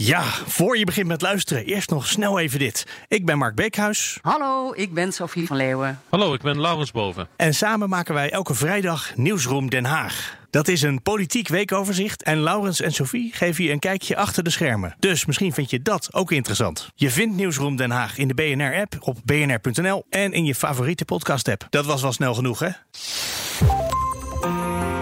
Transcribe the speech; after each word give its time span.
Ja, 0.00 0.22
voor 0.46 0.78
je 0.78 0.84
begint 0.84 1.06
met 1.06 1.22
luisteren, 1.22 1.64
eerst 1.64 1.90
nog 1.90 2.06
snel 2.06 2.38
even 2.38 2.58
dit. 2.58 2.86
Ik 3.08 3.26
ben 3.26 3.38
Mark 3.38 3.54
Beekhuis. 3.54 4.18
Hallo, 4.22 4.72
ik 4.74 4.94
ben 4.94 5.12
Sophie 5.12 5.46
van 5.46 5.56
Leeuwen. 5.56 6.00
Hallo, 6.08 6.34
ik 6.34 6.40
ben 6.40 6.60
Laurens 6.60 6.90
Boven. 6.90 7.28
En 7.36 7.54
samen 7.54 7.88
maken 7.88 8.14
wij 8.14 8.30
elke 8.30 8.54
vrijdag 8.54 9.16
Nieuwsroom 9.16 9.70
Den 9.70 9.84
Haag. 9.84 10.36
Dat 10.50 10.68
is 10.68 10.82
een 10.82 11.02
politiek 11.02 11.48
weekoverzicht 11.48 12.22
en 12.22 12.38
Laurens 12.38 12.80
en 12.80 12.92
Sophie 12.92 13.32
geven 13.34 13.64
je 13.64 13.70
een 13.70 13.78
kijkje 13.78 14.16
achter 14.16 14.44
de 14.44 14.50
schermen. 14.50 14.94
Dus 14.98 15.26
misschien 15.26 15.52
vind 15.52 15.70
je 15.70 15.82
dat 15.82 16.14
ook 16.14 16.32
interessant. 16.32 16.88
Je 16.94 17.10
vindt 17.10 17.36
Nieuwsroom 17.36 17.76
Den 17.76 17.90
Haag 17.90 18.18
in 18.18 18.28
de 18.28 18.34
BNR-app, 18.34 18.96
op 19.00 19.18
bnr.nl 19.24 20.06
en 20.10 20.32
in 20.32 20.44
je 20.44 20.54
favoriete 20.54 21.04
podcast-app. 21.04 21.66
Dat 21.70 21.86
was 21.86 22.02
wel 22.02 22.12
snel 22.12 22.34
genoeg, 22.34 22.58
hè? 22.58 22.70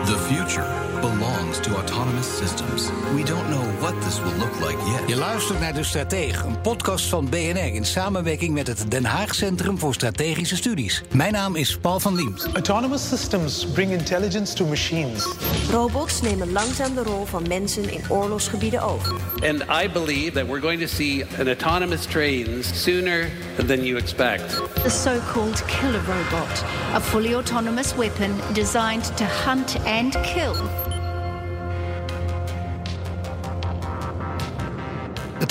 The 0.05 0.19
future 0.19 0.67
belongs 1.01 1.61
to 1.61 1.75
autonomous 1.75 2.37
systems. 2.37 2.91
We 3.15 3.23
don't 3.23 3.47
know 3.47 3.56
what 3.87 4.03
this 4.03 4.21
will 4.23 4.39
look 4.39 4.55
like 4.61 4.79
yet. 4.91 5.09
Je 5.09 5.17
luistert 5.17 5.61
naar 5.61 5.75
De 5.75 5.85
Stratege, 5.85 6.47
een 6.47 6.61
podcast 6.61 7.09
van 7.09 7.29
BNR 7.29 7.75
in 7.75 7.85
samenwerking 7.85 8.55
met 8.55 8.67
het 8.67 8.91
Den 8.91 9.05
Haag 9.05 9.35
Centrum 9.35 9.79
voor 9.79 9.95
Strategische 9.95 10.57
Studies. 10.57 11.03
Mijn 11.13 11.33
naam 11.33 11.57
is 11.57 11.79
Paul 11.79 12.01
van 12.01 12.15
Liemt. 12.15 12.49
Autonomous 12.53 13.09
systems 13.09 13.67
bring 13.67 13.91
intelligence 13.93 14.55
to 14.55 14.67
machines. 14.67 15.29
Robots 15.71 16.21
nemen 16.21 16.53
langzaam 16.53 16.95
de 16.95 17.03
rol 17.03 17.25
van 17.25 17.49
mensen 17.49 17.93
in 17.93 18.01
oorlogsgebieden 18.09 18.83
over. 18.83 19.15
And 19.33 19.63
I 19.85 19.91
believe 19.93 20.31
that 20.31 20.47
we're 20.47 20.61
going 20.61 20.81
to 20.81 20.87
see 20.87 21.25
an 21.39 21.49
autonomous 21.49 22.05
trains 22.07 22.83
sooner 22.83 23.29
than 23.67 23.85
you 23.85 23.99
expect. 23.99 24.63
The 24.83 24.91
so-called 24.91 25.65
killer 25.65 26.03
robot, 26.07 26.65
a 26.95 27.01
fully 27.01 27.35
autonomous 27.35 27.95
weapon 27.95 28.35
designed 28.53 29.17
to 29.17 29.25
hunt 29.25 29.77
and 29.85 30.21
kill. 30.23 30.86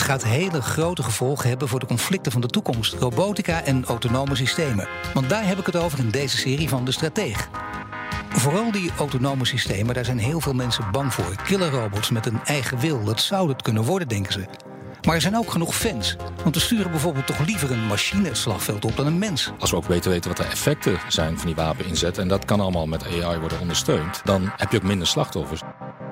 Gaat 0.05 0.23
hele 0.23 0.61
grote 0.61 1.03
gevolgen 1.03 1.49
hebben 1.49 1.67
voor 1.67 1.79
de 1.79 1.85
conflicten 1.85 2.31
van 2.31 2.41
de 2.41 2.47
toekomst, 2.47 2.93
robotica 2.93 3.61
en 3.61 3.85
autonome 3.85 4.35
systemen. 4.35 4.87
Want 5.13 5.29
daar 5.29 5.47
heb 5.47 5.57
ik 5.57 5.65
het 5.65 5.75
over 5.75 5.99
in 5.99 6.09
deze 6.09 6.37
serie 6.37 6.69
van 6.69 6.85
De 6.85 6.91
Strateeg. 6.91 7.49
Vooral 8.29 8.71
die 8.71 8.91
autonome 8.97 9.45
systemen, 9.45 9.93
daar 9.93 10.05
zijn 10.05 10.17
heel 10.17 10.39
veel 10.39 10.53
mensen 10.53 10.91
bang 10.91 11.13
voor. 11.13 11.35
Killerrobots 11.43 12.09
met 12.09 12.25
een 12.25 12.39
eigen 12.43 12.79
wil, 12.79 13.03
dat 13.03 13.21
zou 13.21 13.49
het 13.49 13.61
kunnen 13.61 13.83
worden, 13.83 14.07
denken 14.07 14.33
ze. 14.33 14.45
Maar 15.05 15.15
er 15.15 15.21
zijn 15.21 15.37
ook 15.37 15.51
genoeg 15.51 15.75
fans. 15.75 16.15
Want 16.43 16.55
we 16.55 16.61
sturen 16.61 16.91
bijvoorbeeld 16.91 17.27
toch 17.27 17.45
liever 17.45 17.71
een 17.71 17.87
machine 17.87 18.27
het 18.27 18.37
slagveld 18.37 18.85
op 18.85 18.95
dan 18.95 19.05
een 19.05 19.17
mens. 19.17 19.51
Als 19.59 19.71
we 19.71 19.77
ook 19.77 19.87
beter 19.87 20.11
weten 20.11 20.29
wat 20.29 20.37
de 20.37 20.43
effecten 20.43 20.97
zijn 21.07 21.37
van 21.37 21.45
die 21.45 21.55
wapeninzet... 21.55 22.17
en 22.17 22.27
dat 22.27 22.45
kan 22.45 22.59
allemaal 22.59 22.87
met 22.87 23.05
AI 23.05 23.39
worden 23.39 23.59
ondersteund... 23.59 24.21
dan 24.23 24.51
heb 24.57 24.71
je 24.71 24.77
ook 24.77 24.83
minder 24.83 25.07
slachtoffers. 25.07 25.61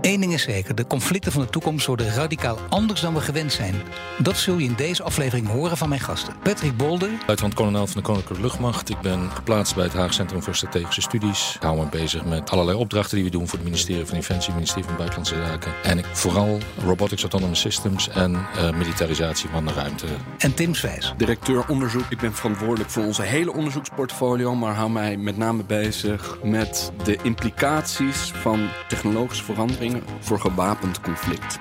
Eén 0.03 0.19
ding 0.19 0.33
is 0.33 0.43
zeker, 0.43 0.75
de 0.75 0.87
conflicten 0.87 1.31
van 1.31 1.41
de 1.41 1.49
toekomst 1.49 1.85
worden 1.85 2.13
radicaal 2.13 2.57
anders 2.69 3.01
dan 3.01 3.13
we 3.13 3.21
gewend 3.21 3.53
zijn. 3.53 3.75
Dat 4.17 4.37
zul 4.37 4.57
je 4.57 4.65
in 4.65 4.73
deze 4.75 5.03
aflevering 5.03 5.47
horen 5.47 5.77
van 5.77 5.89
mijn 5.89 6.01
gasten. 6.01 6.33
Patrick 6.43 6.77
Bolder. 6.77 7.09
Luitenant-kolonel 7.25 7.87
van 7.87 8.01
de 8.01 8.07
Koninklijke 8.07 8.43
Luchtmacht. 8.43 8.89
Ik 8.89 9.01
ben 9.01 9.31
geplaatst 9.31 9.75
bij 9.75 9.83
het 9.83 9.93
Haag 9.93 10.13
Centrum 10.13 10.43
voor 10.43 10.55
Strategische 10.55 11.01
Studies. 11.01 11.55
Ik 11.55 11.61
hou 11.61 11.77
me 11.77 11.85
bezig 11.89 12.25
met 12.25 12.49
allerlei 12.49 12.77
opdrachten 12.77 13.15
die 13.15 13.25
we 13.25 13.31
doen 13.31 13.47
voor 13.47 13.57
het 13.57 13.67
ministerie 13.67 14.05
van 14.05 14.15
Defensie, 14.15 14.45
het 14.45 14.55
ministerie 14.55 14.85
van 14.85 14.95
Buitenlandse 14.95 15.35
Zaken. 15.35 15.71
En 15.83 15.97
ik, 15.97 16.05
vooral 16.05 16.57
robotics, 16.85 17.21
autonomous 17.21 17.59
systems 17.59 18.09
en 18.09 18.31
uh, 18.31 18.71
militarisatie 18.77 19.49
van 19.49 19.65
de 19.65 19.73
ruimte. 19.73 20.05
En 20.37 20.53
Tim 20.53 20.75
Swijs. 20.75 21.13
Directeur 21.17 21.67
onderzoek. 21.67 22.05
Ik 22.09 22.19
ben 22.19 22.33
verantwoordelijk 22.33 22.89
voor 22.89 23.03
onze 23.03 23.21
hele 23.21 23.53
onderzoeksportfolio, 23.53 24.55
maar 24.55 24.75
hou 24.75 24.89
mij 24.89 25.17
met 25.17 25.37
name 25.37 25.63
bezig 25.63 26.37
met 26.43 26.91
de 27.03 27.17
implicaties 27.21 28.31
van 28.41 28.69
technologische 28.87 29.43
veranderingen 29.93 30.03
voor 30.19 30.39
gewapend 30.39 31.01
conflict. 31.01 31.59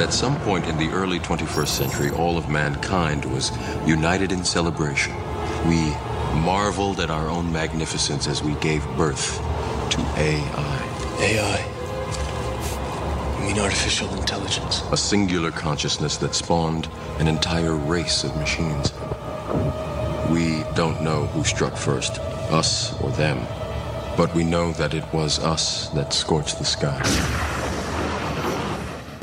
At 0.00 0.14
some 0.14 0.36
point 0.44 0.66
in 0.66 0.76
the 0.76 0.90
early 0.92 1.18
21st 1.18 1.66
century, 1.66 2.10
all 2.10 2.36
of 2.36 2.48
mankind 2.48 3.24
was 3.24 3.50
united 3.86 4.32
in 4.32 4.44
celebration. 4.44 5.14
We 5.64 5.96
marveled 6.44 7.00
at 7.00 7.10
our 7.10 7.28
own 7.28 7.50
magnificence 7.50 8.30
as 8.30 8.42
we 8.42 8.54
gave 8.60 8.86
birth 8.96 9.40
to 9.88 10.00
AI. 10.16 10.82
AI? 11.20 11.64
You 13.38 13.46
mean 13.46 13.58
artificial 13.58 14.08
intelligence? 14.46 14.82
A 14.92 14.96
singular 14.96 15.52
consciousness 15.52 16.16
that 16.16 16.34
spawned 16.34 16.88
an 17.18 17.26
entire 17.26 17.76
race 17.88 18.26
of 18.26 18.36
machines. 18.36 18.92
We 20.30 20.64
don't 20.74 21.00
know 21.00 21.28
who 21.32 21.44
struck 21.44 21.76
first, 21.76 22.20
us 22.50 22.92
or 23.02 23.12
them. 23.12 23.38
But 24.16 24.32
we 24.32 24.42
know 24.42 24.72
that 24.72 24.92
it 24.94 25.04
was 25.12 25.38
us 25.38 25.90
that 25.94 26.14
scorched 26.14 26.58
the 26.58 26.64
sky. 26.64 27.02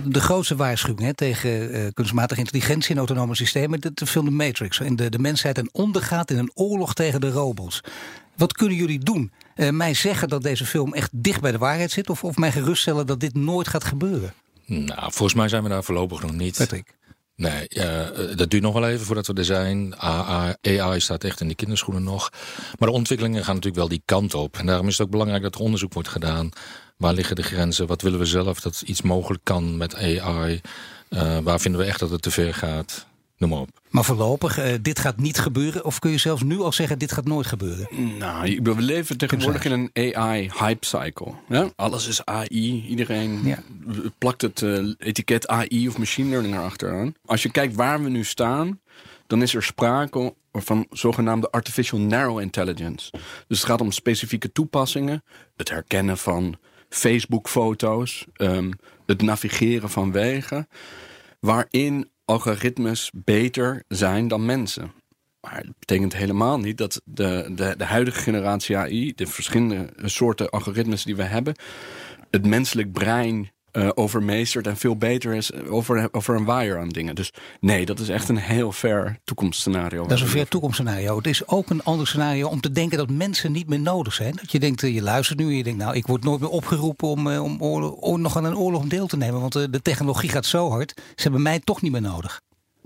De 0.05 0.19
grootste 0.19 0.55
waarschuwing 0.55 1.05
hè, 1.05 1.13
tegen 1.13 1.75
uh, 1.75 1.87
kunstmatige 1.93 2.39
intelligentie 2.39 2.91
en 2.91 2.97
autonome 2.97 3.35
systemen, 3.35 3.81
de, 3.81 3.91
de 3.93 4.05
film 4.05 4.25
The 4.25 4.31
Matrix. 4.31 4.79
En 4.79 4.95
de, 4.95 5.09
de 5.09 5.19
mensheid 5.19 5.57
en 5.57 5.69
ondergaat 5.71 6.31
in 6.31 6.37
een 6.37 6.51
oorlog 6.53 6.93
tegen 6.93 7.21
de 7.21 7.31
robots. 7.31 7.81
Wat 8.35 8.53
kunnen 8.53 8.77
jullie 8.77 8.99
doen? 8.99 9.31
Uh, 9.55 9.69
mij 9.69 9.93
zeggen 9.93 10.29
dat 10.29 10.43
deze 10.43 10.65
film 10.65 10.93
echt 10.93 11.09
dicht 11.11 11.41
bij 11.41 11.51
de 11.51 11.57
waarheid 11.57 11.91
zit, 11.91 12.09
of, 12.09 12.23
of 12.23 12.37
mij 12.37 12.51
geruststellen 12.51 13.07
dat 13.07 13.19
dit 13.19 13.35
nooit 13.35 13.67
gaat 13.67 13.83
gebeuren? 13.83 14.33
Nou, 14.65 15.01
volgens 15.01 15.33
mij 15.33 15.47
zijn 15.47 15.63
we 15.63 15.69
daar 15.69 15.83
voorlopig 15.83 16.21
nog 16.21 16.31
niet. 16.31 16.57
Patrick. 16.57 16.95
Nee, 17.35 17.67
uh, 17.69 18.35
dat 18.35 18.49
duurt 18.49 18.63
nog 18.63 18.73
wel 18.73 18.87
even 18.87 19.05
voordat 19.05 19.27
we 19.27 19.33
er 19.33 19.45
zijn. 19.45 19.95
AI, 19.99 20.99
staat 20.99 21.23
echt 21.23 21.41
in 21.41 21.47
de 21.47 21.55
kinderschoenen 21.55 22.03
nog. 22.03 22.29
Maar 22.79 22.89
de 22.89 22.95
ontwikkelingen 22.95 23.43
gaan 23.43 23.55
natuurlijk 23.55 23.81
wel 23.81 23.87
die 23.87 24.01
kant 24.05 24.33
op. 24.33 24.57
En 24.57 24.65
daarom 24.65 24.87
is 24.87 24.97
het 24.97 25.05
ook 25.05 25.11
belangrijk 25.11 25.43
dat 25.43 25.55
er 25.55 25.61
onderzoek 25.61 25.93
wordt 25.93 26.09
gedaan. 26.09 26.49
Waar 26.97 27.13
liggen 27.13 27.35
de 27.35 27.43
grenzen? 27.43 27.87
Wat 27.87 28.01
willen 28.01 28.19
we 28.19 28.25
zelf 28.25 28.59
dat 28.59 28.83
iets 28.85 29.01
mogelijk 29.01 29.43
kan 29.43 29.77
met 29.77 29.95
AI? 29.95 30.61
Uh, 31.09 31.37
waar 31.37 31.59
vinden 31.59 31.81
we 31.81 31.87
echt 31.87 31.99
dat 31.99 32.09
het 32.09 32.21
te 32.21 32.31
ver 32.31 32.53
gaat? 32.53 33.05
Noem 33.37 33.49
maar 33.49 33.59
op. 33.59 33.69
Maar 33.89 34.03
voorlopig, 34.03 34.59
uh, 34.59 34.73
dit 34.81 34.99
gaat 34.99 35.17
niet 35.17 35.39
gebeuren? 35.39 35.85
Of 35.85 35.99
kun 35.99 36.11
je 36.11 36.17
zelfs 36.17 36.43
nu 36.43 36.59
al 36.59 36.71
zeggen, 36.71 36.99
dit 36.99 37.11
gaat 37.11 37.25
nooit 37.25 37.47
gebeuren? 37.47 37.87
Nou, 38.17 38.59
we 38.63 38.81
leven 38.81 39.17
tegenwoordig 39.17 39.65
in 39.65 39.71
een 39.71 40.15
AI-hype-cycle. 40.15 41.33
Ja? 41.49 41.69
Alles 41.75 42.07
is 42.07 42.25
AI. 42.25 42.85
Iedereen 42.87 43.39
ja. 43.43 43.63
plakt 44.17 44.41
het 44.41 44.61
uh, 44.61 44.93
etiket 44.97 45.47
AI 45.47 45.87
of 45.87 45.97
machine 45.97 46.29
learning 46.29 46.55
erachteraan. 46.55 47.13
Als 47.25 47.43
je 47.43 47.51
kijkt 47.51 47.75
waar 47.75 48.03
we 48.03 48.09
nu 48.09 48.23
staan, 48.23 48.79
dan 49.27 49.41
is 49.41 49.55
er 49.55 49.63
sprake 49.63 50.35
van 50.51 50.85
zogenaamde 50.89 51.51
artificial 51.51 51.99
narrow 51.99 52.39
intelligence. 52.39 53.11
Dus 53.47 53.57
het 53.57 53.67
gaat 53.67 53.81
om 53.81 53.91
specifieke 53.91 54.51
toepassingen. 54.51 55.23
Het 55.55 55.69
herkennen 55.69 56.17
van 56.17 56.57
Facebook-foto's. 56.89 58.25
Um, 58.37 58.71
het 59.05 59.21
navigeren 59.21 59.89
van 59.89 60.11
wegen. 60.11 60.67
Waarin 61.39 62.11
algoritmes 62.25 63.11
beter 63.15 63.83
zijn 63.87 64.27
dan 64.27 64.45
mensen. 64.45 64.91
Maar 65.41 65.63
dat 65.65 65.79
betekent 65.79 66.15
helemaal 66.15 66.59
niet 66.59 66.77
dat 66.77 67.01
de, 67.05 67.51
de, 67.55 67.75
de 67.77 67.85
huidige 67.85 68.19
generatie 68.19 68.77
AI, 68.77 69.13
de 69.15 69.27
verschillende 69.27 69.89
soorten 69.97 70.49
algoritmes 70.49 71.03
die 71.03 71.15
we 71.15 71.23
hebben, 71.23 71.55
het 72.29 72.45
menselijk 72.45 72.91
brein 72.91 73.51
uh, 73.73 73.89
overmeestert 73.93 74.67
en 74.67 74.77
veel 74.77 74.97
beter 74.97 75.33
is 75.33 75.53
over, 75.53 76.09
over 76.11 76.35
een 76.35 76.45
waaier 76.45 76.79
aan 76.79 76.89
dingen. 76.89 77.15
Dus 77.15 77.31
nee, 77.59 77.85
dat 77.85 77.99
is 77.99 78.09
echt 78.09 78.29
een 78.29 78.37
heel 78.37 78.71
ver 78.71 79.19
toekomstscenario. 79.23 80.01
Dat 80.07 80.17
is 80.17 80.21
een 80.21 80.27
ver 80.27 80.47
toekomstscenario. 80.47 81.17
Het 81.17 81.27
is 81.27 81.47
ook 81.47 81.69
een 81.69 81.83
ander 81.83 82.07
scenario 82.07 82.47
om 82.47 82.61
te 82.61 82.71
denken 82.71 82.97
dat 82.97 83.09
mensen 83.09 83.51
niet 83.51 83.67
meer 83.67 83.79
nodig 83.79 84.13
zijn. 84.13 84.35
Dat 84.35 84.51
je 84.51 84.59
denkt, 84.59 84.81
je 84.81 85.01
luistert 85.01 85.39
nu 85.39 85.45
en 85.45 85.57
je 85.57 85.63
denkt, 85.63 85.79
nou, 85.79 85.95
ik 85.95 86.07
word 86.07 86.23
nooit 86.23 86.39
meer 86.39 86.49
opgeroepen 86.49 87.07
om, 87.07 87.61
om 87.61 88.21
nog 88.21 88.37
aan 88.37 88.45
een 88.45 88.57
oorlog 88.57 88.85
deel 88.85 89.07
te 89.07 89.17
nemen. 89.17 89.41
Want 89.41 89.53
de 89.53 89.81
technologie 89.81 90.29
gaat 90.29 90.45
zo 90.45 90.69
hard, 90.69 90.93
ze 90.95 91.23
hebben 91.23 91.41
mij 91.41 91.59
toch 91.59 91.81
niet 91.81 91.91
meer 91.91 92.01
nodig. 92.01 92.41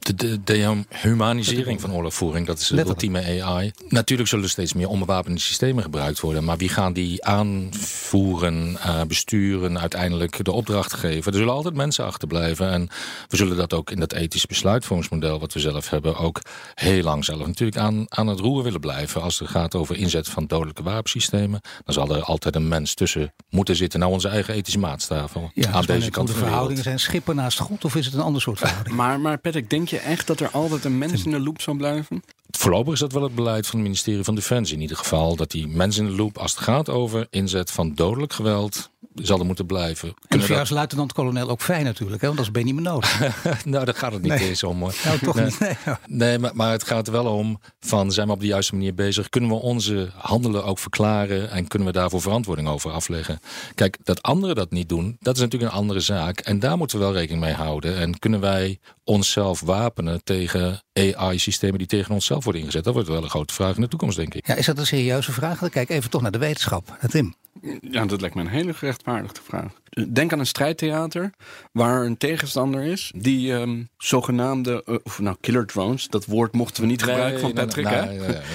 De, 0.08 0.16
de 0.16 0.44
dehumanisering 0.44 1.82
van 1.82 1.94
oorlogvoering, 1.94 2.48
dat 2.48 2.60
is 2.60 2.68
de 2.68 2.86
ultieme 2.86 3.42
AI. 3.44 3.72
Natuurlijk 3.90 4.30
zullen 4.30 4.50
steeds 4.50 4.74
meer 4.74 4.88
onbewapende 4.88 5.40
systemen 5.40 5.84
gebruikt 5.84 6.20
worden. 6.20 6.44
Maar 6.44 6.58
wie 6.58 6.70
gaan 6.70 6.94
die 6.94 7.26
aanvoeren, 7.26 8.72
uh, 8.72 9.02
besturen, 9.04 9.80
uiteindelijk 9.80 10.46
de 10.46 10.52
opdracht 10.52 10.94
geven? 10.94 11.32
Er 11.32 11.38
zullen 11.38 11.54
altijd 11.54 11.74
mensen 11.74 12.06
achterblijven. 12.06 12.72
En 12.72 12.90
we 13.28 13.38
zullen 13.38 13.58
dat 13.58 13.74
ook 13.74 13.92
in 13.92 14.00
dat 14.00 14.14
ethische 14.14 14.48
besluitvormingsmodel 14.48 15.40
wat 15.40 15.54
we 15.54 15.60
zelf 15.60 15.90
hebben, 15.90 16.18
ook 16.18 16.42
heel 16.74 17.04
lang 17.04 17.26
zelf 17.26 17.46
natuurlijk 17.46 17.78
aan, 17.78 18.06
aan 18.10 18.28
het 18.28 18.40
roer 18.40 18.64
willen 18.64 18.80
blijven. 18.80 19.22
Als 19.22 19.40
het 19.40 19.50
gaat 19.50 19.76
over 19.76 19.96
inzet 19.96 20.30
van 20.30 20.46
dodelijke 20.46 20.84
wapensystemen, 20.84 21.62
dan 21.84 21.94
zal 21.94 22.16
er 22.16 22.24
altijd 22.24 22.56
een 22.56 22.68
mens 22.68 22.94
tussen 22.94 23.34
moeten 23.50 23.76
zitten 23.76 24.00
naar 24.00 24.10
onze 24.10 24.28
eigen 24.28 24.54
ethische 24.54 24.80
maatstaven. 24.80 25.52
Ja, 25.54 25.72
aan 25.72 25.86
deze 25.86 26.10
kant 26.10 26.28
de 26.28 26.34
van 26.34 26.42
de 26.42 26.48
verhoudingen 26.48 26.84
zijn 26.84 27.00
schipper 27.00 27.36
naast 27.36 27.60
God 27.60 27.86
of 27.86 27.96
is 27.96 28.06
het 28.06 28.14
een 28.14 28.22
ander 28.22 28.42
soort 28.42 28.60
verhouding? 28.60 28.96
Maar, 28.96 29.20
maar 29.20 29.38
Patrick, 29.38 29.70
denk 29.70 29.88
je 29.88 29.97
echt 29.98 30.28
dat 30.28 30.40
er 30.40 30.50
altijd 30.50 30.86
een 30.86 30.98
mens 30.98 31.24
in 31.26 31.32
de 31.32 31.40
loop 31.40 31.62
zal 31.62 31.74
blijven? 31.74 32.24
Voorlopig 32.50 32.94
is 32.94 33.00
dat 33.00 33.12
wel 33.12 33.24
het 33.24 33.36
beleid 33.36 33.68
van 33.68 33.80
het 33.80 33.88
ministerie 33.88 34.24
van 34.24 34.36
Defensie. 34.36 34.76
In 34.76 34.82
ieder 34.82 34.98
geval 34.98 35.36
dat 35.36 35.52
die 35.52 35.68
mensen 35.68 36.06
in 36.06 36.12
de 36.12 36.18
loop, 36.18 36.38
als 36.38 36.52
het 36.52 36.64
gaat 36.64 36.90
over 36.90 37.28
inzet 37.30 37.72
van 37.72 37.94
dodelijk 37.96 38.34
geweld, 38.34 38.90
zal 39.16 39.40
er 39.40 39.46
moeten 39.46 39.66
blijven. 39.66 40.14
En 40.28 40.40
voor 40.40 40.48
jou 40.48 40.60
als 40.60 40.70
luitenant-kolonel 40.70 41.50
ook 41.50 41.62
fijn 41.62 41.84
natuurlijk, 41.84 42.22
hè? 42.22 42.28
want 42.28 42.40
als 42.40 42.52
ben 42.52 42.62
je 42.62 42.74
niet 42.74 42.82
meer 42.82 42.92
nodig. 42.92 43.20
nou, 43.66 43.86
daar 43.86 43.96
gaat 43.96 44.12
het 44.14 44.22
niet 44.22 44.32
Nee. 44.32 44.50
eens 44.50 44.64
om 44.64 44.80
hoor. 44.80 44.96
Nou, 45.06 45.20
toch 45.20 45.36
nee. 45.36 45.46
niet. 45.46 45.60
Nee. 45.60 45.76
Nee, 46.08 46.40
maar, 46.40 46.56
maar 46.56 46.72
het 46.72 46.84
gaat 46.84 47.08
er 47.08 47.14
wel 47.14 47.26
om 47.26 47.60
van 47.80 48.12
zijn 48.12 48.28
we 48.28 48.34
op 48.34 48.40
de 48.40 48.46
juiste 48.46 48.74
manier 48.76 48.94
bezig? 48.94 49.30
Kunnen 49.30 49.50
we 49.50 49.56
onze 49.56 50.10
handelen 50.16 50.64
ook 50.64 50.80
verklaren 50.80 51.52
en 51.52 51.68
kunnen 51.68 51.88
we 51.88 51.94
daarvoor 51.94 52.22
verantwoording 52.22 52.68
over 52.68 52.92
afleggen? 52.92 53.40
Kijk, 53.76 53.98
dat 54.04 54.22
anderen 54.22 54.56
dat 54.56 54.72
niet 54.72 54.90
doen, 54.90 55.18
dat 55.20 55.36
is 55.36 55.42
natuurlijk 55.42 55.72
een 55.72 55.78
andere 55.78 56.00
zaak. 56.00 56.40
En 56.40 56.60
daar 56.60 56.78
moeten 56.78 56.98
we 56.98 57.04
wel 57.04 57.14
rekening 57.14 57.44
mee 57.44 57.54
houden. 57.54 57.98
En 57.98 58.20
kunnen 58.20 58.40
wij 58.40 58.80
onszelf 59.04 59.62
wapenen 59.62 60.24
tegen 60.24 60.82
AI-systemen 60.94 61.78
die 61.78 61.88
tegen 61.88 62.14
onszelf 62.14 62.44
worden 62.44 62.62
ingezet? 62.62 62.84
Dat 62.84 62.94
wordt 62.94 63.10
wel 63.10 63.24
een 63.24 63.30
grote 63.30 63.54
vraag 63.54 63.76
in 63.76 63.82
de 63.82 63.88
toekomst, 63.88 64.18
denk 64.18 64.34
ik. 64.34 64.48
Ja, 64.48 64.56
is 64.56 64.66
dat 64.66 64.78
een 64.78 64.86
serieuze 64.86 65.32
vraag? 65.32 65.60
Dan 65.60 65.70
kijk 65.70 65.90
even 65.90 66.10
toch 66.10 66.22
naar 66.22 66.32
de 66.32 66.38
wetenschap. 66.38 66.98
Tim. 67.08 67.36
Ja, 67.82 68.06
dat 68.06 68.22
lijkt 68.22 68.36
me 68.36 68.42
een 68.42 68.48
hele 68.48 68.74
gerechtvaardigde 68.92 69.42
vraag. 69.44 69.72
Denk 70.14 70.34
aan 70.34 70.40
een 70.40 70.46
strijdtheater 70.46 71.34
waar 71.72 72.06
een 72.06 72.18
tegenstander 72.18 72.84
is 72.84 73.12
die 73.16 73.54
ehm, 73.54 73.84
zogenaamde, 73.98 74.84
eh, 74.86 74.96
of 75.04 75.20
nou 75.20 75.36
killer 75.42 75.66
drones, 75.66 76.08
dat 76.08 76.26
woord 76.26 76.54
mochten 76.54 76.82
we 76.84 76.90
niet 76.90 77.04
gebruiken 77.04 77.40
van 77.40 77.54
Patrick, 77.54 77.86
nee, 77.86 77.94
hè? 77.94 78.08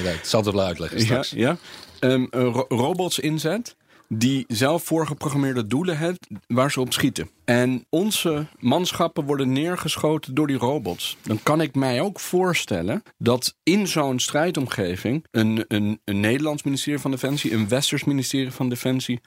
nee, 0.02 0.14
ik 0.14 0.24
zal 0.24 0.42
het 0.44 0.54
wel 0.54 0.64
uitleggen 0.64 1.00
straks. 1.00 1.30
ja. 1.30 1.56
Ehm, 1.98 2.24
eh, 2.30 2.40
ro- 2.42 2.66
robots 2.68 3.18
inzet 3.18 3.76
die 4.08 4.44
zelf 4.48 4.84
voorgeprogrammeerde 4.84 5.66
doelen 5.66 5.98
hebben 5.98 6.18
waar 6.46 6.70
ze 6.72 6.80
op 6.80 6.92
schieten. 6.92 7.30
En 7.44 7.86
onze 7.88 8.46
manschappen 8.58 9.24
worden 9.24 9.52
neergeschoten 9.52 10.34
door 10.34 10.46
die 10.46 10.56
robots. 10.56 11.16
Dan 11.22 11.42
kan 11.42 11.60
ik 11.60 11.74
mij 11.74 12.00
ook 12.00 12.20
voorstellen 12.20 13.02
dat 13.18 13.54
in 13.62 13.88
zo'n 13.88 14.18
strijdomgeving 14.18 15.24
een, 15.30 15.64
een, 15.68 16.00
een 16.04 16.20
Nederlands 16.20 16.62
ministerie 16.62 17.00
van 17.00 17.10
Defensie, 17.10 17.52
een 17.52 17.68
Westers 17.68 18.04
ministerie 18.04 18.50
van 18.50 18.68
Defensie 18.68 19.20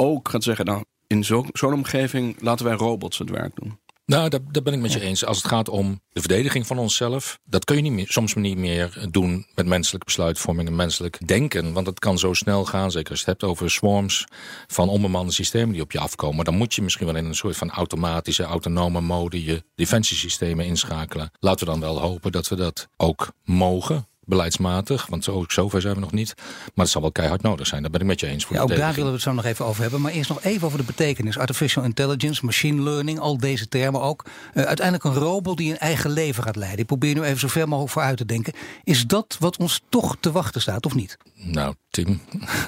ook 0.00 0.28
gaat 0.28 0.42
zeggen, 0.42 0.64
nou, 0.64 0.84
in 1.06 1.24
zo- 1.24 1.46
zo'n 1.52 1.72
omgeving 1.72 2.36
laten 2.40 2.64
wij 2.66 2.74
robots 2.74 3.18
het 3.18 3.30
werk 3.30 3.54
doen. 3.54 3.78
Nou, 4.06 4.28
daar, 4.28 4.40
daar 4.50 4.62
ben 4.62 4.72
ik 4.72 4.80
met 4.80 4.92
je 4.92 5.00
eens. 5.00 5.24
Als 5.24 5.36
het 5.36 5.46
gaat 5.46 5.68
om 5.68 6.00
de 6.08 6.20
verdediging 6.20 6.66
van 6.66 6.78
onszelf, 6.78 7.38
dat 7.44 7.64
kun 7.64 7.76
je 7.76 7.82
niet 7.82 7.92
meer, 7.92 8.06
soms 8.08 8.34
niet 8.34 8.56
meer 8.56 9.06
doen 9.10 9.46
met 9.54 9.66
menselijke 9.66 10.06
besluitvorming 10.06 10.68
en 10.68 10.76
menselijk 10.76 11.26
denken. 11.28 11.72
Want 11.72 11.86
het 11.86 11.98
kan 11.98 12.18
zo 12.18 12.32
snel 12.34 12.64
gaan, 12.64 12.90
zeker 12.90 13.10
als 13.10 13.20
je 13.20 13.30
het 13.30 13.40
hebt 13.40 13.52
over 13.52 13.70
swarms 13.70 14.24
van 14.66 14.88
onbemande 14.88 15.32
systemen 15.32 15.72
die 15.72 15.82
op 15.82 15.92
je 15.92 15.98
afkomen. 15.98 16.44
Dan 16.44 16.56
moet 16.56 16.74
je 16.74 16.82
misschien 16.82 17.06
wel 17.06 17.16
in 17.16 17.24
een 17.24 17.34
soort 17.34 17.56
van 17.56 17.70
automatische, 17.70 18.42
autonome 18.42 19.00
mode 19.00 19.44
je 19.44 19.64
defensiesystemen 19.74 20.64
inschakelen. 20.66 21.30
Laten 21.40 21.66
we 21.66 21.70
dan 21.72 21.80
wel 21.80 22.00
hopen 22.00 22.32
dat 22.32 22.48
we 22.48 22.56
dat 22.56 22.88
ook 22.96 23.32
mogen. 23.44 24.08
Beleidsmatig, 24.30 25.06
want 25.06 25.24
zo, 25.24 25.44
zover 25.48 25.80
zijn 25.80 25.94
we 25.94 26.00
nog 26.00 26.12
niet. 26.12 26.34
Maar 26.74 26.84
het 26.84 26.88
zal 26.88 27.00
wel 27.00 27.12
keihard 27.12 27.42
nodig 27.42 27.66
zijn. 27.66 27.82
Daar 27.82 27.90
ben 27.90 28.00
ik 28.00 28.06
met 28.06 28.20
je 28.20 28.26
eens 28.26 28.44
voor. 28.44 28.56
Ja, 28.56 28.66
de 28.66 28.72
ook 28.72 28.78
daar 28.78 28.94
willen 28.94 29.08
we 29.08 29.14
het 29.14 29.22
zo 29.22 29.32
nog 29.32 29.44
even 29.44 29.64
over 29.64 29.82
hebben. 29.82 30.00
Maar 30.00 30.12
eerst 30.12 30.28
nog 30.28 30.42
even 30.42 30.66
over 30.66 30.78
de 30.78 30.84
betekenis. 30.84 31.38
Artificial 31.38 31.84
intelligence, 31.84 32.44
machine 32.44 32.82
learning, 32.82 33.18
al 33.18 33.38
deze 33.38 33.68
termen 33.68 34.00
ook. 34.00 34.24
Eh, 34.54 34.64
uiteindelijk 34.64 35.04
een 35.04 35.22
robot 35.22 35.56
die 35.56 35.70
een 35.70 35.78
eigen 35.78 36.10
leven 36.10 36.42
gaat 36.42 36.56
leiden. 36.56 36.78
Ik 36.80 36.86
probeer 36.86 37.14
nu 37.14 37.22
even 37.22 37.38
zo 37.38 37.48
ver 37.48 37.68
mogelijk 37.68 37.92
vooruit 37.92 38.16
te 38.16 38.24
denken. 38.24 38.52
Is 38.84 39.06
dat 39.06 39.36
wat 39.38 39.56
ons 39.56 39.80
toch 39.88 40.16
te 40.20 40.32
wachten 40.32 40.60
staat, 40.60 40.86
of 40.86 40.94
niet? 40.94 41.16
Nou, 41.34 41.74
Tim. 41.90 42.20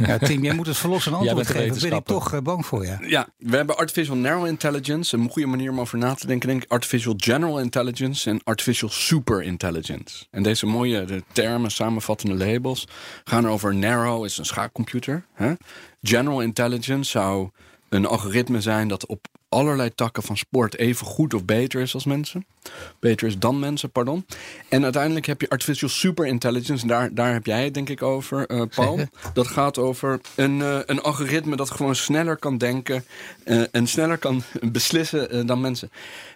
Ja, 0.07 0.19
Tim, 0.19 0.45
jij 0.45 0.55
moet 0.55 0.67
het 0.67 0.77
verlossend 0.77 1.15
Jij 1.15 1.25
antwoord 1.25 1.47
geven. 1.47 1.81
Daar 1.81 1.91
ben 1.91 1.99
ik 1.99 2.05
toch 2.05 2.33
eh, 2.33 2.41
bang 2.41 2.67
voor, 2.67 2.87
ja. 2.87 2.99
Ja, 3.07 3.29
we 3.39 3.57
hebben 3.57 3.77
artificial 3.77 4.17
narrow 4.17 4.47
intelligence, 4.47 5.17
een 5.17 5.31
goede 5.31 5.49
manier 5.49 5.71
om 5.71 5.81
over 5.81 5.99
na 5.99 6.15
te 6.15 6.27
denken, 6.27 6.49
denk 6.49 6.63
ik. 6.63 6.71
Artificial 6.71 7.15
general 7.17 7.61
intelligence 7.61 8.31
en 8.31 8.41
artificial 8.45 8.91
super 8.91 9.43
intelligence. 9.43 10.27
En 10.31 10.43
deze 10.43 10.67
mooie 10.67 11.05
de 11.05 11.23
termen, 11.33 11.71
samenvattende 11.71 12.45
labels, 12.45 12.89
gaan 13.25 13.49
over 13.49 13.75
narrow 13.75 14.25
is 14.25 14.39
een 14.39 14.47
schaakcomputer. 14.47 15.25
Hè? 15.33 15.53
General 16.03 16.41
intelligence 16.41 17.11
zou 17.11 17.51
een 17.89 18.07
algoritme 18.07 18.61
zijn 18.61 18.89
dat 18.89 19.07
op 19.07 19.27
allerlei 19.49 19.95
takken 19.95 20.23
van 20.23 20.37
sport 20.37 20.77
even 20.77 21.07
goed 21.07 21.35
of 21.35 21.45
beter 21.45 21.81
is 21.81 21.95
als 21.95 22.05
mensen. 22.05 22.47
Beter 22.99 23.27
is 23.27 23.39
dan 23.39 23.59
mensen, 23.59 23.91
pardon. 23.91 24.27
En 24.69 24.83
uiteindelijk 24.83 25.27
heb 25.27 25.41
je 25.41 25.49
artificial 25.49 25.91
super 25.91 26.27
intelligence. 26.27 26.87
Daar, 26.87 27.15
daar 27.15 27.33
heb 27.33 27.47
jij 27.47 27.65
het 27.65 27.75
denk 27.75 27.89
ik 27.89 28.03
over, 28.03 28.47
eh, 28.47 28.63
Paul. 28.75 29.01
Dat 29.35 29.47
gaat 29.47 29.79
over 29.79 30.21
een, 30.35 30.63
eh, 30.63 30.79
een 30.87 31.03
algoritme 31.03 31.57
dat 31.57 31.71
gewoon 31.71 31.95
sneller 31.95 32.37
kan 32.37 32.59
denken 32.59 33.05
eh, 33.45 33.63
en 33.71 33.87
sneller 33.87 34.19
kan 34.19 34.43
beslissen 34.73 35.47
dan 35.47 35.61
mensen. 35.61 35.91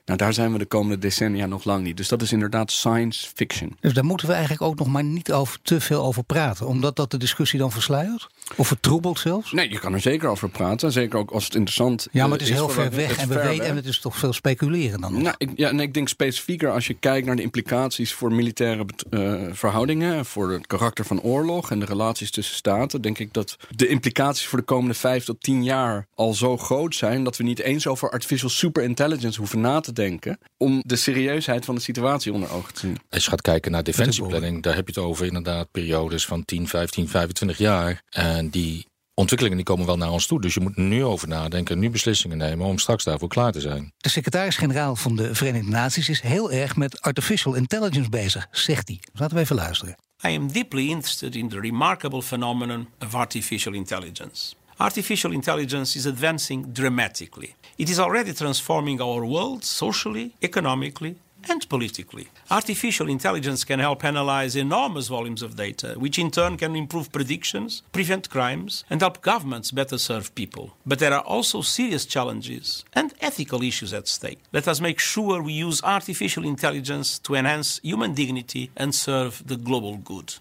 Nou, 0.06 0.18
daar 0.18 0.32
zijn 0.32 0.52
we 0.52 0.58
de 0.58 0.64
komende 0.64 0.98
decennia 0.98 1.46
nog 1.46 1.64
lang 1.64 1.82
niet. 1.82 1.96
Dus 1.96 2.08
dat 2.08 2.22
is 2.22 2.32
inderdaad 2.32 2.70
science 2.70 3.28
fiction. 3.34 3.76
Dus 3.80 3.92
daar 3.92 4.04
moeten 4.04 4.26
we 4.26 4.32
eigenlijk 4.32 4.62
ook 4.62 4.78
nog 4.78 4.88
maar 4.88 5.04
niet 5.04 5.32
over, 5.32 5.58
te 5.62 5.80
veel 5.80 6.04
over 6.04 6.24
praten. 6.24 6.66
Omdat 6.66 6.96
dat 6.96 7.10
de 7.10 7.16
discussie 7.18 7.58
dan 7.58 7.72
versluiert? 7.72 8.28
Of 8.56 8.66
vertroebelt 8.66 9.18
zelfs? 9.18 9.52
Nee, 9.52 9.70
je 9.70 9.78
kan 9.78 9.92
er 9.92 10.00
zeker 10.00 10.28
over 10.28 10.48
praten. 10.48 10.92
Zeker 10.92 11.18
ook 11.18 11.30
als 11.30 11.44
het 11.44 11.54
interessant 11.54 12.08
Ja, 12.12 12.22
maar 12.22 12.38
het 12.38 12.48
is 12.48 12.54
heel 12.54 12.68
ver 12.68 12.90
weg. 12.90 13.10
is 13.10 13.16
En 13.16 13.28
we 13.28 13.34
weten, 13.34 13.66
en 13.66 13.76
het 13.76 13.86
is 13.86 13.98
toch 13.98 14.16
veel 14.16 14.32
speculeren 14.32 15.00
dan 15.00 15.12
nog. 15.12 15.22
Nou, 15.22 15.34
ik, 15.38 15.50
ja, 15.56 15.68
en 15.68 15.80
ik 15.80 15.94
denk 15.94 16.08
specifieker 16.16 16.70
als 16.70 16.86
je 16.86 16.94
kijkt 16.94 17.26
naar 17.26 17.36
de 17.36 17.42
implicaties 17.42 18.12
voor 18.12 18.32
militaire 18.32 18.86
eh, 19.10 19.42
verhoudingen, 19.50 20.24
voor 20.24 20.50
het 20.52 20.66
karakter 20.66 21.04
van 21.04 21.20
oorlog 21.20 21.70
en 21.70 21.78
de 21.78 21.86
relaties 21.86 22.30
tussen 22.30 22.56
staten, 22.56 23.02
denk 23.02 23.18
ik 23.18 23.32
dat 23.32 23.56
de 23.76 23.88
implicaties 23.88 24.46
voor 24.46 24.58
de 24.58 24.64
komende 24.64 24.94
vijf 24.94 25.24
tot 25.24 25.40
tien 25.40 25.64
jaar 25.64 26.06
al 26.14 26.34
zo 26.34 26.56
groot 26.56 26.94
zijn 26.94 27.24
dat 27.24 27.36
we 27.36 27.44
niet 27.44 27.58
eens 27.58 27.86
over 27.86 28.10
artificial 28.10 28.50
superintelligence 28.50 29.38
hoeven 29.38 29.60
na 29.60 29.80
te 29.80 29.92
denken 29.92 30.38
om 30.56 30.82
de 30.86 30.96
serieusheid 30.96 31.64
van 31.64 31.74
de 31.74 31.80
situatie 31.80 32.32
onder 32.32 32.52
ogen 32.52 32.74
te 32.74 32.80
zien. 32.80 32.98
Als 33.10 33.24
je 33.24 33.30
gaat 33.30 33.42
kijken 33.42 33.70
naar 33.72 33.82
defensieplanning, 33.82 34.62
daar 34.62 34.74
heb 34.74 34.88
je 34.88 35.00
het 35.00 35.04
over 35.08 35.26
inderdaad 35.26 35.70
periodes 35.70 36.26
van 36.26 36.44
10, 36.44 36.68
15, 36.68 37.08
25 37.08 37.58
jaar. 37.58 38.02
En 38.08 38.48
die 38.48 38.86
ontwikkelingen 39.16 39.56
die 39.56 39.66
komen 39.66 39.86
wel 39.86 39.96
naar 39.96 40.10
ons 40.10 40.26
toe. 40.26 40.40
Dus 40.40 40.54
je 40.54 40.60
moet 40.60 40.76
er 40.76 40.82
nu 40.82 41.04
over 41.04 41.28
nadenken, 41.28 41.78
nu 41.78 41.90
beslissingen 41.90 42.36
nemen 42.36 42.66
om 42.66 42.78
straks 42.78 43.04
daarvoor 43.04 43.28
klaar 43.28 43.52
te 43.52 43.60
zijn. 43.60 43.92
De 43.96 44.08
secretaris-generaal 44.08 44.96
van 44.96 45.16
de 45.16 45.34
Verenigde 45.34 45.70
Naties 45.70 46.08
is 46.08 46.20
heel 46.20 46.52
erg 46.52 46.76
met 46.76 47.00
artificial 47.00 47.54
intelligence 47.54 48.10
bezig, 48.10 48.46
zegt 48.50 48.88
hij. 48.88 48.98
Dus 49.12 49.20
laten 49.20 49.36
we 49.36 49.42
even 49.42 49.56
luisteren. 49.56 49.96
I 50.26 50.36
am 50.36 50.52
deeply 50.52 50.88
interested 50.88 51.34
in 51.34 51.48
the 51.48 51.60
remarkable 51.60 52.22
phenomenon 52.22 52.88
of 53.04 53.14
artificial 53.14 53.74
intelligence. 53.74 54.54
Artificial 54.76 55.32
intelligence 55.32 55.98
is 55.98 56.06
advancing 56.06 56.66
dramatically. 56.72 57.54
It 57.76 57.88
is 57.88 57.98
already 57.98 58.32
transforming 58.32 59.00
our 59.00 59.26
world 59.26 59.64
socially, 59.64 60.32
economically, 60.38 61.16
and 61.48 61.68
politically. 61.68 62.28
Artificial 62.50 63.08
intelligence 63.08 63.64
can 63.64 63.80
help 63.80 64.04
analyze 64.04 64.56
enormous 64.56 65.08
volumes 65.08 65.42
of 65.42 65.56
data, 65.56 65.94
which 65.96 66.18
in 66.18 66.30
turn 66.30 66.56
can 66.56 66.76
improve 66.76 67.12
predictions, 67.12 67.82
prevent 67.92 68.30
crimes, 68.30 68.84
and 68.90 69.00
help 69.00 69.22
governments 69.22 69.70
better 69.70 69.98
serve 69.98 70.34
people. 70.34 70.76
But 70.84 70.98
there 70.98 71.14
are 71.14 71.22
also 71.22 71.62
serious 71.62 72.06
challenges 72.06 72.84
and 72.92 73.14
ethical 73.20 73.62
issues 73.62 73.92
at 73.92 74.08
stake. 74.08 74.40
Let 74.52 74.68
us 74.68 74.80
make 74.80 74.98
sure 74.98 75.42
we 75.42 75.52
use 75.52 75.82
artificial 75.82 76.44
intelligence 76.44 77.18
to 77.20 77.34
enhance 77.34 77.80
human 77.82 78.14
dignity 78.14 78.70
and 78.76 78.94
serve 78.94 79.42
the 79.46 79.56
global 79.56 79.96
good. 79.96 80.34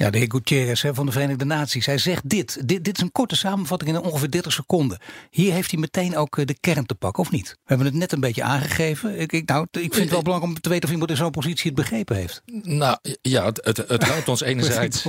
Ja, 0.00 0.10
de 0.10 0.18
heer 0.18 0.30
Gutierrez 0.30 0.84
van 0.92 1.06
de 1.06 1.12
Verenigde 1.12 1.44
Naties. 1.44 1.86
Hij 1.86 1.98
zegt 1.98 2.28
dit. 2.28 2.68
dit. 2.68 2.84
Dit 2.84 2.96
is 2.96 3.02
een 3.02 3.12
korte 3.12 3.36
samenvatting 3.36 3.90
in 3.90 4.00
ongeveer 4.00 4.30
30 4.30 4.52
seconden. 4.52 4.98
Hier 5.30 5.52
heeft 5.52 5.70
hij 5.70 5.80
meteen 5.80 6.16
ook 6.16 6.38
eh, 6.38 6.44
de 6.44 6.56
kern 6.60 6.86
te 6.86 6.94
pakken, 6.94 7.22
of 7.22 7.30
niet? 7.30 7.48
We 7.48 7.58
hebben 7.64 7.86
het 7.86 7.94
net 7.94 8.12
een 8.12 8.20
beetje 8.20 8.42
aangegeven. 8.42 9.20
Ik, 9.20 9.32
ik, 9.32 9.48
nou, 9.48 9.66
ik 9.70 9.80
vind 9.80 9.94
het 9.94 10.10
wel 10.10 10.22
belangrijk 10.22 10.54
om 10.54 10.60
te 10.60 10.68
weten 10.68 10.84
of 10.84 10.90
iemand 10.90 11.10
in 11.10 11.16
zo'n 11.16 11.30
positie 11.30 11.66
het 11.70 11.74
begrepen 11.74 12.16
heeft. 12.16 12.42
Nou 12.62 12.98
ja, 13.22 13.44
het, 13.44 13.60
het, 13.64 13.76
het 13.76 14.06
helpt 14.06 14.28
ons 14.28 14.40
enerzijds. 14.52 15.06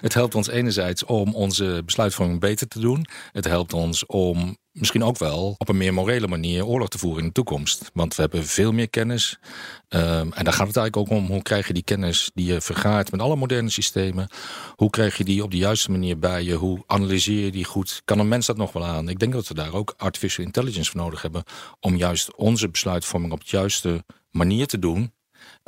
Het 0.00 0.14
helpt 0.14 0.34
ons 0.34 0.48
enerzijds 0.48 1.04
om 1.04 1.34
onze 1.34 1.82
besluitvorming 1.84 2.40
beter 2.40 2.68
te 2.68 2.80
doen. 2.80 3.06
Het 3.32 3.44
helpt 3.44 3.72
ons 3.72 4.06
om 4.06 4.56
misschien 4.78 5.04
ook 5.04 5.18
wel 5.18 5.54
op 5.58 5.68
een 5.68 5.76
meer 5.76 5.94
morele 5.94 6.26
manier 6.26 6.66
oorlog 6.66 6.88
te 6.88 6.98
voeren 6.98 7.20
in 7.20 7.26
de 7.26 7.32
toekomst. 7.32 7.90
Want 7.92 8.14
we 8.14 8.22
hebben 8.22 8.44
veel 8.44 8.72
meer 8.72 8.90
kennis. 8.90 9.38
Um, 9.88 10.32
en 10.32 10.44
daar 10.44 10.52
gaat 10.52 10.66
het 10.66 10.76
eigenlijk 10.76 10.96
ook 10.96 11.18
om. 11.18 11.26
Hoe 11.26 11.42
krijg 11.42 11.66
je 11.66 11.72
die 11.72 11.82
kennis 11.82 12.30
die 12.34 12.46
je 12.46 12.60
vergaart 12.60 13.10
met 13.10 13.20
alle 13.20 13.36
moderne 13.36 13.70
systemen? 13.70 14.28
Hoe 14.74 14.90
krijg 14.90 15.16
je 15.16 15.24
die 15.24 15.42
op 15.42 15.50
de 15.50 15.56
juiste 15.56 15.90
manier 15.90 16.18
bij 16.18 16.42
je? 16.42 16.54
Hoe 16.54 16.82
analyseer 16.86 17.44
je 17.44 17.50
die 17.50 17.64
goed? 17.64 18.02
Kan 18.04 18.18
een 18.18 18.28
mens 18.28 18.46
dat 18.46 18.56
nog 18.56 18.72
wel 18.72 18.84
aan? 18.84 19.08
Ik 19.08 19.18
denk 19.18 19.32
dat 19.32 19.48
we 19.48 19.54
daar 19.54 19.74
ook 19.74 19.94
artificial 19.96 20.46
intelligence 20.46 20.90
voor 20.90 21.00
nodig 21.00 21.22
hebben. 21.22 21.44
Om 21.80 21.96
juist 21.96 22.36
onze 22.36 22.68
besluitvorming 22.68 23.32
op 23.32 23.40
de 23.40 23.56
juiste 23.56 24.04
manier 24.30 24.66
te 24.66 24.78
doen. 24.78 25.12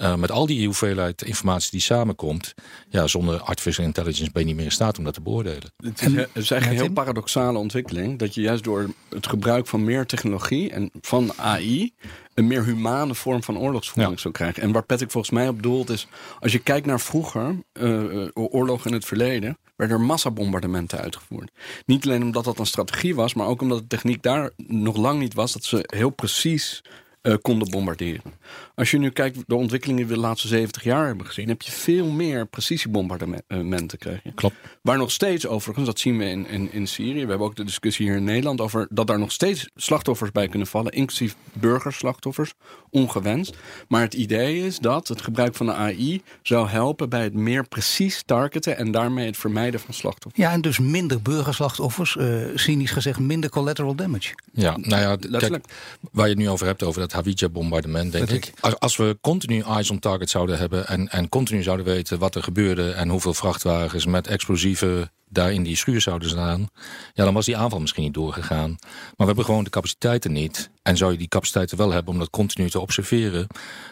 Uh, 0.02 0.14
met 0.14 0.30
al 0.30 0.46
die 0.46 0.64
hoeveelheid 0.64 1.22
informatie 1.22 1.70
die 1.70 1.80
samenkomt, 1.80 2.54
ja, 2.88 3.06
zonder 3.06 3.40
artificial 3.40 3.86
intelligence 3.86 4.30
ben 4.32 4.42
je 4.42 4.48
niet 4.48 4.56
meer 4.56 4.64
in 4.64 4.72
staat 4.72 4.98
om 4.98 5.04
dat 5.04 5.14
te 5.14 5.20
beoordelen. 5.20 5.72
Het 5.76 6.02
is, 6.02 6.12
het 6.14 6.28
is 6.34 6.50
eigenlijk 6.50 6.80
een 6.80 6.86
heel 6.86 6.92
paradoxale 6.92 7.58
ontwikkeling 7.58 8.18
dat 8.18 8.34
je 8.34 8.40
juist 8.40 8.64
door 8.64 8.90
het 9.08 9.26
gebruik 9.26 9.66
van 9.66 9.84
meer 9.84 10.06
technologie 10.06 10.70
en 10.70 10.90
van 11.00 11.32
AI 11.36 11.94
een 12.34 12.46
meer 12.46 12.64
humane 12.64 13.14
vorm 13.14 13.42
van 13.42 13.58
oorlogsvoering 13.58 14.14
ja. 14.14 14.20
zou 14.20 14.34
krijgen. 14.34 14.62
En 14.62 14.72
waar 14.72 14.84
Patrick 14.84 15.10
volgens 15.10 15.32
mij 15.32 15.48
op 15.48 15.62
doelt 15.62 15.90
is, 15.90 16.06
als 16.40 16.52
je 16.52 16.58
kijkt 16.58 16.86
naar 16.86 17.00
vroeger, 17.00 17.54
uh, 17.72 18.28
oorlog 18.34 18.86
in 18.86 18.92
het 18.92 19.04
verleden, 19.04 19.58
werden 19.76 19.96
er 19.96 20.02
massabombardementen 20.02 20.98
uitgevoerd. 20.98 21.50
Niet 21.86 22.04
alleen 22.04 22.22
omdat 22.22 22.44
dat 22.44 22.58
een 22.58 22.66
strategie 22.66 23.14
was, 23.14 23.34
maar 23.34 23.46
ook 23.46 23.62
omdat 23.62 23.78
de 23.78 23.86
techniek 23.86 24.22
daar 24.22 24.50
nog 24.56 24.96
lang 24.96 25.18
niet 25.18 25.34
was 25.34 25.52
dat 25.52 25.64
ze 25.64 25.84
heel 25.86 26.10
precies 26.10 26.82
uh, 27.22 27.34
konden 27.42 27.70
bombarderen. 27.70 28.32
Als 28.78 28.90
je 28.90 28.98
nu 28.98 29.10
kijkt 29.10 29.38
de 29.46 29.54
ontwikkelingen 29.54 30.02
die 30.02 30.10
we 30.10 30.20
de 30.20 30.26
laatste 30.26 30.48
70 30.48 30.82
jaar 30.82 31.06
hebben 31.06 31.26
gezien, 31.26 31.48
heb 31.48 31.62
je 31.62 31.70
veel 31.70 32.06
meer 32.06 32.46
precisiebombardementen. 32.46 33.98
Krijg 33.98 34.20
je. 34.22 34.32
Klopt. 34.34 34.54
Waar 34.82 34.98
nog 34.98 35.10
steeds, 35.10 35.46
overigens, 35.46 35.86
dat 35.86 35.98
zien 35.98 36.18
we 36.18 36.24
in, 36.24 36.46
in, 36.46 36.72
in 36.72 36.86
Syrië. 36.86 37.22
We 37.22 37.28
hebben 37.28 37.46
ook 37.46 37.56
de 37.56 37.64
discussie 37.64 38.06
hier 38.06 38.16
in 38.16 38.24
Nederland 38.24 38.60
over 38.60 38.86
dat 38.90 39.06
daar 39.06 39.18
nog 39.18 39.32
steeds 39.32 39.70
slachtoffers 39.76 40.32
bij 40.32 40.48
kunnen 40.48 40.68
vallen, 40.68 40.92
inclusief 40.92 41.36
burgerslachtoffers, 41.52 42.52
ongewenst. 42.90 43.56
Maar 43.88 44.00
het 44.00 44.14
idee 44.14 44.66
is 44.66 44.78
dat 44.78 45.08
het 45.08 45.20
gebruik 45.20 45.54
van 45.54 45.66
de 45.66 45.74
AI 45.74 46.22
zou 46.42 46.68
helpen 46.68 47.08
bij 47.08 47.22
het 47.22 47.34
meer 47.34 47.68
precies 47.68 48.22
targeten 48.26 48.76
en 48.76 48.90
daarmee 48.90 49.26
het 49.26 49.36
vermijden 49.36 49.80
van 49.80 49.94
slachtoffers. 49.94 50.44
Ja, 50.44 50.52
en 50.52 50.60
dus 50.60 50.78
minder 50.78 51.22
burgerslachtoffers, 51.22 52.16
uh, 52.16 52.44
cynisch 52.54 52.90
gezegd 52.90 53.18
minder 53.18 53.50
collateral 53.50 53.94
damage. 53.94 54.34
Ja, 54.52 54.76
nou 54.76 55.02
ja, 55.02 55.38
kijk, 55.38 55.64
waar 56.12 56.24
je 56.24 56.32
het 56.32 56.42
nu 56.42 56.48
over 56.48 56.66
hebt, 56.66 56.82
over 56.82 57.00
dat 57.00 57.12
Hawija-bombardement, 57.12 58.12
denk 58.12 58.30
ik. 58.30 58.52
Als, 58.78 58.96
we 58.96 59.18
continu 59.20 59.60
eyes 59.60 59.90
on 59.90 59.98
target 59.98 60.30
zouden 60.30 60.58
hebben 60.58 60.86
en, 60.86 61.08
en 61.08 61.28
continu 61.28 61.62
zouden 61.62 61.86
weten 61.86 62.18
wat 62.18 62.34
er 62.34 62.42
gebeurde 62.42 62.90
en 62.90 63.08
hoeveel 63.08 63.34
vrachtwagens 63.34 64.06
met 64.06 64.26
explosieven 64.26 65.10
daar 65.28 65.52
in 65.52 65.62
die 65.62 65.76
schuur 65.76 66.00
zouden 66.00 66.28
staan, 66.28 66.68
ja, 67.14 67.24
dan 67.24 67.34
was 67.34 67.46
die 67.46 67.56
aanval 67.56 67.80
misschien 67.80 68.02
niet 68.02 68.14
doorgegaan. 68.14 68.76
Maar 68.80 69.14
we 69.16 69.24
hebben 69.24 69.44
gewoon 69.44 69.64
de 69.64 69.70
capaciteiten 69.70 70.32
niet. 70.32 70.70
En 70.88 70.96
zou 70.96 71.12
je 71.12 71.18
die 71.18 71.28
capaciteiten 71.28 71.76
wel 71.76 71.90
hebben 71.90 72.12
om 72.12 72.18
dat 72.18 72.30
continu 72.30 72.70
te 72.70 72.80
observeren, 72.80 73.46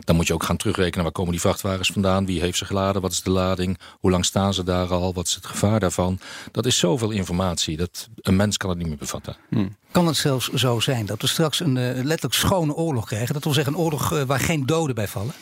dan 0.04 0.16
moet 0.16 0.26
je 0.26 0.34
ook 0.34 0.42
gaan 0.42 0.56
terugrekenen 0.56 1.04
waar 1.04 1.12
komen 1.12 1.30
die 1.30 1.40
vrachtwagens 1.40 1.90
vandaan, 1.92 2.26
wie 2.26 2.40
heeft 2.40 2.58
ze 2.58 2.64
geladen, 2.64 3.02
wat 3.02 3.12
is 3.12 3.22
de 3.22 3.30
lading, 3.30 3.78
hoe 4.00 4.10
lang 4.10 4.24
staan 4.24 4.54
ze 4.54 4.64
daar 4.64 4.88
al, 4.88 5.14
wat 5.14 5.26
is 5.26 5.34
het 5.34 5.46
gevaar 5.46 5.80
daarvan. 5.80 6.18
Dat 6.52 6.66
is 6.66 6.78
zoveel 6.78 7.10
informatie, 7.10 7.76
dat 7.76 8.08
een 8.20 8.36
mens 8.36 8.56
kan 8.56 8.70
het 8.70 8.78
niet 8.78 8.88
meer 8.88 8.96
bevatten. 8.96 9.36
Hmm. 9.48 9.76
Kan 9.90 10.06
het 10.06 10.16
zelfs 10.16 10.52
zo 10.52 10.80
zijn 10.80 11.06
dat 11.06 11.20
we 11.20 11.26
straks 11.26 11.60
een 11.60 11.76
uh, 11.76 12.04
letterlijk 12.04 12.34
schone 12.34 12.74
oorlog 12.74 13.06
krijgen? 13.06 13.34
Dat 13.34 13.44
wil 13.44 13.52
zeggen 13.52 13.72
een 13.72 13.78
oorlog 13.78 14.12
uh, 14.12 14.22
waar 14.22 14.40
geen 14.40 14.66
doden 14.66 14.94
bij 14.94 15.08
vallen? 15.08 15.34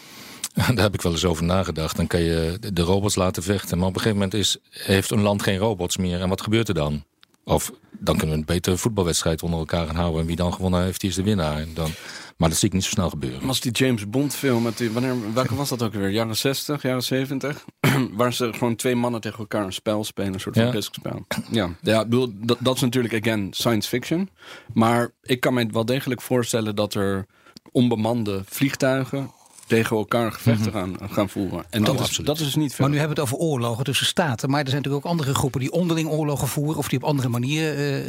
Daar 0.74 0.84
heb 0.84 0.94
ik 0.94 1.02
wel 1.02 1.12
eens 1.12 1.24
over 1.24 1.44
nagedacht. 1.44 1.96
Dan 1.96 2.06
kan 2.06 2.20
je 2.20 2.58
de 2.72 2.82
robots 2.82 3.14
laten 3.14 3.42
vechten. 3.42 3.78
Maar 3.78 3.88
op 3.88 3.94
een 3.94 4.00
gegeven 4.00 4.22
moment 4.22 4.40
is, 4.40 4.56
heeft 4.70 5.10
een 5.10 5.22
land 5.22 5.42
geen 5.42 5.58
robots 5.58 5.96
meer. 5.96 6.20
En 6.20 6.28
wat 6.28 6.42
gebeurt 6.42 6.68
er 6.68 6.74
dan? 6.74 7.04
Of 7.44 7.72
dan 7.98 8.16
kunnen 8.16 8.34
we 8.34 8.40
een 8.40 8.46
betere 8.46 8.76
voetbalwedstrijd 8.76 9.42
onder 9.42 9.58
elkaar 9.58 9.86
gaan 9.86 9.96
houden. 9.96 10.20
En 10.20 10.26
wie 10.26 10.36
dan 10.36 10.52
gewonnen 10.52 10.82
heeft, 10.82 11.00
die 11.00 11.10
is 11.10 11.16
de 11.16 11.22
winnaar. 11.22 11.58
En 11.58 11.70
dan, 11.74 11.90
maar 12.36 12.48
dat 12.48 12.58
zie 12.58 12.68
ik 12.68 12.74
niet 12.74 12.84
zo 12.84 12.90
snel 12.90 13.10
gebeuren. 13.10 13.46
Was 13.46 13.60
die 13.60 13.72
James 13.72 14.08
Bond 14.08 14.34
film, 14.34 14.62
met 14.62 14.78
die, 14.78 14.90
wanneer, 14.90 15.32
welke 15.34 15.54
was 15.54 15.68
dat 15.68 15.82
ook 15.82 15.92
weer? 15.92 16.10
Jaren 16.10 16.36
60, 16.36 16.82
jaren 16.82 17.02
70? 17.02 17.64
Waar 18.12 18.32
ze 18.32 18.52
gewoon 18.52 18.76
twee 18.76 18.96
mannen 18.96 19.20
tegen 19.20 19.38
elkaar 19.38 19.64
een 19.64 19.72
spel 19.72 20.04
spelen. 20.04 20.34
Een 20.34 20.40
soort 20.40 20.56
van 20.56 20.72
ja. 20.72 20.80
spel. 20.80 21.26
Ja, 21.50 21.70
ja 21.80 22.04
bedoel, 22.04 22.32
dat, 22.36 22.58
dat 22.60 22.74
is 22.74 22.80
natuurlijk, 22.80 23.14
again, 23.14 23.48
science 23.50 23.88
fiction. 23.88 24.30
Maar 24.72 25.10
ik 25.22 25.40
kan 25.40 25.54
me 25.54 25.66
wel 25.70 25.84
degelijk 25.84 26.22
voorstellen 26.22 26.76
dat 26.76 26.94
er 26.94 27.26
onbemande 27.72 28.42
vliegtuigen 28.46 29.30
tegen 29.66 29.96
elkaar 29.96 30.32
gevechten 30.32 30.72
gaan, 30.72 30.96
gaan 31.10 31.28
voeren. 31.28 31.64
En 31.70 31.84
dat, 31.84 32.00
is, 32.00 32.16
dat 32.16 32.38
is 32.38 32.44
dus 32.44 32.54
niet 32.54 32.74
veel. 32.74 32.84
Maar 32.84 32.94
nu 32.94 32.98
hebben 33.00 33.16
we 33.16 33.22
het 33.22 33.32
over 33.32 33.46
oorlogen 33.46 33.84
tussen 33.84 34.06
staten. 34.06 34.50
Maar 34.50 34.60
er 34.60 34.68
zijn 34.68 34.82
natuurlijk 34.82 35.04
ook 35.04 35.10
andere 35.10 35.34
groepen 35.34 35.60
die 35.60 35.72
onderling 35.72 36.08
oorlogen 36.08 36.48
voeren. 36.48 36.76
Of 36.76 36.88
die 36.88 36.98
op 36.98 37.04
andere 37.04 37.28
manieren 37.28 38.06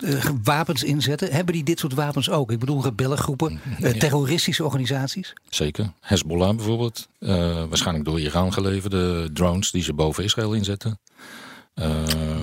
uh, 0.00 0.14
uh, 0.14 0.24
wapens 0.42 0.82
inzetten. 0.82 1.32
Hebben 1.32 1.54
die 1.54 1.64
dit 1.64 1.78
soort 1.78 1.94
wapens 1.94 2.30
ook? 2.30 2.50
Ik 2.50 2.58
bedoel 2.58 2.82
rebellengroepen, 2.82 3.60
uh, 3.80 3.90
terroristische 3.90 4.64
organisaties? 4.64 5.32
Zeker. 5.48 5.92
Hezbollah 6.00 6.56
bijvoorbeeld. 6.56 7.08
waarschijnlijk 7.68 8.04
door 8.04 8.20
Iran 8.20 8.52
geleverde 8.52 9.32
drones 9.32 9.70
die 9.70 9.82
ze 9.82 9.92
boven 9.92 10.24
Israël 10.24 10.52
inzetten. 10.52 10.98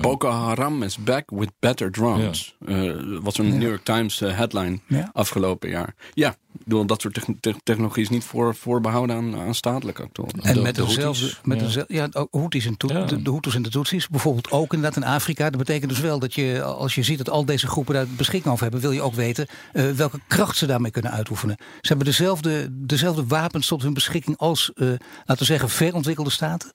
Boko 0.04 0.30
Haram 0.30 0.82
is 0.82 0.96
back 0.96 1.30
with 1.30 1.50
better 1.58 1.90
drones. 1.90 2.56
Ja. 2.66 2.74
Uh, 2.76 3.18
was 3.22 3.38
een 3.38 3.58
New 3.58 3.68
York 3.68 3.84
Times 3.84 4.20
uh, 4.20 4.36
headline 4.36 4.78
ja. 4.86 5.10
afgelopen 5.12 5.68
jaar. 5.68 5.94
Ja, 6.14 6.36
door 6.64 6.86
dat 6.86 7.00
soort 7.00 7.26
te 7.40 7.54
technologie 7.62 8.02
is 8.02 8.08
niet 8.08 8.24
voor, 8.24 8.54
voorbehouden 8.54 9.16
aan, 9.16 9.36
aan 9.36 9.54
statelijke 9.54 10.02
actoren. 10.02 10.40
En 10.42 10.54
de, 10.54 10.60
met 10.60 10.74
de 10.74 10.84
dezelfde, 10.84 11.32
met 11.42 11.60
ja. 11.60 11.66
Dezelfde, 11.66 11.94
ja, 11.94 12.08
Houthis 12.30 12.66
en 12.66 12.74
ja. 12.76 13.04
de, 13.04 13.22
de 13.22 13.30
Hutus 13.30 13.54
en 13.54 13.62
de 13.62 13.70
Tutsis, 13.70 14.08
bijvoorbeeld 14.08 14.50
ook 14.50 14.74
inderdaad 14.74 15.02
in 15.02 15.08
Afrika. 15.08 15.50
Dat 15.50 15.58
betekent 15.58 15.90
dus 15.90 16.00
wel 16.00 16.18
dat 16.18 16.34
je, 16.34 16.62
als 16.62 16.94
je 16.94 17.02
ziet 17.02 17.18
dat 17.18 17.30
al 17.30 17.44
deze 17.44 17.66
groepen 17.66 17.94
daar 17.94 18.06
beschikking 18.08 18.52
over 18.52 18.62
hebben, 18.62 18.80
wil 18.80 18.92
je 18.92 19.02
ook 19.02 19.14
weten 19.14 19.46
welke 19.96 20.20
kracht 20.26 20.56
ze 20.56 20.66
daarmee 20.66 20.90
kunnen 20.90 21.12
uitoefenen. 21.12 21.56
Ze 21.58 21.88
hebben 21.88 22.06
dezelfde, 22.06 22.68
dezelfde 22.70 23.26
wapens 23.26 23.66
tot 23.66 23.82
hun 23.82 23.94
beschikking 23.94 24.36
als, 24.36 24.70
laten 24.74 24.98
we 25.38 25.44
zeggen, 25.44 25.68
verontwikkelde 25.68 26.30
staten. 26.30 26.72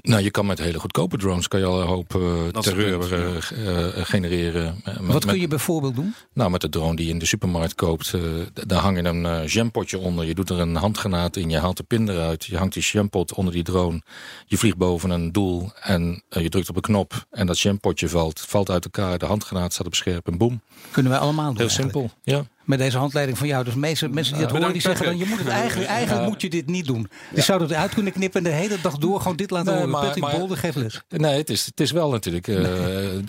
Nou, 0.00 0.22
je 0.22 0.30
kan 0.30 0.46
met 0.46 0.58
hele 0.58 0.78
goedkope 0.78 1.16
drones 1.16 1.48
kan 1.48 1.60
je 1.60 1.66
al 1.66 1.80
een 1.80 1.86
hoop 1.86 2.14
uh, 2.14 2.48
terreur 2.48 3.12
uh, 3.12 3.96
uh, 3.96 4.04
genereren. 4.04 4.82
Wat 5.00 5.24
kun 5.24 5.40
je 5.40 5.48
bijvoorbeeld 5.48 5.94
doen? 5.94 6.14
Nou, 6.32 6.50
met 6.50 6.60
de 6.60 6.68
drone 6.68 6.96
die 6.96 7.06
je 7.06 7.12
in 7.12 7.18
de 7.18 7.26
supermarkt 7.26 7.74
koopt, 7.74 8.14
daar 8.52 8.80
hang 8.80 8.96
je 8.96 9.04
een 9.04 9.46
jampotje 9.46 9.98
onder. 9.98 10.24
Je 10.24 10.34
doet 10.34 10.50
er 10.50 10.58
een 10.58 10.74
handgranaat 10.74 11.36
in, 11.36 11.50
je 11.50 11.58
haalt 11.58 11.76
de 11.76 11.82
pin 11.82 12.08
eruit. 12.08 12.44
Je 12.44 12.56
hangt 12.56 12.74
die 12.74 12.82
jampot 12.82 13.34
onder 13.34 13.52
die 13.52 13.62
drone. 13.62 14.02
Je 14.46 14.58
vliegt 14.58 14.76
boven 14.76 15.10
een 15.10 15.32
doel 15.32 15.70
en 15.80 16.22
je 16.28 16.48
drukt 16.48 16.68
op 16.68 16.76
een 16.76 16.82
knop. 16.82 17.26
En 17.30 17.46
dat 17.46 17.60
jampotje 17.60 18.08
valt, 18.08 18.40
valt 18.40 18.70
uit 18.70 18.84
elkaar. 18.84 19.18
De 19.18 19.26
handgranaat 19.26 19.72
staat 19.72 19.86
op 19.86 19.94
scherp 19.94 20.26
en 20.26 20.38
boem. 20.38 20.60
Kunnen 20.90 21.12
wij 21.12 21.20
allemaal 21.20 21.48
doen 21.48 21.56
Heel 21.56 21.68
simpel, 21.68 22.10
ja 22.22 22.44
met 22.70 22.78
deze 22.78 22.98
handleiding 22.98 23.38
van 23.38 23.46
jou. 23.46 23.64
Dus 23.64 23.74
mensen, 23.74 24.14
mensen 24.14 24.34
die 24.34 24.42
dat 24.42 24.56
horen, 24.56 24.72
die 24.72 24.82
zeggen 24.82 25.06
dan, 25.06 25.18
je 25.18 25.26
moet 25.26 25.38
het 25.38 25.48
eigenlijk, 25.48 25.90
eigenlijk 25.90 26.28
moet 26.28 26.40
je 26.42 26.50
dit 26.50 26.66
niet 26.66 26.86
doen. 26.86 27.08
Je 27.34 27.40
zou 27.40 27.62
het 27.62 27.70
eruit 27.70 27.94
kunnen 27.94 28.12
knippen 28.12 28.44
en 28.44 28.50
de 28.50 28.56
hele 28.56 28.76
dag 28.82 28.98
door 28.98 29.20
gewoon 29.20 29.36
dit 29.36 29.50
laten 29.50 29.66
nee, 29.66 29.74
horen. 29.74 29.90
Maar, 29.90 30.18
maar, 30.18 30.36
Bolder, 30.38 30.56
geef 30.56 30.74
les. 30.74 31.00
Nee, 31.08 31.36
het 31.36 31.50
is, 31.50 31.66
het 31.66 31.80
is 31.80 31.90
wel 31.90 32.10
natuurlijk 32.10 32.46
uh, 32.46 32.56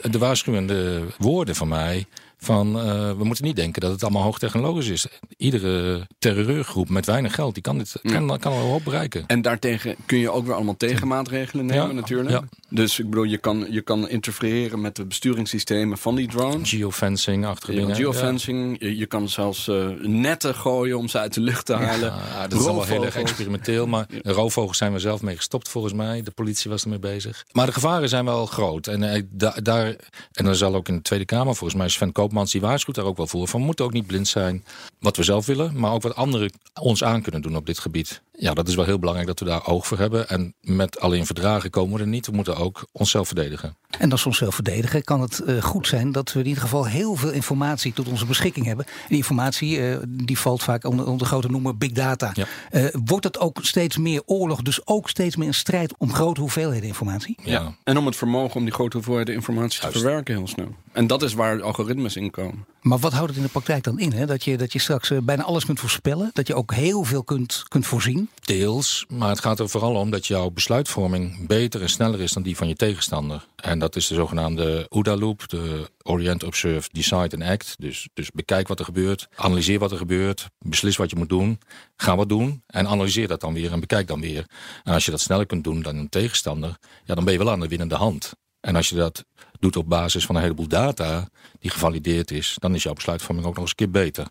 de 0.01 0.17
waarschuwende 0.17 1.01
woorden 1.17 1.55
van 1.55 1.67
mij 1.67 2.05
van 2.43 2.77
uh, 2.77 3.11
we 3.17 3.23
moeten 3.23 3.45
niet 3.45 3.55
denken 3.55 3.81
dat 3.81 3.91
het 3.91 4.03
allemaal 4.03 4.23
hoogtechnologisch 4.23 4.87
is. 4.87 5.07
Iedere 5.37 6.07
terreurgroep 6.19 6.89
met 6.89 7.05
weinig 7.05 7.35
geld, 7.35 7.53
die 7.53 7.63
kan, 7.63 7.77
dit, 7.77 7.99
kan, 8.01 8.39
kan 8.39 8.51
al 8.51 8.59
hoop 8.59 8.83
bereiken. 8.83 9.23
En 9.27 9.41
daartegen 9.41 9.95
kun 10.05 10.17
je 10.17 10.31
ook 10.31 10.45
weer 10.45 10.55
allemaal 10.55 10.77
tegenmaatregelen 10.77 11.65
nemen 11.65 11.87
ja, 11.87 11.93
natuurlijk. 11.93 12.29
Ja. 12.29 12.43
Dus 12.69 12.99
ik 12.99 13.09
bedoel, 13.09 13.23
je 13.23 13.37
kan, 13.37 13.67
je 13.69 13.81
kan 13.81 14.09
interfereren 14.09 14.81
met 14.81 14.95
de 14.95 15.05
besturingssystemen 15.05 15.97
van 15.97 16.15
die 16.15 16.27
drones. 16.27 16.69
Geofencing, 16.69 17.45
achter 17.45 17.75
dingen. 17.75 17.95
Geofencing, 17.95 18.75
je, 18.79 18.97
je, 18.97 19.05
kan 19.05 19.29
zelfs 19.29 19.67
uh, 19.67 19.87
netten 20.01 20.55
gooien 20.55 20.97
om 20.97 21.07
ze 21.07 21.19
uit 21.19 21.33
de 21.33 21.41
lucht 21.41 21.65
te 21.65 21.73
halen. 21.73 22.13
Dat 22.49 22.59
is 22.59 22.65
allemaal 22.65 22.85
heel 22.85 23.05
erg 23.05 23.15
experimenteel. 23.15 23.87
Maar 23.87 24.05
roofvogels 24.23 24.77
zijn 24.77 24.93
we 24.93 24.99
zelf 24.99 25.21
mee 25.21 25.35
gestopt 25.35 25.69
volgens 25.69 25.93
mij. 25.93 26.21
De 26.21 26.31
politie 26.31 26.69
was 26.71 26.83
ermee 26.83 26.99
bezig. 26.99 27.45
Maar 27.51 27.65
de 27.65 27.73
gevaren 27.73 28.09
zijn 28.09 28.25
wel 28.25 28.45
groot. 28.45 28.87
En, 28.87 29.03
uh, 29.03 29.21
daar, 29.63 29.95
en 30.31 30.45
dan 30.45 30.55
zal 30.55 30.75
ook 30.75 30.87
in 30.87 30.95
de 30.95 31.01
Tweede 31.01 31.25
Kamer 31.25 31.55
volgens 31.55 31.79
mij 31.79 31.89
Sven 31.89 32.11
Koop 32.11 32.30
Koopmans 32.31 32.51
die 32.51 32.61
waarschuwt 32.61 32.95
daar 32.95 33.05
ook 33.05 33.17
wel 33.17 33.27
voor. 33.27 33.47
Van 33.47 33.59
we 33.59 33.65
moeten 33.65 33.85
ook 33.85 33.93
niet 33.93 34.07
blind 34.07 34.27
zijn 34.27 34.63
wat 34.99 35.17
we 35.17 35.23
zelf 35.23 35.45
willen, 35.45 35.79
maar 35.79 35.91
ook 35.91 36.01
wat 36.01 36.15
anderen 36.15 36.51
ons 36.81 37.03
aan 37.03 37.21
kunnen 37.21 37.41
doen 37.41 37.55
op 37.55 37.65
dit 37.65 37.79
gebied. 37.79 38.21
Ja, 38.41 38.53
dat 38.53 38.67
is 38.67 38.75
wel 38.75 38.85
heel 38.85 38.99
belangrijk 38.99 39.27
dat 39.27 39.39
we 39.39 39.45
daar 39.45 39.67
oog 39.67 39.87
voor 39.87 39.97
hebben. 39.97 40.29
En 40.29 40.53
met 40.61 40.99
alleen 40.99 41.25
verdragen 41.25 41.69
komen 41.69 41.95
we 41.95 42.01
er 42.01 42.07
niet. 42.07 42.25
We 42.25 42.31
moeten 42.31 42.55
ook 42.55 42.87
onszelf 42.91 43.27
verdedigen. 43.27 43.75
En 43.97 44.11
als 44.11 44.23
we 44.23 44.29
onszelf 44.29 44.55
verdedigen, 44.55 45.03
kan 45.03 45.21
het 45.21 45.41
uh, 45.45 45.63
goed 45.63 45.87
zijn 45.87 46.11
dat 46.11 46.33
we 46.33 46.39
in 46.39 46.45
ieder 46.45 46.61
geval 46.61 46.85
heel 46.85 47.15
veel 47.15 47.31
informatie 47.31 47.93
tot 47.93 48.07
onze 48.07 48.25
beschikking 48.25 48.65
hebben. 48.65 48.85
En 48.85 49.07
die 49.07 49.17
informatie 49.17 49.77
uh, 49.77 49.97
die 50.07 50.39
valt 50.39 50.63
vaak 50.63 50.85
onder, 50.85 51.05
onder 51.05 51.19
de 51.19 51.25
grote 51.25 51.49
noemer 51.49 51.77
big 51.77 51.91
data. 51.91 52.31
Ja. 52.33 52.45
Uh, 52.71 52.87
wordt 53.05 53.23
het 53.23 53.39
ook 53.39 53.57
steeds 53.61 53.97
meer 53.97 54.21
oorlog, 54.25 54.61
dus 54.61 54.87
ook 54.87 55.09
steeds 55.09 55.35
meer 55.35 55.47
een 55.47 55.53
strijd 55.53 55.93
om 55.97 56.13
grote 56.13 56.41
hoeveelheden 56.41 56.87
informatie? 56.87 57.35
Ja. 57.43 57.51
ja. 57.51 57.75
En 57.83 57.97
om 57.97 58.05
het 58.05 58.15
vermogen 58.15 58.55
om 58.55 58.63
die 58.63 58.73
grote 58.73 58.95
hoeveelheden 58.95 59.35
informatie 59.35 59.81
Juist. 59.81 59.95
te 59.95 60.01
verwerken 60.01 60.35
heel 60.35 60.47
snel. 60.47 60.75
En 60.91 61.07
dat 61.07 61.21
is 61.21 61.33
waar 61.33 61.61
algoritmes 61.61 62.15
in 62.15 62.20
komen. 62.29 62.65
Maar 62.81 62.97
wat 62.97 63.11
houdt 63.11 63.27
het 63.27 63.37
in 63.37 63.43
de 63.43 63.49
praktijk 63.49 63.83
dan 63.83 63.99
in? 63.99 64.11
Hè? 64.11 64.25
Dat, 64.25 64.43
je, 64.43 64.57
dat 64.57 64.73
je 64.73 64.79
straks 64.79 65.11
bijna 65.23 65.43
alles 65.43 65.65
kunt 65.65 65.79
voorspellen, 65.79 66.29
dat 66.33 66.47
je 66.47 66.55
ook 66.55 66.73
heel 66.73 67.03
veel 67.03 67.23
kunt, 67.23 67.63
kunt 67.67 67.85
voorzien? 67.85 68.29
Deels, 68.39 69.05
maar 69.07 69.29
het 69.29 69.39
gaat 69.39 69.59
er 69.59 69.69
vooral 69.69 69.95
om 69.95 70.11
dat 70.11 70.27
jouw 70.27 70.49
besluitvorming 70.49 71.47
beter 71.47 71.81
en 71.81 71.89
sneller 71.89 72.21
is 72.21 72.31
dan 72.31 72.43
die 72.43 72.55
van 72.55 72.67
je 72.67 72.75
tegenstander. 72.75 73.45
En 73.55 73.79
dat 73.79 73.95
is 73.95 74.07
de 74.07 74.15
zogenaamde 74.15 74.85
OODA-loop, 74.89 75.49
de 75.49 75.89
Orient 76.03 76.43
Observe, 76.43 76.89
Decide 76.91 77.35
and 77.35 77.43
Act. 77.43 77.75
Dus, 77.77 78.09
dus 78.13 78.31
bekijk 78.31 78.67
wat 78.67 78.79
er 78.79 78.85
gebeurt, 78.85 79.27
analyseer 79.35 79.79
wat 79.79 79.91
er 79.91 79.97
gebeurt, 79.97 80.47
beslis 80.59 80.97
wat 80.97 81.09
je 81.09 81.15
moet 81.15 81.29
doen, 81.29 81.59
ga 81.95 82.15
wat 82.15 82.29
doen 82.29 82.63
en 82.67 82.87
analyseer 82.87 83.27
dat 83.27 83.41
dan 83.41 83.53
weer 83.53 83.71
en 83.71 83.79
bekijk 83.79 84.07
dan 84.07 84.21
weer. 84.21 84.45
En 84.83 84.93
als 84.93 85.05
je 85.05 85.11
dat 85.11 85.21
sneller 85.21 85.45
kunt 85.45 85.63
doen 85.63 85.81
dan 85.81 85.95
een 85.95 86.09
tegenstander, 86.09 86.77
ja, 87.03 87.15
dan 87.15 87.23
ben 87.23 87.33
je 87.33 87.39
wel 87.39 87.51
aan 87.51 87.59
de 87.59 87.67
winnende 87.67 87.95
hand. 87.95 88.33
En 88.59 88.75
als 88.75 88.89
je 88.89 88.95
dat 88.95 89.25
doet 89.61 89.75
op 89.75 89.89
basis 89.89 90.25
van 90.25 90.35
een 90.35 90.41
heleboel 90.41 90.67
data 90.67 91.27
die 91.59 91.71
gevalideerd 91.71 92.31
is, 92.31 92.55
dan 92.59 92.75
is 92.75 92.83
jouw 92.83 92.93
besluitvorming 92.93 93.47
ook 93.47 93.53
nog 93.53 93.61
eens 93.61 93.69
een 93.69 93.75
keer 93.75 94.01
beter. 94.03 94.25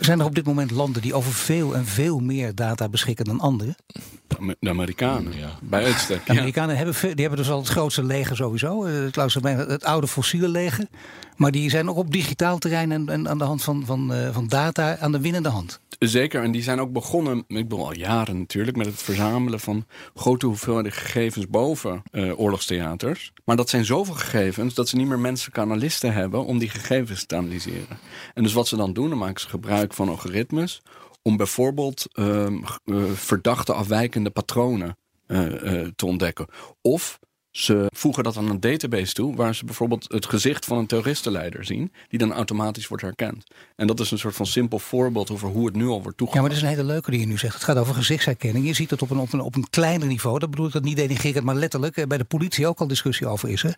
Zijn 0.00 0.20
er 0.20 0.26
op 0.26 0.34
dit 0.34 0.46
moment 0.46 0.70
landen 0.70 1.02
die 1.02 1.14
over 1.14 1.32
veel 1.32 1.74
en 1.74 1.86
veel 1.86 2.18
meer 2.18 2.54
data 2.54 2.88
beschikken 2.88 3.24
dan 3.24 3.40
anderen? 3.40 3.74
De 4.58 4.70
Amerikanen, 4.70 5.36
ja. 5.36 5.58
Bij 5.62 5.84
uitstek. 5.84 6.26
De 6.26 6.32
Amerikanen 6.32 6.76
hebben, 6.76 6.94
die 7.00 7.10
hebben 7.26 7.36
dus 7.36 7.50
al 7.50 7.58
het 7.58 7.68
grootste 7.68 8.04
leger 8.04 8.36
sowieso. 8.36 8.84
Het, 8.86 9.16
het 9.68 9.84
oude 9.84 10.08
fossiele 10.08 10.48
leger. 10.48 10.86
Maar 11.36 11.50
die 11.50 11.70
zijn 11.70 11.88
ook 11.88 11.96
op 11.96 12.12
digitaal 12.12 12.58
terrein 12.58 12.92
en, 12.92 13.08
en 13.08 13.28
aan 13.28 13.38
de 13.38 13.44
hand 13.44 13.62
van, 13.62 13.82
van, 13.86 14.12
van 14.32 14.46
data 14.48 14.98
aan 14.98 15.12
de 15.12 15.20
winnende 15.20 15.48
hand. 15.48 15.80
Zeker, 15.98 16.42
en 16.42 16.50
die 16.50 16.62
zijn 16.62 16.80
ook 16.80 16.92
begonnen, 16.92 17.44
ik 17.46 17.68
bedoel 17.68 17.84
al 17.84 17.94
jaren 17.94 18.38
natuurlijk, 18.38 18.76
met 18.76 18.86
het 18.86 19.02
verzamelen 19.02 19.60
van 19.60 19.86
grote 20.14 20.46
hoeveelheden 20.46 20.92
gegevens 20.92 21.48
boven 21.48 22.02
uh, 22.12 22.40
oorlogstheaters. 22.40 23.32
Maar 23.44 23.56
dat 23.56 23.68
zijn 23.68 23.84
zoveel 23.84 24.14
gegevens 24.14 24.74
dat 24.74 24.88
ze 24.88 24.96
niet 24.96 25.06
meer 25.06 25.18
menselijke 25.18 25.60
analisten 25.60 26.12
hebben 26.12 26.44
om 26.44 26.58
die 26.58 26.68
gegevens 26.68 27.26
te 27.26 27.36
analyseren. 27.36 27.98
En 28.34 28.42
dus 28.42 28.52
wat 28.52 28.68
ze 28.68 28.76
dan 28.76 28.92
doen, 28.92 29.08
dan 29.08 29.18
maken 29.18 29.40
ze 29.40 29.48
gebruik 29.48 29.94
van 29.94 30.08
algoritmes 30.08 30.82
om 31.22 31.36
bijvoorbeeld 31.36 32.06
uh, 32.14 32.46
uh, 32.84 33.04
verdachte 33.14 33.72
afwijkende 33.72 34.30
patronen 34.30 34.96
te 35.96 36.06
ontdekken. 36.06 36.46
Of 36.82 37.18
ze 37.56 37.86
voegen 37.94 38.24
dat 38.24 38.36
aan 38.36 38.50
een 38.50 38.60
database 38.60 39.12
toe, 39.12 39.36
waar 39.36 39.54
ze 39.54 39.64
bijvoorbeeld 39.64 40.12
het 40.12 40.26
gezicht 40.26 40.64
van 40.64 40.78
een 40.78 40.86
terroristenleider 40.86 41.64
zien, 41.64 41.92
die 42.08 42.18
dan 42.18 42.32
automatisch 42.32 42.88
wordt 42.88 43.02
herkend. 43.02 43.44
En 43.76 43.86
dat 43.86 44.00
is 44.00 44.10
een 44.10 44.18
soort 44.18 44.34
van 44.34 44.46
simpel 44.46 44.78
voorbeeld 44.78 45.30
over 45.30 45.48
hoe 45.48 45.66
het 45.66 45.76
nu 45.76 45.86
al 45.86 46.02
wordt 46.02 46.18
toegepast. 46.18 46.34
Ja, 46.34 46.40
maar 46.40 46.48
dat 46.48 46.58
is 46.58 46.62
een 46.62 46.68
hele 46.68 46.84
leuke 46.84 47.10
die 47.10 47.20
je 47.20 47.26
nu 47.26 47.38
zegt. 47.38 47.54
Het 47.54 47.64
gaat 47.64 47.76
over 47.76 47.94
gezichtsherkenning. 47.94 48.66
Je 48.66 48.74
ziet 48.74 48.90
het 48.90 49.02
op 49.02 49.10
een, 49.10 49.18
op 49.18 49.32
een, 49.32 49.40
op 49.40 49.54
een 49.54 49.70
kleiner 49.70 50.08
niveau. 50.08 50.38
Dat 50.38 50.50
bedoel 50.50 50.66
ik 50.66 50.72
dat 50.72 50.82
niet 50.82 50.96
denigrerend, 50.96 51.44
maar 51.44 51.54
letterlijk. 51.54 52.08
Bij 52.08 52.18
de 52.18 52.24
politie 52.24 52.66
ook 52.66 52.80
al 52.80 52.86
discussie 52.86 53.26
over 53.26 53.48
is. 53.48 53.62
Hè? 53.62 53.70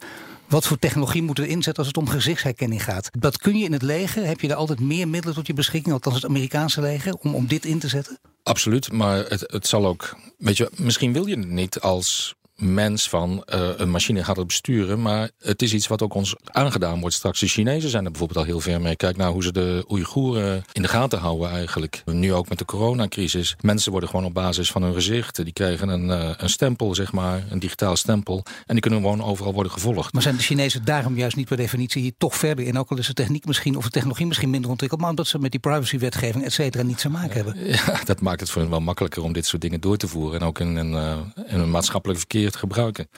Wat 0.48 0.66
voor 0.66 0.78
technologie 0.78 1.22
moeten 1.22 1.44
we 1.44 1.50
inzetten 1.50 1.76
als 1.76 1.86
het 1.86 1.96
om 1.96 2.08
gezichtsherkenning 2.08 2.84
gaat? 2.84 3.10
Dat 3.18 3.38
kun 3.38 3.56
je 3.58 3.64
in 3.64 3.72
het 3.72 3.82
leger. 3.82 4.26
Heb 4.26 4.40
je 4.40 4.48
daar 4.48 4.56
altijd 4.56 4.80
meer 4.80 5.08
middelen 5.08 5.36
tot 5.36 5.46
je 5.46 5.54
beschikking, 5.54 5.94
althans 5.94 6.14
het 6.14 6.24
Amerikaanse 6.24 6.80
leger, 6.80 7.14
om, 7.14 7.34
om 7.34 7.46
dit 7.46 7.64
in 7.64 7.78
te 7.78 7.88
zetten? 7.88 8.18
Absoluut, 8.42 8.92
maar 8.92 9.16
het, 9.16 9.44
het 9.46 9.66
zal 9.66 9.86
ook. 9.86 10.16
Weet 10.38 10.56
je, 10.56 10.70
misschien 10.76 11.12
wil 11.12 11.26
je 11.26 11.36
het 11.36 11.48
niet 11.48 11.80
als 11.80 12.34
mens 12.56 13.08
van 13.08 13.44
uh, 13.54 13.68
een 13.76 13.90
machine 13.90 14.24
gaat 14.24 14.36
het 14.36 14.46
besturen. 14.46 15.02
Maar 15.02 15.30
het 15.38 15.62
is 15.62 15.74
iets 15.74 15.86
wat 15.86 16.02
ook 16.02 16.14
ons 16.14 16.34
aangedaan 16.44 17.00
wordt 17.00 17.16
straks. 17.16 17.40
De 17.40 17.46
Chinezen 17.46 17.90
zijn 17.90 18.04
er 18.04 18.10
bijvoorbeeld 18.10 18.38
al 18.38 18.44
heel 18.44 18.60
ver 18.60 18.80
mee. 18.80 18.96
Kijk 18.96 19.16
nou 19.16 19.32
hoe 19.32 19.42
ze 19.42 19.52
de 19.52 19.84
Oeigoeren 19.88 20.64
in 20.72 20.82
de 20.82 20.88
gaten 20.88 21.18
houden 21.18 21.50
eigenlijk. 21.50 22.02
Nu 22.04 22.32
ook 22.32 22.48
met 22.48 22.58
de 22.58 22.64
coronacrisis. 22.64 23.56
Mensen 23.60 23.90
worden 23.90 24.08
gewoon 24.08 24.24
op 24.24 24.34
basis 24.34 24.70
van 24.70 24.82
hun 24.82 24.94
gezicht. 24.94 25.44
Die 25.44 25.52
krijgen 25.52 25.88
een, 25.88 26.08
uh, 26.08 26.30
een 26.36 26.48
stempel, 26.48 26.94
zeg 26.94 27.12
maar. 27.12 27.44
Een 27.50 27.58
digitaal 27.58 27.96
stempel. 27.96 28.42
En 28.66 28.72
die 28.72 28.80
kunnen 28.80 29.00
gewoon 29.00 29.22
overal 29.22 29.52
worden 29.52 29.72
gevolgd. 29.72 30.12
Maar 30.12 30.22
zijn 30.22 30.36
de 30.36 30.42
Chinezen 30.42 30.84
daarom 30.84 31.16
juist 31.16 31.36
niet 31.36 31.48
per 31.48 31.56
definitie 31.56 32.02
hier 32.02 32.12
toch 32.18 32.36
verder 32.36 32.66
in? 32.66 32.78
Ook 32.78 32.90
al 32.90 32.98
is 32.98 33.06
de 33.06 33.12
techniek 33.12 33.46
misschien, 33.46 33.76
of 33.76 33.84
de 33.84 33.90
technologie 33.90 34.26
misschien 34.26 34.50
minder 34.50 34.70
ontwikkeld. 34.70 35.00
Maar 35.00 35.10
omdat 35.10 35.26
ze 35.26 35.38
met 35.38 35.50
die 35.50 35.60
privacywetgeving, 35.60 36.44
et 36.44 36.52
cetera, 36.52 36.82
niets 36.82 37.02
te 37.02 37.08
maken 37.08 37.34
hebben. 37.34 37.54
Ja, 37.86 38.00
dat 38.04 38.20
maakt 38.20 38.40
het 38.40 38.50
voor 38.50 38.62
hen 38.62 38.70
wel 38.70 38.80
makkelijker 38.80 39.22
om 39.22 39.32
dit 39.32 39.46
soort 39.46 39.62
dingen 39.62 39.80
door 39.80 39.96
te 39.96 40.08
voeren. 40.08 40.40
En 40.40 40.46
ook 40.46 40.58
in 40.58 40.76
uh, 40.76 41.16
in 41.46 41.60
een 41.60 41.70
maatschappelijk 41.70 42.18
verkeer 42.18 42.45
gebruiken. 42.54 43.08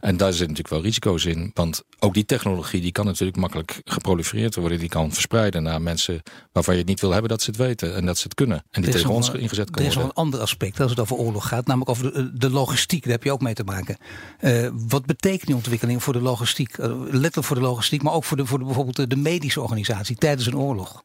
En 0.00 0.16
daar 0.16 0.32
zitten 0.32 0.48
natuurlijk 0.48 0.74
wel 0.74 0.82
risico's 0.82 1.24
in. 1.24 1.50
Want 1.54 1.82
ook 1.98 2.14
die 2.14 2.24
technologie 2.24 2.80
die 2.80 2.92
kan 2.92 3.06
natuurlijk 3.06 3.38
makkelijk 3.38 3.80
geprolifereerd 3.84 4.54
worden. 4.54 4.78
Die 4.78 4.88
kan 4.88 5.12
verspreiden 5.12 5.62
naar 5.62 5.82
mensen 5.82 6.22
waarvan 6.52 6.74
je 6.74 6.80
het 6.80 6.88
niet 6.88 7.00
wil 7.00 7.10
hebben 7.10 7.30
dat 7.30 7.42
ze 7.42 7.50
het 7.50 7.58
weten. 7.58 7.94
En 7.94 8.06
dat 8.06 8.18
ze 8.18 8.22
het 8.24 8.34
kunnen. 8.34 8.64
En 8.70 8.82
die 8.82 8.90
tegen 8.90 9.10
ons 9.10 9.30
ingezet 9.30 9.70
kan 9.70 9.82
worden. 9.82 9.84
Er 9.84 9.90
is 9.90 9.94
nog 9.94 10.04
een 10.04 10.12
ander 10.12 10.40
aspect 10.40 10.80
als 10.80 10.90
het 10.90 11.00
over 11.00 11.16
oorlog 11.16 11.48
gaat. 11.48 11.66
Namelijk 11.66 11.90
over 11.90 12.12
de, 12.12 12.38
de 12.38 12.50
logistiek. 12.50 13.02
Daar 13.02 13.12
heb 13.12 13.24
je 13.24 13.32
ook 13.32 13.40
mee 13.40 13.54
te 13.54 13.64
maken. 13.64 13.96
Uh, 14.40 14.68
wat 14.88 15.06
betekent 15.06 15.46
die 15.46 15.54
ontwikkeling 15.54 16.02
voor 16.02 16.12
de 16.12 16.20
logistiek? 16.20 16.78
Uh, 16.78 16.86
letterlijk 17.00 17.44
voor 17.44 17.56
de 17.56 17.62
logistiek. 17.62 18.02
Maar 18.02 18.12
ook 18.12 18.24
voor, 18.24 18.36
de, 18.36 18.46
voor 18.46 18.58
de, 18.58 18.64
bijvoorbeeld 18.64 19.10
de 19.10 19.16
medische 19.16 19.60
organisatie 19.60 20.16
tijdens 20.16 20.46
een 20.46 20.56
oorlog. 20.56 21.02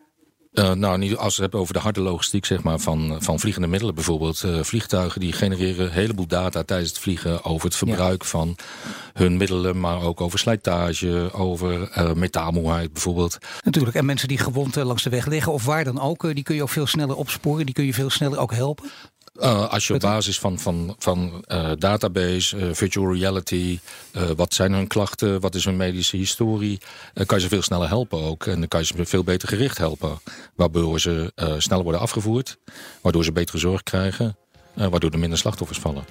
Uh, 0.53 0.71
nou, 0.71 0.97
niet 0.97 1.15
als 1.15 1.19
we 1.19 1.25
het 1.25 1.37
hebben 1.41 1.59
over 1.59 1.73
de 1.73 1.79
harde 1.79 2.01
logistiek 2.01 2.45
zeg 2.45 2.63
maar, 2.63 2.79
van, 2.79 3.17
van 3.19 3.39
vliegende 3.39 3.67
middelen 3.67 3.95
bijvoorbeeld. 3.95 4.43
Uh, 4.43 4.63
vliegtuigen 4.63 5.19
die 5.19 5.33
genereren 5.33 5.85
een 5.85 5.91
heleboel 5.91 6.27
data 6.27 6.63
tijdens 6.63 6.89
het 6.89 6.99
vliegen 6.99 7.43
over 7.43 7.65
het 7.67 7.75
verbruik 7.75 8.21
ja. 8.21 8.27
van 8.27 8.55
hun 9.13 9.37
middelen, 9.37 9.79
maar 9.79 10.01
ook 10.01 10.21
over 10.21 10.39
slijtage, 10.39 11.29
over 11.33 11.97
uh, 11.97 12.13
metaalmoeheid 12.13 12.93
bijvoorbeeld. 12.93 13.37
Natuurlijk, 13.63 13.95
en 13.95 14.05
mensen 14.05 14.27
die 14.27 14.37
gewond 14.37 14.75
langs 14.75 15.03
de 15.03 15.09
weg 15.09 15.25
liggen 15.25 15.53
of 15.53 15.65
waar 15.65 15.83
dan 15.83 16.01
ook, 16.01 16.33
die 16.33 16.43
kun 16.43 16.55
je 16.55 16.61
ook 16.61 16.69
veel 16.69 16.87
sneller 16.87 17.15
opsporen, 17.15 17.65
die 17.65 17.75
kun 17.75 17.85
je 17.85 17.93
veel 17.93 18.09
sneller 18.09 18.39
ook 18.39 18.53
helpen. 18.53 18.89
Uh, 19.39 19.69
als 19.69 19.87
je 19.87 19.93
op 19.93 19.99
basis 19.99 20.39
van, 20.39 20.59
van, 20.59 20.95
van 20.99 21.45
uh, 21.47 21.71
database, 21.77 22.57
uh, 22.57 22.73
virtual 22.73 23.13
reality, 23.13 23.79
wat 24.35 24.53
zijn 24.53 24.73
hun 24.73 24.87
klachten, 24.87 25.39
wat 25.39 25.55
is 25.55 25.65
hun 25.65 25.77
medische 25.77 26.17
historie, 26.17 26.79
kan 27.25 27.37
je 27.37 27.43
ze 27.43 27.49
veel 27.49 27.61
sneller 27.61 27.87
helpen 27.87 28.23
ook. 28.23 28.45
En 28.45 28.59
dan 28.59 28.67
kan 28.67 28.79
je 28.79 28.85
ze 28.85 29.05
veel 29.05 29.23
beter 29.23 29.47
gericht 29.47 29.77
helpen. 29.77 30.19
Waardoor 30.55 30.99
ze 30.99 31.31
sneller 31.57 31.83
worden 31.83 32.01
afgevoerd, 32.01 32.57
waardoor 33.01 33.23
ze 33.23 33.31
betere 33.31 33.57
zorg 33.57 33.83
krijgen, 33.83 34.37
waardoor 34.73 35.11
er 35.11 35.19
minder 35.19 35.37
slachtoffers 35.37 35.79
vallen. 35.79 36.05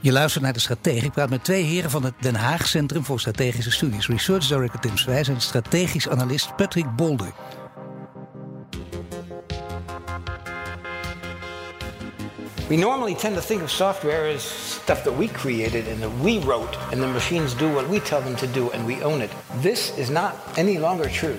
Je 0.00 0.12
luistert 0.12 0.44
naar 0.44 0.52
de 0.52 0.60
Stratege. 0.60 1.06
Ik 1.06 1.12
praat 1.12 1.30
met 1.30 1.44
twee 1.44 1.62
heren 1.62 1.90
van 1.90 2.04
het 2.04 2.14
Den 2.20 2.34
Haag 2.34 2.68
Centrum 2.68 3.04
voor 3.04 3.20
Strategische 3.20 3.70
Studies. 3.70 4.08
Research 4.08 4.46
Director 4.46 4.80
Tim 4.80 4.96
Swijs 4.96 5.28
en 5.28 5.40
strategisch 5.40 6.08
analist 6.08 6.56
Patrick 6.56 6.96
Bolder. 6.96 7.32
We 12.72 12.78
normally 12.78 13.14
tend 13.14 13.34
to 13.34 13.42
think 13.42 13.60
of 13.60 13.70
software 13.70 14.26
as 14.26 14.42
stuff 14.42 15.04
that 15.04 15.12
we 15.12 15.28
created 15.28 15.86
and 15.88 16.02
that 16.02 16.10
we 16.20 16.38
wrote, 16.38 16.74
and 16.90 17.02
the 17.02 17.06
machines 17.06 17.52
do 17.52 17.70
what 17.70 17.86
we 17.86 18.00
tell 18.00 18.22
them 18.22 18.34
to 18.36 18.46
do 18.46 18.70
and 18.70 18.86
we 18.86 19.02
own 19.02 19.20
it. 19.20 19.30
This 19.56 19.94
is 19.98 20.08
not 20.08 20.38
any 20.56 20.78
longer 20.78 21.06
true. 21.10 21.36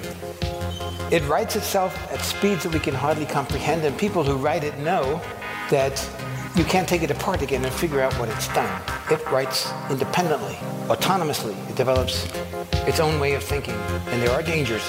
It 1.09 1.27
writes 1.27 1.55
itself 1.55 1.97
at 2.11 2.21
speeds 2.21 2.61
that 2.61 2.71
we 2.71 2.79
can 2.79 2.93
hardly 2.93 3.25
comprehend, 3.25 3.83
and 3.83 3.97
people 3.97 4.23
who 4.23 4.35
write 4.35 4.63
it 4.63 4.77
know 4.77 5.19
that 5.71 6.07
you 6.55 6.65
can't 6.65 6.87
take 6.87 7.01
it 7.01 7.09
apart 7.09 7.41
again 7.41 7.65
and 7.65 7.73
figure 7.73 7.99
out 7.99 8.13
what 8.19 8.29
it's 8.29 8.47
done. 8.49 8.69
It 9.09 9.25
writes 9.31 9.73
independently, 9.89 10.53
autonomously. 10.85 11.57
It 11.67 11.75
develops 11.75 12.27
its 12.87 12.99
own 12.99 13.19
way 13.19 13.33
of 13.33 13.43
thinking, 13.43 13.73
and 13.73 14.21
there 14.21 14.29
are 14.29 14.43
dangers. 14.43 14.83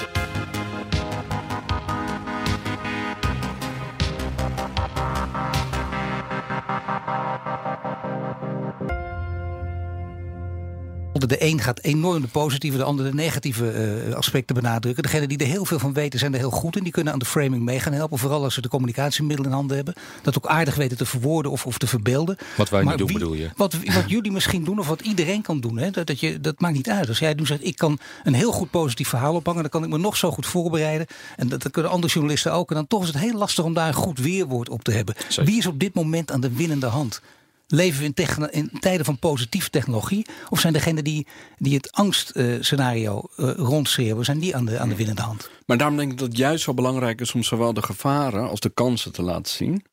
De 11.27 11.43
een 11.43 11.59
gaat 11.59 11.79
enorm 11.81 12.21
de 12.21 12.27
positieve, 12.27 12.77
de 12.77 12.83
ander 12.83 13.05
de 13.05 13.13
negatieve 13.13 14.03
uh, 14.07 14.15
aspecten 14.15 14.55
benadrukken. 14.55 15.03
Degenen 15.03 15.29
die 15.29 15.37
er 15.37 15.45
heel 15.45 15.65
veel 15.65 15.79
van 15.79 15.93
weten, 15.93 16.19
zijn 16.19 16.33
er 16.33 16.39
heel 16.39 16.49
goed 16.49 16.77
in. 16.77 16.83
Die 16.83 16.91
kunnen 16.91 17.13
aan 17.13 17.19
de 17.19 17.25
framing 17.25 17.63
mee 17.63 17.79
gaan 17.79 17.93
helpen. 17.93 18.17
Vooral 18.17 18.43
als 18.43 18.53
ze 18.53 18.61
de 18.61 18.67
communicatiemiddelen 18.67 19.51
in 19.51 19.57
handen 19.57 19.75
hebben. 19.75 19.93
Dat 20.21 20.37
ook 20.37 20.45
aardig 20.45 20.75
weten 20.75 20.97
te 20.97 21.05
verwoorden 21.05 21.51
of, 21.51 21.65
of 21.65 21.77
te 21.77 21.87
verbeelden. 21.87 22.37
Wat 22.57 22.69
wij 22.69 22.83
niet 22.83 22.97
doen, 22.97 23.13
bedoel 23.13 23.33
je? 23.33 23.49
Wat, 23.55 23.75
wat 23.93 24.03
jullie 24.09 24.31
misschien 24.31 24.63
doen, 24.63 24.79
of 24.79 24.87
wat 24.87 25.01
iedereen 25.01 25.41
kan 25.41 25.59
doen. 25.59 25.77
Hè, 25.77 25.91
dat, 25.91 26.07
dat, 26.07 26.19
je, 26.19 26.41
dat 26.41 26.59
maakt 26.59 26.75
niet 26.75 26.89
uit. 26.89 27.07
Als 27.07 27.19
jij 27.19 27.33
nu 27.33 27.45
zegt, 27.45 27.65
ik 27.65 27.77
kan 27.77 27.99
een 28.23 28.33
heel 28.33 28.51
goed 28.51 28.69
positief 28.69 29.07
verhaal 29.07 29.35
ophangen. 29.35 29.61
Dan 29.61 29.71
kan 29.71 29.83
ik 29.83 29.89
me 29.89 29.97
nog 29.97 30.17
zo 30.17 30.31
goed 30.31 30.45
voorbereiden. 30.45 31.07
En 31.35 31.49
dat, 31.49 31.61
dat 31.61 31.71
kunnen 31.71 31.91
andere 31.91 32.13
journalisten 32.13 32.53
ook. 32.53 32.69
En 32.69 32.75
dan 32.75 32.87
toch 32.87 33.01
is 33.01 33.07
het 33.07 33.17
heel 33.17 33.37
lastig 33.37 33.63
om 33.63 33.73
daar 33.73 33.87
een 33.87 33.93
goed 33.93 34.19
weerwoord 34.19 34.69
op 34.69 34.83
te 34.83 34.91
hebben. 34.91 35.15
Wie 35.43 35.57
is 35.57 35.65
op 35.65 35.79
dit 35.79 35.93
moment 35.93 36.31
aan 36.31 36.41
de 36.41 36.51
winnende 36.51 36.87
hand? 36.87 37.21
Leven 37.67 38.01
we 38.01 38.23
in, 38.23 38.51
in, 38.51 38.79
tijden 38.79 39.05
van 39.05 39.19
positieve 39.19 39.69
technologie? 39.69 40.25
Of 40.49 40.59
zijn 40.59 40.73
degenen 40.73 41.03
die, 41.03 41.27
die 41.57 41.75
het 41.75 41.91
angstscenario 41.91 43.21
uh, 43.37 43.45
uh, 43.45 43.53
rondschreeuwen, 43.55 44.25
zijn 44.25 44.39
die 44.39 44.55
aan 44.55 44.65
de, 44.65 44.79
aan 44.79 44.89
de 44.89 44.95
winnende 44.95 45.21
hand? 45.21 45.49
Maar 45.65 45.77
daarom 45.77 45.97
denk 45.97 46.11
ik 46.11 46.17
dat 46.17 46.27
het 46.27 46.37
juist 46.37 46.63
zo 46.63 46.73
belangrijk 46.73 47.21
is 47.21 47.33
om 47.33 47.43
zowel 47.43 47.73
de 47.73 47.81
gevaren 47.81 48.49
als 48.49 48.59
de 48.59 48.69
kansen 48.69 49.11
te 49.11 49.21
laten 49.21 49.53
zien. 49.53 49.85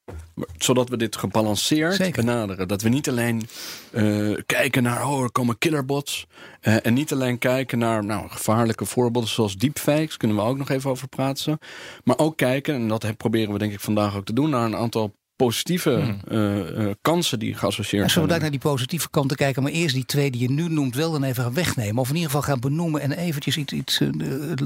Zodat 0.58 0.88
we 0.88 0.96
dit 0.96 1.16
gebalanceerd 1.16 1.94
Zeker. 1.94 2.24
benaderen. 2.24 2.68
Dat 2.68 2.82
we 2.82 2.88
niet 2.88 3.08
alleen 3.08 3.48
uh, 3.92 4.38
kijken 4.46 4.82
naar, 4.82 5.08
oh, 5.08 5.22
er 5.22 5.32
komen 5.32 5.58
killerbots. 5.58 6.26
Uh, 6.62 6.86
en 6.86 6.94
niet 6.94 7.12
alleen 7.12 7.38
kijken 7.38 7.78
naar 7.78 8.04
nou, 8.04 8.28
gevaarlijke 8.28 8.84
voorbeelden 8.84 9.30
zoals 9.30 9.56
deepfakes. 9.56 10.16
Kunnen 10.16 10.36
we 10.36 10.42
ook 10.42 10.58
nog 10.58 10.70
even 10.70 10.90
over 10.90 11.08
praten. 11.08 11.58
Maar 12.04 12.18
ook 12.18 12.36
kijken, 12.36 12.74
en 12.74 12.88
dat 12.88 13.16
proberen 13.16 13.52
we 13.52 13.58
denk 13.58 13.72
ik 13.72 13.80
vandaag 13.80 14.16
ook 14.16 14.24
te 14.24 14.32
doen, 14.32 14.50
naar 14.50 14.64
een 14.64 14.76
aantal 14.76 15.14
positieve 15.44 15.90
hmm. 15.90 16.20
uh, 16.28 16.86
uh, 16.86 16.90
kansen 17.00 17.38
die 17.38 17.54
geassocieerd 17.54 18.04
en 18.04 18.10
zullen 18.10 18.26
we 18.26 18.32
daar 18.32 18.42
naar 18.42 18.50
die 18.50 18.60
positieve 18.60 19.10
kanten 19.10 19.36
kijken, 19.36 19.62
maar 19.62 19.72
eerst 19.72 19.94
die 19.94 20.04
twee 20.04 20.30
die 20.30 20.40
je 20.40 20.50
nu 20.50 20.68
noemt 20.68 20.94
wel 20.94 21.12
dan 21.12 21.22
even 21.22 21.42
gaan 21.42 21.54
wegnemen. 21.54 21.98
Of 21.98 22.08
in 22.08 22.14
ieder 22.14 22.30
geval 22.30 22.46
gaan 22.46 22.60
benoemen 22.60 23.00
en 23.00 23.12
eventjes 23.12 23.56
iets, 23.56 23.72
iets 23.72 24.00
uh, 24.00 24.10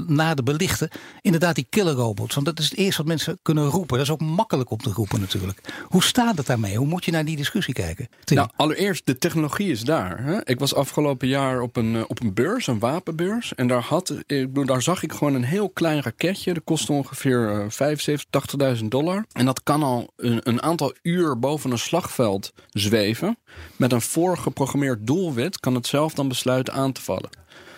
nader 0.07 0.43
belichten. 0.43 0.89
Inderdaad 1.21 1.55
die 1.55 1.67
killerrobots, 1.69 2.33
want 2.35 2.45
dat 2.45 2.59
is 2.59 2.69
het 2.69 2.77
eerste 2.77 2.97
wat 2.97 3.07
mensen 3.07 3.39
kunnen 3.41 3.65
roepen. 3.65 3.97
Dat 3.97 4.05
is 4.05 4.11
ook 4.11 4.21
makkelijk 4.21 4.69
om 4.69 4.77
te 4.77 4.89
roepen 4.89 5.19
natuurlijk. 5.19 5.61
Hoe 5.83 6.03
staat 6.03 6.37
het 6.37 6.45
daarmee? 6.45 6.77
Hoe 6.77 6.87
moet 6.87 7.05
je 7.05 7.11
naar 7.11 7.25
die 7.25 7.35
discussie 7.35 7.73
kijken? 7.73 8.07
Tim? 8.23 8.37
Nou, 8.37 8.49
allereerst, 8.55 9.05
de 9.05 9.17
technologie 9.17 9.71
is 9.71 9.81
daar. 9.81 10.23
Hè? 10.23 10.45
Ik 10.45 10.59
was 10.59 10.75
afgelopen 10.75 11.27
jaar 11.27 11.61
op 11.61 11.75
een, 11.75 12.07
op 12.07 12.21
een 12.21 12.33
beurs, 12.33 12.67
een 12.67 12.79
wapenbeurs. 12.79 13.55
En 13.55 13.67
daar, 13.67 13.81
had, 13.81 14.13
ik, 14.25 14.65
daar 14.67 14.81
zag 14.81 15.03
ik 15.03 15.11
gewoon 15.11 15.33
een 15.33 15.43
heel 15.43 15.69
klein 15.69 16.01
raketje. 16.01 16.53
Dat 16.53 16.63
kostte 16.63 16.91
ongeveer 16.91 17.65
75, 17.69 18.75
80.000 18.77 18.85
dollar. 18.85 19.25
En 19.31 19.45
dat 19.45 19.63
kan 19.63 19.83
al 19.83 20.13
een, 20.15 20.39
een 20.43 20.59
aantal 20.67 20.93
uur 21.01 21.39
boven 21.39 21.71
een 21.71 21.77
slagveld 21.77 22.53
zweven. 22.69 23.37
Met 23.75 23.91
een 23.91 24.01
voorgeprogrammeerd 24.01 25.07
doelwit 25.07 25.59
kan 25.59 25.75
het 25.75 25.87
zelf 25.87 26.13
dan 26.13 26.27
besluiten 26.27 26.73
aan 26.73 26.91
te 26.91 27.01
vallen. 27.01 27.29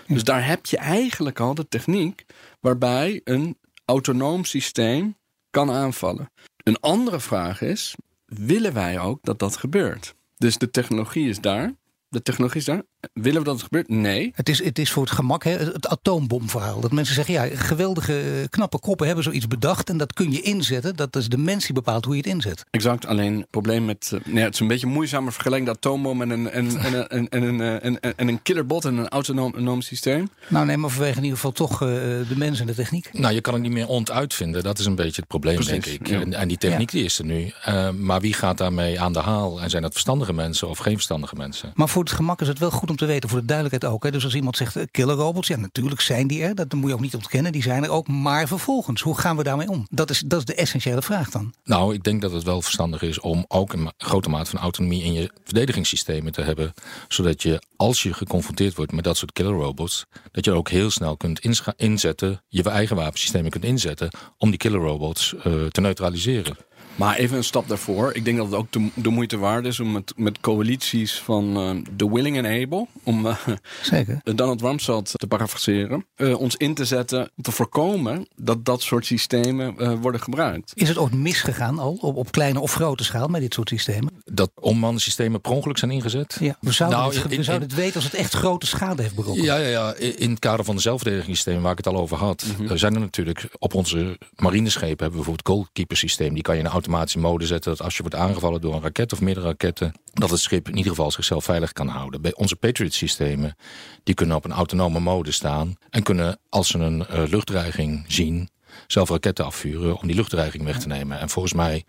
Dus 0.08 0.24
daar 0.24 0.46
heb 0.46 0.66
je 0.66 0.78
eigenlijk 0.78 1.40
al 1.40 1.54
de 1.56 1.68
techniek 1.68 2.26
waarbij 2.60 3.22
een 3.24 3.58
autonoom 3.86 4.46
systeem 4.46 5.16
kan 5.52 5.72
aanvallen. 5.72 6.32
Een 6.64 6.80
andere 6.80 7.20
vraag 7.20 7.62
is: 7.62 7.96
willen 8.26 8.74
wij 8.74 9.00
ook 9.00 9.20
dat 9.22 9.40
dat 9.40 9.58
gebeurt? 9.58 10.16
Dus 10.38 10.58
de 10.58 10.72
technologie 10.72 11.30
is 11.30 11.40
daar. 11.40 11.74
De 12.10 12.22
technologie 12.22 12.60
is 12.60 12.66
daar. 12.66 12.82
Willen 13.14 13.40
we 13.40 13.46
dat 13.46 13.54
het 13.54 13.64
gebeurt? 13.64 13.90
Nee. 13.90 14.32
Het 14.36 14.50
is, 14.50 14.64
het 14.64 14.80
is 14.80 14.92
voor 14.92 15.04
het 15.04 15.12
gemak 15.12 15.44
hè, 15.44 15.52
het 15.52 15.88
atoombomverhaal. 15.88 16.80
Dat 16.80 16.92
mensen 16.92 17.16
zeggen, 17.16 17.34
ja, 17.34 17.48
geweldige, 17.54 18.20
eh, 18.20 18.48
knappe 18.50 18.80
koppen 18.80 19.06
hebben 19.06 19.24
zoiets 19.24 19.48
bedacht. 19.48 19.90
En 19.90 19.98
dat 19.98 20.14
kun 20.14 20.32
je 20.32 20.42
inzetten. 20.42 20.96
Dat 20.96 21.16
is 21.16 21.28
de 21.28 21.38
mens 21.38 21.66
die 21.66 21.74
bepaalt 21.74 22.06
hoe 22.06 22.16
je 22.16 22.22
het 22.22 22.30
inzet. 22.30 22.66
Exact. 22.72 23.06
Alleen 23.06 23.38
het 23.38 23.50
probleem 23.50 23.86
met... 23.86 24.12
Uh, 24.14 24.34
nee, 24.34 24.44
het 24.44 24.54
is 24.54 24.60
een 24.60 24.68
beetje 24.68 24.88
moeizamer 24.88 25.34
vergelijking. 25.34 25.70
De 25.70 25.76
atoombom 25.76 26.22
en 26.22 26.30
een, 26.30 26.50
en, 26.50 26.78
en, 26.78 27.10
en, 27.10 27.30
en, 27.30 27.44
en, 27.44 27.82
en, 27.82 28.00
en, 28.00 28.16
en 28.16 28.28
een 28.28 28.42
killerbot 28.42 28.86
en 28.86 28.98
een 28.98 29.10
autonoom 29.10 29.82
systeem. 29.82 30.30
Nou 30.48 30.66
nee, 30.66 30.78
maar 30.78 30.90
vanwege 30.90 31.18
in 31.18 31.24
ieder 31.24 31.38
geval 31.38 31.52
toch 31.52 31.74
uh, 31.74 31.90
de 31.90 32.36
mens 32.36 32.60
en 32.60 32.66
de 32.66 32.76
techniek. 32.76 33.10
Nou, 33.14 33.34
je 33.34 33.42
kan 33.42 33.54
het 33.54 33.64
niet 33.64 33.72
meer 33.72 33.88
ontuitvinden. 33.88 34.64
Dat 34.64 34.80
is 34.80 34.86
een 34.86 34.96
beetje 34.96 35.22
het 35.22 35.28
probleem, 35.28 35.56
Precies, 35.56 35.72
denk 35.72 35.86
ik. 35.86 36.08
Ja. 36.08 36.22
En, 36.22 36.34
en, 36.34 36.48
die 36.48 36.58
techniek 36.58 36.92
ja. 36.92 36.98
die 36.98 37.06
is 37.06 37.20
er 37.20 37.26
nu. 37.26 37.52
Uh, 37.68 37.90
maar 37.90 38.22
wie 38.22 38.34
gaat 38.34 38.58
daarmee 38.58 39.00
aan 39.00 39.14
de 39.14 39.20
haal? 39.20 39.62
En 39.62 39.70
zijn 39.70 39.82
dat 39.82 39.92
verstandige 39.92 40.34
mensen 40.34 40.70
of 40.70 40.78
geen 40.78 40.94
verstandige 40.94 41.36
mensen? 41.36 41.72
Maar 41.74 41.90
voor 41.90 41.99
het 42.00 42.12
gemak 42.12 42.42
is 42.42 42.48
het 42.48 42.60
wel 42.60 42.72
goed 42.72 42.90
om 42.90 42.96
te 42.96 43.06
weten, 43.06 43.30
voor 43.30 43.40
de 43.40 43.46
duidelijkheid 43.46 43.94
ook. 43.94 44.04
Hè. 44.04 44.12
Dus 44.12 44.24
als 44.24 44.36
iemand 44.36 44.58
zegt 44.58 44.78
killer 44.92 45.16
robots, 45.16 45.48
ja, 45.48 45.58
natuurlijk 45.58 46.02
zijn 46.02 46.28
die 46.28 46.44
er. 46.44 46.56
Dat 46.56 46.74
moet 46.74 46.90
je 46.90 46.96
ook 46.96 47.02
niet 47.02 47.16
ontkennen. 47.16 47.52
Die 47.52 47.62
zijn 47.62 47.84
er 47.84 47.90
ook. 47.90 48.08
Maar 48.08 48.48
vervolgens, 48.48 49.02
hoe 49.02 49.18
gaan 49.18 49.38
we 49.38 49.44
daarmee 49.44 49.70
om? 49.70 49.88
Dat 49.90 50.10
is, 50.10 50.20
dat 50.26 50.40
is 50.40 50.46
de 50.46 50.56
essentiële 50.56 51.02
vraag 51.02 51.30
dan. 51.30 51.54
Nou, 51.64 51.94
ik 51.94 52.04
denk 52.04 52.22
dat 52.22 52.32
het 52.32 52.44
wel 52.44 52.62
verstandig 52.62 53.02
is 53.02 53.20
om 53.20 53.46
ook 53.48 53.74
een 53.74 53.92
grote 53.98 54.30
mate 54.30 54.50
van 54.50 54.60
autonomie 54.60 55.04
in 55.04 55.14
je 55.14 55.32
verdedigingssystemen 55.44 56.32
te 56.32 56.42
hebben. 56.42 56.74
Zodat 57.08 57.44
je, 57.44 57.62
als 57.76 58.04
je 58.04 58.14
geconfronteerd 58.14 58.76
wordt 58.76 58.92
met 58.92 59.04
dat 59.04 59.18
soort 59.18 59.32
killer 59.32 59.54
robots, 59.54 60.06
dat 60.32 60.46
je 60.46 60.52
ook 60.52 60.70
heel 60.70 60.90
snel 60.90 61.18
kunt 61.18 61.40
inzetten, 61.76 62.44
je 62.48 62.64
eigen 62.64 62.96
wapensystemen 62.96 63.52
kunt 63.52 63.64
inzetten 63.64 64.10
om 64.38 64.50
die 64.50 64.60
killer 64.60 64.80
robots 64.80 65.34
uh, 65.34 65.66
te 65.66 65.82
neutraliseren. 65.82 66.58
Maar 67.00 67.16
even 67.16 67.38
een 67.38 67.44
stap 67.44 67.68
daarvoor. 67.68 68.14
Ik 68.14 68.26
denk 68.26 68.38
dat 68.38 68.46
het 68.46 68.56
ook 68.56 68.72
de, 68.72 68.90
de 68.94 69.10
moeite 69.10 69.38
waard 69.38 69.66
is 69.66 69.80
om 69.80 69.92
met, 69.92 70.14
met 70.16 70.40
coalities 70.40 71.20
van 71.20 71.58
uh, 71.58 71.84
The 71.96 72.14
Willing 72.14 72.38
and 72.38 72.46
Able, 72.46 72.88
om 73.04 73.26
uh, 73.26 73.36
Zeker. 73.82 74.22
Donald 74.36 74.62
Rumsfeld 74.62 75.12
te 75.16 75.28
parafraseren, 75.28 76.06
uh, 76.18 76.40
ons 76.40 76.56
in 76.56 76.74
te 76.74 76.86
zetten 76.86 77.32
om 77.36 77.44
te 77.44 77.52
voorkomen 77.52 78.28
dat 78.36 78.66
dat 78.66 78.82
soort 78.82 79.06
systemen 79.06 80.02
worden 80.02 80.22
gebruikt. 80.22 80.72
Is 80.76 80.88
het 80.88 80.98
ook 80.98 81.12
misgegaan 81.12 81.80
al, 81.80 81.98
op, 82.02 82.16
op 82.16 82.32
kleine 82.32 82.60
of 82.60 82.74
grote 82.74 83.04
schaal, 83.04 83.28
met 83.28 83.42
dit 83.42 83.54
soort 83.54 83.70
systemen? 83.70 84.14
Dat 84.26 84.52
systemen 84.96 85.42
per 85.42 85.52
ongeluk 85.52 85.78
zijn 85.78 85.92
ingezet? 85.92 86.38
Ja, 86.40 86.58
we 86.62 86.72
zouden, 86.72 87.00
nou, 87.00 87.14
het, 87.14 87.28
we 87.28 87.36
in, 87.36 87.44
zouden 87.44 87.68
het 87.68 87.78
weten 87.78 87.96
als 87.96 88.04
het 88.04 88.14
echt 88.14 88.34
grote 88.34 88.66
schade 88.66 89.02
heeft 89.02 89.16
berokkend. 89.16 89.46
Ja, 89.46 89.56
ja, 89.56 89.68
ja, 89.68 89.94
in 89.96 90.30
het 90.30 90.40
kader 90.40 90.66
van 90.66 90.76
de 90.76 90.82
zelfverdedigingssysteem 90.82 91.62
waar 91.62 91.72
ik 91.72 91.78
het 91.78 91.88
al 91.88 91.98
over 91.98 92.18
had, 92.18 92.46
mm 92.46 92.68
-hmm. 92.68 92.78
zijn 92.78 92.94
er 92.94 93.00
natuurlijk 93.00 93.50
op 93.60 93.74
onze 93.74 94.18
marineschepen 94.36 94.88
hebben 94.90 95.20
we 95.20 95.26
bijvoorbeeld 95.26 95.48
goalkeeper 95.48 95.98
systeem, 95.98 96.34
die 96.34 96.44
kan 96.44 96.56
je 96.56 96.62
in 96.62 96.68
auto 96.68 96.89
automatische 96.90 97.20
mode 97.20 97.46
zetten... 97.46 97.72
dat 97.72 97.82
als 97.82 97.96
je 97.96 98.02
wordt 98.02 98.18
aangevallen 98.18 98.62
door 98.62 98.74
een 98.74 98.82
raket 98.82 99.14
of 99.14 99.22
meerdere 99.22 99.46
raketten... 99.46 99.94
dat 100.14 100.30
het 100.30 100.40
schip 100.40 100.68
in 100.68 100.78
ieder 100.78 100.92
geval 100.92 101.12
zichzelf 101.12 101.44
veilig 101.44 101.74
kan 101.74 101.88
houden. 101.88 102.22
Bij 102.22 102.36
onze 102.36 102.56
Patriot-systemen 102.56 103.56
die 104.04 104.16
kunnen 104.16 104.36
op 104.36 104.46
een 104.46 104.52
autonome 104.52 105.00
mode 105.00 105.32
staan... 105.32 105.76
en 105.90 106.04
kunnen, 106.04 106.40
als 106.50 106.68
ze 106.68 106.78
een 106.78 107.00
uh, 107.00 107.24
luchtdreiging 107.28 108.06
zien, 108.08 108.50
zelf 108.88 109.10
raketten 109.10 109.46
afvuren... 109.46 109.98
om 109.98 110.08
die 110.08 110.16
luchtdreiging 110.16 110.64
weg 110.64 110.80
te 110.80 110.88
nemen. 110.88 111.20
En 111.20 111.30
volgens 111.30 111.54
mij 111.54 111.84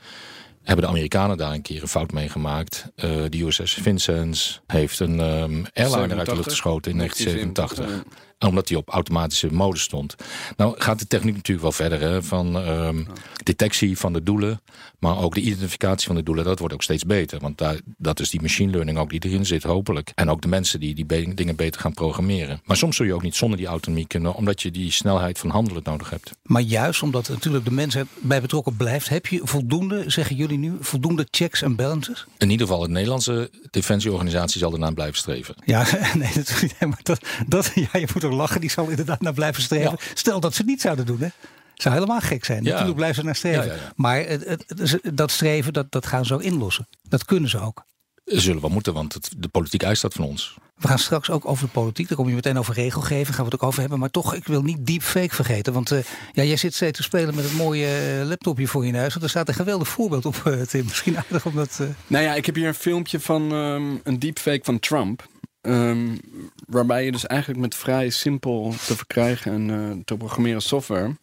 hebben 0.63 0.85
de 0.85 0.91
Amerikanen 0.91 1.37
daar 1.37 1.53
een 1.53 1.63
keer 1.63 1.83
een 1.83 1.89
fout 1.89 2.13
mee 2.13 2.29
gemaakt. 2.29 2.85
Uh, 2.97 3.11
de 3.29 3.45
USS 3.45 3.73
Vincennes 3.73 4.61
heeft 4.67 5.01
een 5.01 5.19
um, 5.19 5.67
airliner 5.75 6.19
uit 6.19 6.29
de 6.29 6.35
lucht 6.35 6.51
geschoten 6.51 6.91
in 6.91 6.97
1987 6.97 8.05
omdat 8.49 8.69
hij 8.69 8.79
op 8.79 8.89
automatische 8.89 9.53
mode 9.53 9.79
stond. 9.79 10.15
Nou 10.57 10.75
gaat 10.81 10.99
de 10.99 11.07
techniek 11.07 11.35
natuurlijk 11.35 11.63
wel 11.63 11.89
verder. 11.89 12.01
Hè, 12.01 12.23
van 12.23 12.57
um, 12.57 13.07
detectie 13.43 13.99
van 13.99 14.13
de 14.13 14.23
doelen. 14.23 14.61
Maar 14.99 15.19
ook 15.19 15.35
de 15.35 15.41
identificatie 15.41 16.07
van 16.07 16.17
de 16.17 16.23
doelen. 16.23 16.45
Dat 16.45 16.59
wordt 16.59 16.75
ook 16.75 16.83
steeds 16.83 17.05
beter. 17.05 17.41
Want 17.41 17.59
daar, 17.59 17.81
dat 17.97 18.21
is 18.21 18.31
die 18.31 18.41
machine 18.41 18.73
learning 18.73 18.99
ook 18.99 19.11
die 19.11 19.25
erin 19.25 19.47
zit 19.47 19.63
hopelijk. 19.63 20.13
En 20.15 20.31
ook 20.31 20.43
de 20.43 20.49
mensen 20.49 20.81
die 20.81 20.95
die 20.95 21.07
be 21.07 21.35
dingen 21.35 21.57
beter 21.57 21.81
gaan 21.81 21.95
programmeren. 21.95 22.61
Maar 22.65 22.77
soms 22.77 22.97
zul 22.97 23.07
je 23.07 23.15
ook 23.15 23.23
niet 23.23 23.37
zonder 23.37 23.59
die 23.59 23.67
autonomie 23.67 24.07
kunnen. 24.07 24.35
Omdat 24.35 24.63
je 24.63 24.71
die 24.71 24.93
snelheid 24.93 25.39
van 25.39 25.51
handelen 25.51 25.83
nodig 25.85 26.11
hebt. 26.11 26.33
Maar 26.43 26.63
juist 26.63 27.03
omdat 27.03 27.29
natuurlijk 27.29 27.65
de 27.65 27.71
mensen 27.71 28.09
bij 28.21 28.41
betrokken 28.41 28.77
blijft. 28.77 29.09
Heb 29.09 29.27
je 29.27 29.41
voldoende, 29.45 30.05
zeggen 30.07 30.37
jullie 30.37 30.59
nu, 30.59 30.77
voldoende 30.81 31.27
checks 31.31 31.63
en 31.63 31.77
balances? 31.77 32.27
In 32.39 32.51
ieder 32.51 32.67
geval, 32.67 32.83
de 32.83 32.89
Nederlandse 32.89 33.51
defensieorganisatie 33.71 34.61
zal 34.61 34.73
ernaar 34.73 34.95
blijven 34.95 35.17
streven. 35.17 35.55
Ja, 35.65 35.87
nee, 36.15 36.33
dat, 36.35 36.99
dat, 37.03 37.21
dat 37.47 37.73
ja, 37.75 37.99
je 38.01 38.09
moet 38.13 38.25
lachen, 38.35 38.61
die 38.61 38.71
zal 38.71 38.89
inderdaad 38.89 39.21
naar 39.21 39.35
blijven 39.35 39.63
streven. 39.63 39.91
Ja. 39.99 40.07
Stel 40.15 40.41
dat 40.41 40.53
ze 40.53 40.59
het 40.59 40.71
niet 40.71 40.81
zouden 40.81 41.07
doen, 41.07 41.21
hè? 41.21 41.29
Zou 41.75 41.95
helemaal 41.95 42.21
gek 42.21 42.45
zijn. 42.45 42.63
Ja. 42.63 42.69
Natuurlijk 42.71 42.97
blijven 42.97 43.17
ze 43.17 43.25
naar 43.25 43.37
streven. 43.37 43.67
Ja, 43.67 43.93
maar 43.97 44.19
het, 44.19 44.65
het, 44.67 45.01
dat 45.15 45.31
streven, 45.31 45.73
dat, 45.73 45.93
dat 45.93 46.07
gaan 46.07 46.25
ze 46.25 46.35
ook 46.35 46.43
inlossen. 46.43 46.89
Dat 47.09 47.25
kunnen 47.25 47.51
ze 47.51 47.61
ook. 47.61 47.85
Zullen 48.25 48.63
we 48.63 48.69
moeten, 48.69 48.93
want 48.93 49.15
het, 49.15 49.31
de 49.37 49.49
politiek 49.49 49.83
eist 49.83 50.03
dat 50.03 50.13
van 50.13 50.25
ons. 50.25 50.55
We 50.77 50.89
gaan 50.89 50.99
straks 50.99 51.31
ook 51.31 51.47
over 51.47 51.65
de 51.65 51.71
politiek. 51.71 52.09
Daar 52.09 52.17
kom 52.17 52.29
je 52.29 52.35
meteen 52.35 52.59
over 52.59 52.75
regelgeving. 52.75 53.35
Gaan 53.35 53.45
we 53.45 53.51
het 53.51 53.61
ook 53.61 53.69
over 53.69 53.81
hebben. 53.81 53.99
Maar 53.99 54.11
toch, 54.11 54.35
ik 54.35 54.47
wil 54.47 54.63
niet 54.63 54.87
deepfake 54.87 55.35
vergeten. 55.35 55.73
Want 55.73 55.91
uh, 55.91 55.99
ja, 56.33 56.43
jij 56.43 56.57
zit 56.57 56.75
steeds 56.75 56.97
te 56.97 57.03
spelen 57.03 57.35
met 57.35 57.45
het 57.45 57.57
mooie 57.57 58.19
uh, 58.21 58.27
laptopje 58.29 58.67
voor 58.67 58.87
je 58.87 58.93
neus. 58.93 59.13
Want 59.13 59.23
er 59.23 59.31
staat 59.31 59.49
een 59.49 59.55
geweldig 59.55 59.89
voorbeeld 59.89 60.27
op, 60.27 60.43
uh, 60.47 60.63
Tim. 60.63 60.85
Misschien 60.85 61.17
aardig 61.17 61.47
om 61.47 61.55
dat... 61.55 61.81
Nou 62.07 62.25
ja, 62.25 62.35
ik 62.35 62.47
heb 62.47 62.55
hier 62.55 62.69
een 62.69 62.75
filmpje 62.75 63.21
van 63.21 63.53
um, 63.53 64.01
een 64.05 64.19
deepfake 64.19 64.61
van 64.63 64.79
Trump. 64.79 65.29
Um, 65.63 66.21
waarbij 66.67 67.05
je 67.05 67.13
dus 67.13 67.27
eigenlijk 67.27 67.61
met 67.61 67.75
vrij 67.75 68.11
simpel 68.11 68.75
te 68.87 68.97
verkrijgen 68.97 69.53
en 69.53 69.69
uh, 69.69 70.05
te 70.05 70.17
programmeren 70.17 70.63
software... 70.63 71.15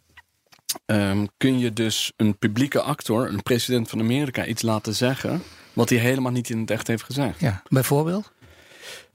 Um, 0.85 1.27
kun 1.37 1.59
je 1.59 1.73
dus 1.73 2.13
een 2.15 2.37
publieke 2.37 2.81
actor, 2.81 3.27
een 3.27 3.43
president 3.43 3.89
van 3.89 3.99
Amerika, 3.99 4.45
iets 4.45 4.61
laten 4.61 4.95
zeggen... 4.95 5.41
wat 5.73 5.89
hij 5.89 5.97
helemaal 5.97 6.31
niet 6.31 6.49
in 6.49 6.59
het 6.59 6.71
echt 6.71 6.87
heeft 6.87 7.03
gezegd. 7.03 7.39
Ja, 7.39 7.63
bijvoorbeeld? 7.67 8.31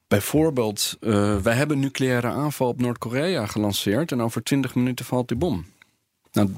Bijvoorbeeld, 0.09 0.97
uh, 1.01 1.37
wij 1.37 1.55
hebben 1.55 1.77
een 1.77 1.83
nucleaire 1.83 2.27
aanval 2.27 2.69
op 2.69 2.81
Noord-Korea 2.81 3.47
gelanceerd... 3.47 4.13
en 4.13 4.23
over 4.23 4.43
20 4.43 4.75
minuten 4.75 5.05
valt 5.05 5.29
die 5.29 5.37
bom. 5.37 5.67
Nou, 6.33 6.51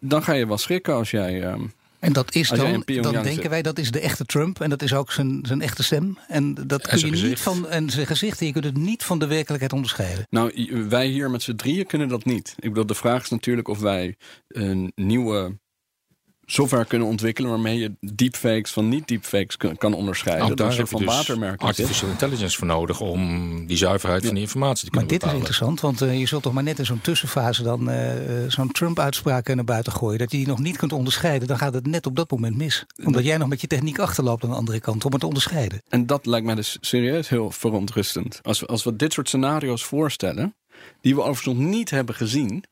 dan 0.00 0.22
ga 0.22 0.32
je 0.32 0.46
wel 0.46 0.58
schrikken 0.58 0.94
als 0.94 1.10
jij... 1.10 1.52
Um, 1.52 1.72
en 1.98 2.12
dat 2.12 2.34
is 2.34 2.48
dan, 2.48 2.84
dan 2.86 3.22
denken 3.22 3.50
wij, 3.50 3.62
dat 3.62 3.78
is 3.78 3.90
de 3.90 4.00
echte 4.00 4.24
Trump. 4.24 4.60
En 4.60 4.70
dat 4.70 4.82
is 4.82 4.94
ook 4.94 5.12
zijn, 5.12 5.38
zijn 5.42 5.60
echte 5.60 5.82
stem. 5.82 6.18
En 6.28 6.54
dat 6.66 6.88
kun 6.88 6.98
je 6.98 7.28
niet 7.28 7.40
van. 7.40 7.68
En 7.68 7.90
zijn 7.90 8.06
gezicht, 8.06 8.40
je 8.40 8.52
kunt 8.52 8.64
het 8.64 8.76
niet 8.76 9.04
van 9.04 9.18
de 9.18 9.26
werkelijkheid 9.26 9.72
onderscheiden. 9.72 10.26
Nou, 10.30 10.86
wij 10.88 11.06
hier 11.06 11.30
met 11.30 11.42
z'n 11.42 11.54
drieën 11.54 11.86
kunnen 11.86 12.08
dat 12.08 12.24
niet. 12.24 12.54
Ik 12.56 12.68
bedoel, 12.68 12.86
de 12.86 12.94
vraag 12.94 13.22
is 13.22 13.28
natuurlijk 13.28 13.68
of 13.68 13.78
wij 13.78 14.16
een 14.48 14.92
nieuwe 14.94 15.58
software 16.50 16.84
kunnen 16.84 17.08
ontwikkelen 17.08 17.50
waarmee 17.50 17.78
je 17.78 17.92
deepfakes 18.00 18.72
van 18.72 18.88
niet-deepfakes 18.88 19.56
kan 19.56 19.94
onderscheiden. 19.94 20.44
Nou, 20.44 20.56
daar 20.56 20.76
heb 20.76 20.88
je 20.88 20.96
dus 20.96 21.56
artificial 21.56 22.10
intelligence 22.10 22.58
voor 22.58 22.66
nodig 22.66 23.00
om 23.00 23.66
die 23.66 23.76
zuiverheid 23.76 24.24
van 24.24 24.34
die 24.34 24.42
informatie 24.42 24.84
te 24.84 24.90
kunnen 24.90 25.08
Maar 25.08 25.18
dit 25.18 25.20
bepalen. 25.20 25.42
is 25.42 25.48
interessant, 25.48 25.80
want 25.80 26.02
uh, 26.02 26.18
je 26.18 26.26
zult 26.26 26.42
toch 26.42 26.52
maar 26.52 26.62
net 26.62 26.78
in 26.78 26.86
zo'n 26.86 27.00
tussenfase 27.00 27.62
dan 27.62 27.90
uh, 27.90 28.10
zo'n 28.48 28.72
Trump-uitspraak 28.72 29.54
naar 29.54 29.64
buiten 29.64 29.92
gooien. 29.92 30.18
Dat 30.18 30.30
je 30.30 30.36
die 30.36 30.46
nog 30.46 30.58
niet 30.58 30.76
kunt 30.76 30.92
onderscheiden, 30.92 31.48
dan 31.48 31.58
gaat 31.58 31.74
het 31.74 31.86
net 31.86 32.06
op 32.06 32.16
dat 32.16 32.30
moment 32.30 32.56
mis. 32.56 32.84
Omdat 33.04 33.24
jij 33.24 33.36
nog 33.36 33.48
met 33.48 33.60
je 33.60 33.66
techniek 33.66 33.98
achterloopt 33.98 34.44
aan 34.44 34.50
de 34.50 34.56
andere 34.56 34.80
kant 34.80 35.04
om 35.04 35.10
het 35.10 35.20
te 35.20 35.26
onderscheiden. 35.26 35.82
En 35.88 36.06
dat 36.06 36.26
lijkt 36.26 36.46
mij 36.46 36.54
dus 36.54 36.76
serieus 36.80 37.28
heel 37.28 37.50
verontrustend. 37.50 38.40
Als 38.42 38.60
we, 38.60 38.66
als 38.66 38.84
we 38.84 38.96
dit 38.96 39.12
soort 39.12 39.28
scenario's 39.28 39.84
voorstellen, 39.84 40.54
die 41.00 41.14
we 41.14 41.20
overigens 41.20 41.56
nog 41.56 41.66
niet 41.66 41.90
hebben 41.90 42.14
gezien 42.14 42.64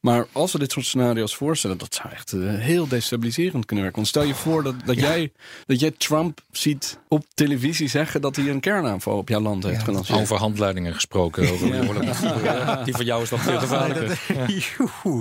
maar 0.00 0.26
als 0.32 0.52
we 0.52 0.58
dit 0.58 0.72
soort 0.72 0.86
scenario's 0.86 1.34
voorstellen, 1.36 1.78
dat 1.78 1.94
zou 1.94 2.12
echt 2.12 2.32
uh, 2.32 2.54
heel 2.54 2.88
destabiliserend 2.88 3.64
kunnen 3.64 3.84
werken. 3.84 4.02
Want 4.02 4.14
stel 4.14 4.22
je 4.22 4.34
voor 4.34 4.62
dat, 4.62 4.74
dat, 4.84 4.96
ja. 4.96 5.02
jij, 5.02 5.32
dat 5.66 5.80
jij 5.80 5.90
Trump 5.90 6.40
ziet 6.50 6.98
op 7.12 7.24
televisie 7.34 7.88
zeggen 7.88 8.20
dat 8.20 8.36
hij 8.36 8.48
een 8.48 8.60
kernaanval 8.60 9.16
op 9.16 9.28
jouw 9.28 9.40
land 9.40 9.62
heeft 9.62 9.86
ja. 9.86 10.14
Over 10.14 10.36
handleidingen 10.36 10.94
gesproken. 10.94 11.50
Over 11.50 12.04
ja. 12.44 12.82
Die 12.84 12.94
van 12.94 13.04
jou 13.04 13.22
is 13.22 13.30
nog 13.30 13.42
veel 13.42 13.58
gevaarlijker. 13.58 14.20
Nee, 14.46 14.64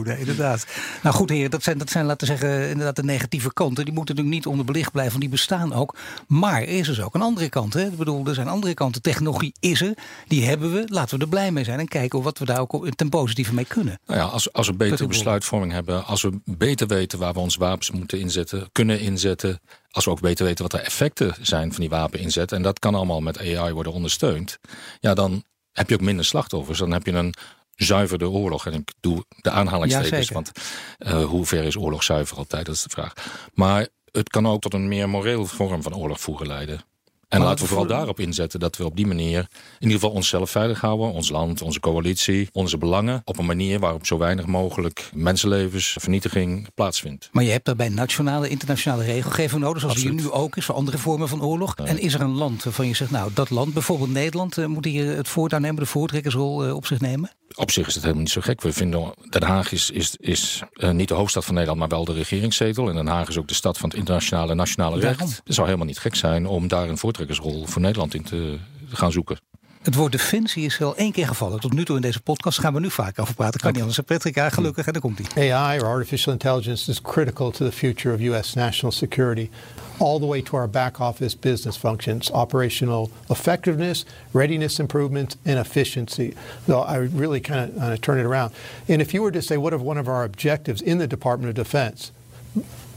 nee, 0.03 0.19
inderdaad. 0.19 0.67
Nou 1.03 1.15
goed, 1.15 1.29
heren, 1.29 1.51
dat 1.51 1.63
zijn, 1.63 1.77
dat 1.77 1.89
zijn 1.89 2.05
laten 2.05 2.27
we 2.27 2.37
zeggen, 2.37 2.69
inderdaad 2.69 2.95
de 2.95 3.03
negatieve 3.03 3.53
kanten. 3.53 3.85
Die 3.85 3.93
moeten 3.93 4.15
natuurlijk 4.15 4.43
niet 4.43 4.51
onderbelicht 4.51 4.91
blijven, 4.91 5.11
want 5.11 5.23
die 5.23 5.33
bestaan 5.33 5.73
ook. 5.73 5.97
Maar 6.27 6.61
er 6.61 6.67
is 6.67 6.87
dus 6.87 7.01
ook 7.01 7.15
een 7.15 7.21
andere 7.21 7.49
kant. 7.49 7.73
Hè? 7.73 7.85
Ik 7.85 7.97
bedoel, 7.97 8.25
er 8.25 8.33
zijn 8.33 8.47
andere 8.47 8.73
kanten. 8.73 9.01
Technologie 9.01 9.53
is 9.59 9.81
er, 9.81 9.93
die 10.27 10.45
hebben 10.45 10.73
we. 10.73 10.83
Laten 10.87 11.17
we 11.17 11.23
er 11.23 11.29
blij 11.29 11.51
mee 11.51 11.63
zijn 11.63 11.79
en 11.79 11.87
kijken 11.87 12.21
wat 12.21 12.37
we 12.37 12.45
daar 12.45 12.59
ook 12.59 12.89
ten 12.95 13.09
positieve 13.09 13.53
mee 13.53 13.65
kunnen. 13.65 13.99
Nou 14.05 14.19
ja, 14.19 14.25
als, 14.25 14.53
als 14.53 14.67
we 14.67 14.73
betere 14.73 15.07
besluitvorming 15.07 15.71
hebben, 15.71 16.05
als 16.05 16.21
we 16.21 16.39
beter 16.45 16.87
weten 16.87 17.19
waar 17.19 17.33
we 17.33 17.39
onze 17.39 17.59
wapens 17.59 17.91
moeten 17.91 18.19
inzetten, 18.19 18.69
kunnen 18.71 18.99
inzetten, 18.99 19.59
als 19.91 20.05
we 20.05 20.11
ook 20.11 20.21
beter 20.21 20.45
weten 20.45 20.63
wat 20.63 20.71
de 20.71 20.85
effecten 20.85 21.35
zijn 21.41 21.71
van 21.71 21.81
die 21.81 21.89
wapeninzet, 21.89 22.51
en 22.51 22.61
dat 22.61 22.79
kan 22.79 22.95
allemaal 22.95 23.21
met 23.21 23.39
AI 23.39 23.73
worden 23.73 23.93
ondersteund, 23.93 24.59
ja, 24.99 25.13
dan 25.13 25.43
heb 25.71 25.89
je 25.89 25.95
ook 25.95 26.01
minder 26.01 26.25
slachtoffers. 26.25 26.79
Dan 26.79 26.91
heb 26.91 27.05
je 27.05 27.11
een 27.11 27.33
zuiverde 27.75 28.29
oorlog. 28.29 28.65
En 28.65 28.73
ik 28.73 28.93
doe 28.99 29.25
de 29.41 29.49
aanhalingstekens, 29.49 30.27
ja, 30.27 30.33
want 30.33 30.51
uh, 30.99 31.23
hoe 31.25 31.45
ver 31.45 31.63
is 31.63 31.77
oorlog 31.77 32.03
zuiver 32.03 32.37
altijd, 32.37 32.65
dat 32.65 32.75
is 32.75 32.83
de 32.83 32.89
vraag. 32.89 33.13
Maar 33.53 33.87
het 34.11 34.29
kan 34.29 34.47
ook 34.47 34.61
tot 34.61 34.73
een 34.73 34.87
meer 34.87 35.09
moreel 35.09 35.45
vorm 35.45 35.81
van 35.81 35.95
oorlog 35.95 36.19
voeren 36.19 36.47
leiden. 36.47 36.81
En 37.29 37.41
laten 37.41 37.63
we 37.63 37.69
vooral 37.69 37.87
daarop 37.87 38.19
inzetten 38.19 38.59
dat 38.59 38.77
we 38.77 38.85
op 38.85 38.95
die 38.95 39.07
manier 39.07 39.39
in 39.39 39.47
ieder 39.79 39.95
geval 39.95 40.11
onszelf 40.11 40.49
veilig 40.49 40.81
houden, 40.81 41.11
ons 41.11 41.29
land, 41.29 41.61
onze 41.61 41.79
coalitie, 41.79 42.49
onze 42.51 42.77
belangen, 42.77 43.21
op 43.25 43.37
een 43.37 43.45
manier 43.45 43.79
waarop 43.79 44.05
zo 44.05 44.17
weinig 44.17 44.45
mogelijk 44.45 45.09
mensenlevens, 45.13 45.95
vernietiging 45.99 46.67
plaatsvindt. 46.75 47.29
Maar 47.31 47.43
je 47.43 47.51
hebt 47.51 47.65
daarbij 47.65 47.89
nationale, 47.89 48.49
internationale 48.49 49.03
regelgeving 49.03 49.61
nodig, 49.61 49.81
zoals 49.81 50.01
hier 50.01 50.13
nu 50.13 50.31
ook 50.31 50.57
is 50.57 50.65
voor 50.65 50.75
andere 50.75 50.97
vormen 50.97 51.27
van 51.27 51.43
oorlog. 51.43 51.75
En 51.75 51.99
is 51.99 52.13
er 52.13 52.21
een 52.21 52.35
land 52.35 52.63
waarvan 52.63 52.87
je 52.87 52.93
zegt, 52.93 53.11
nou, 53.11 53.31
dat 53.33 53.49
land, 53.49 53.73
bijvoorbeeld 53.73 54.11
Nederland, 54.11 54.57
eh, 54.57 54.65
moet 54.65 54.85
hier 54.85 55.15
het 55.15 55.27
voortouw 55.27 55.59
nemen, 55.59 55.79
de 55.79 55.85
voortrekkersrol 55.85 56.65
eh, 56.65 56.75
op 56.75 56.85
zich 56.85 56.99
nemen? 56.99 57.31
Op 57.55 57.71
zich 57.71 57.87
is 57.87 57.93
het 57.93 58.03
helemaal 58.03 58.23
niet 58.23 58.33
zo 58.33 58.41
gek. 58.41 58.61
We 58.61 58.73
vinden 58.73 59.13
Den 59.29 59.43
Haag 59.43 59.71
is, 59.71 59.89
is, 59.89 60.15
is 60.19 60.63
uh, 60.73 60.89
niet 60.89 61.07
de 61.07 61.13
hoofdstad 61.13 61.45
van 61.45 61.53
Nederland, 61.53 61.79
maar 61.79 61.89
wel 61.89 62.05
de 62.05 62.13
regeringszetel. 62.13 62.89
En 62.89 62.95
Den 62.95 63.07
Haag 63.07 63.27
is 63.27 63.37
ook 63.37 63.47
de 63.47 63.53
stad 63.53 63.77
van 63.77 63.89
het 63.89 63.97
internationale 63.97 64.51
en 64.51 64.57
nationale 64.57 64.99
recht. 64.99 65.41
Het 65.43 65.53
zou 65.53 65.65
helemaal 65.67 65.87
niet 65.87 65.99
gek 65.99 66.15
zijn 66.15 66.47
om 66.47 66.67
daar 66.67 66.89
een 66.89 66.97
voortrekkersrol 66.97 67.65
voor 67.65 67.81
Nederland 67.81 68.13
in 68.13 68.23
te 68.23 68.57
gaan 68.89 69.11
zoeken. 69.11 69.37
Het 69.79 69.95
woord 69.95 70.11
defensie 70.11 70.65
is 70.65 70.77
wel 70.77 70.95
één 70.95 71.11
keer 71.11 71.27
gevallen. 71.27 71.59
Tot 71.59 71.73
nu 71.73 71.85
toe 71.85 71.95
in 71.95 72.01
deze 72.01 72.21
podcast 72.21 72.59
gaan 72.59 72.73
we 72.73 72.79
nu 72.79 72.89
vaak 72.89 73.19
over 73.19 73.33
praten. 73.35 73.59
Kan 73.59 73.71
niet 73.71 73.81
anders. 73.81 73.99
Patrick, 73.99 74.35
ja, 74.35 74.49
gelukkig. 74.49 74.85
En 74.85 74.93
daar 74.93 75.01
komt 75.01 75.19
hij. 75.33 75.53
AI 75.53 75.79
or 75.79 75.85
artificial 75.85 76.33
intelligence 76.33 76.91
is 76.91 77.01
critical 77.01 77.51
to 77.51 77.65
the 77.65 77.71
future 77.71 78.15
of 78.15 78.21
U.S. 78.21 78.53
national 78.53 78.91
security. 78.91 79.49
All 79.97 80.19
the 80.19 80.25
way 80.25 80.41
to 80.41 80.57
our 80.57 80.69
back 80.69 80.99
office 80.99 81.37
business 81.37 81.77
functions, 81.77 82.31
operational 82.31 83.09
effectiveness, 83.29 84.05
readiness 84.31 84.79
improvement, 84.79 85.37
and 85.45 85.57
efficiency. 85.57 86.33
So 86.65 86.79
I 86.79 86.95
really 86.95 87.39
kind 87.39 87.69
of 87.69 87.81
uh, 87.81 87.97
turn 87.97 88.19
it 88.19 88.25
around. 88.25 88.51
And 88.87 89.01
if 89.01 89.13
you 89.13 89.21
were 89.21 89.31
to 89.31 89.41
say, 89.41 89.57
what 89.57 89.73
are 89.73 89.83
one 89.83 89.99
of 89.99 90.07
our 90.07 90.23
objectives 90.23 90.81
in 90.81 90.97
the 90.97 91.07
Department 91.07 91.49
of 91.49 91.55
Defense? 91.55 92.11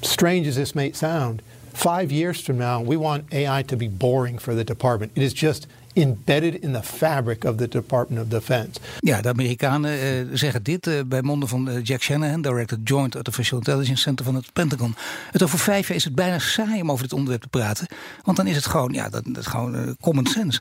Strange 0.01 0.47
as 0.47 0.55
this 0.55 0.75
may 0.75 0.92
sound, 0.92 1.42
five 1.73 2.12
years 2.12 2.40
from 2.40 2.59
now, 2.59 2.81
we 2.81 2.97
want 2.97 3.25
AI 3.33 3.62
to 3.62 3.77
be 3.77 3.88
boring 3.88 4.38
for 4.38 4.55
the 4.55 4.64
department. 4.64 5.12
It 5.14 5.23
is 5.23 5.33
just 5.33 5.66
embedded 5.92 6.55
in 6.61 6.72
the 6.72 6.83
fabric 6.83 7.44
of 7.44 7.57
the 7.57 7.68
Department 7.68 8.22
of 8.22 8.28
Defense. 8.28 8.81
Ja, 8.98 9.20
de 9.20 9.28
Amerikanen 9.28 10.05
uh, 10.05 10.26
zeggen 10.33 10.62
dit 10.62 10.87
uh, 10.87 11.00
bij 11.07 11.22
monden 11.22 11.48
van 11.48 11.68
uh, 11.68 11.83
Jack 11.83 12.02
Shanahan, 12.02 12.42
director 12.42 12.78
Joint 12.85 13.16
Artificial 13.16 13.59
Intelligence 13.59 14.02
Center 14.02 14.24
van 14.24 14.35
het 14.35 14.52
Pentagon. 14.52 14.94
Het 15.31 15.42
over 15.42 15.59
vijf 15.59 15.88
jaar 15.88 15.96
is 15.96 16.05
het 16.05 16.14
bijna 16.14 16.38
saai 16.38 16.81
om 16.81 16.90
over 16.90 17.02
dit 17.02 17.12
onderwerp 17.12 17.42
te 17.42 17.48
praten. 17.48 17.87
Want 18.22 18.37
dan 18.37 18.46
is 18.46 18.57
het 18.57 18.66
gewoon, 18.66 18.92
ja, 18.92 19.09
dat, 19.09 19.24
dat 19.24 19.37
is 19.37 19.46
gewoon 19.46 19.96
common 20.00 20.26
sense. 20.26 20.61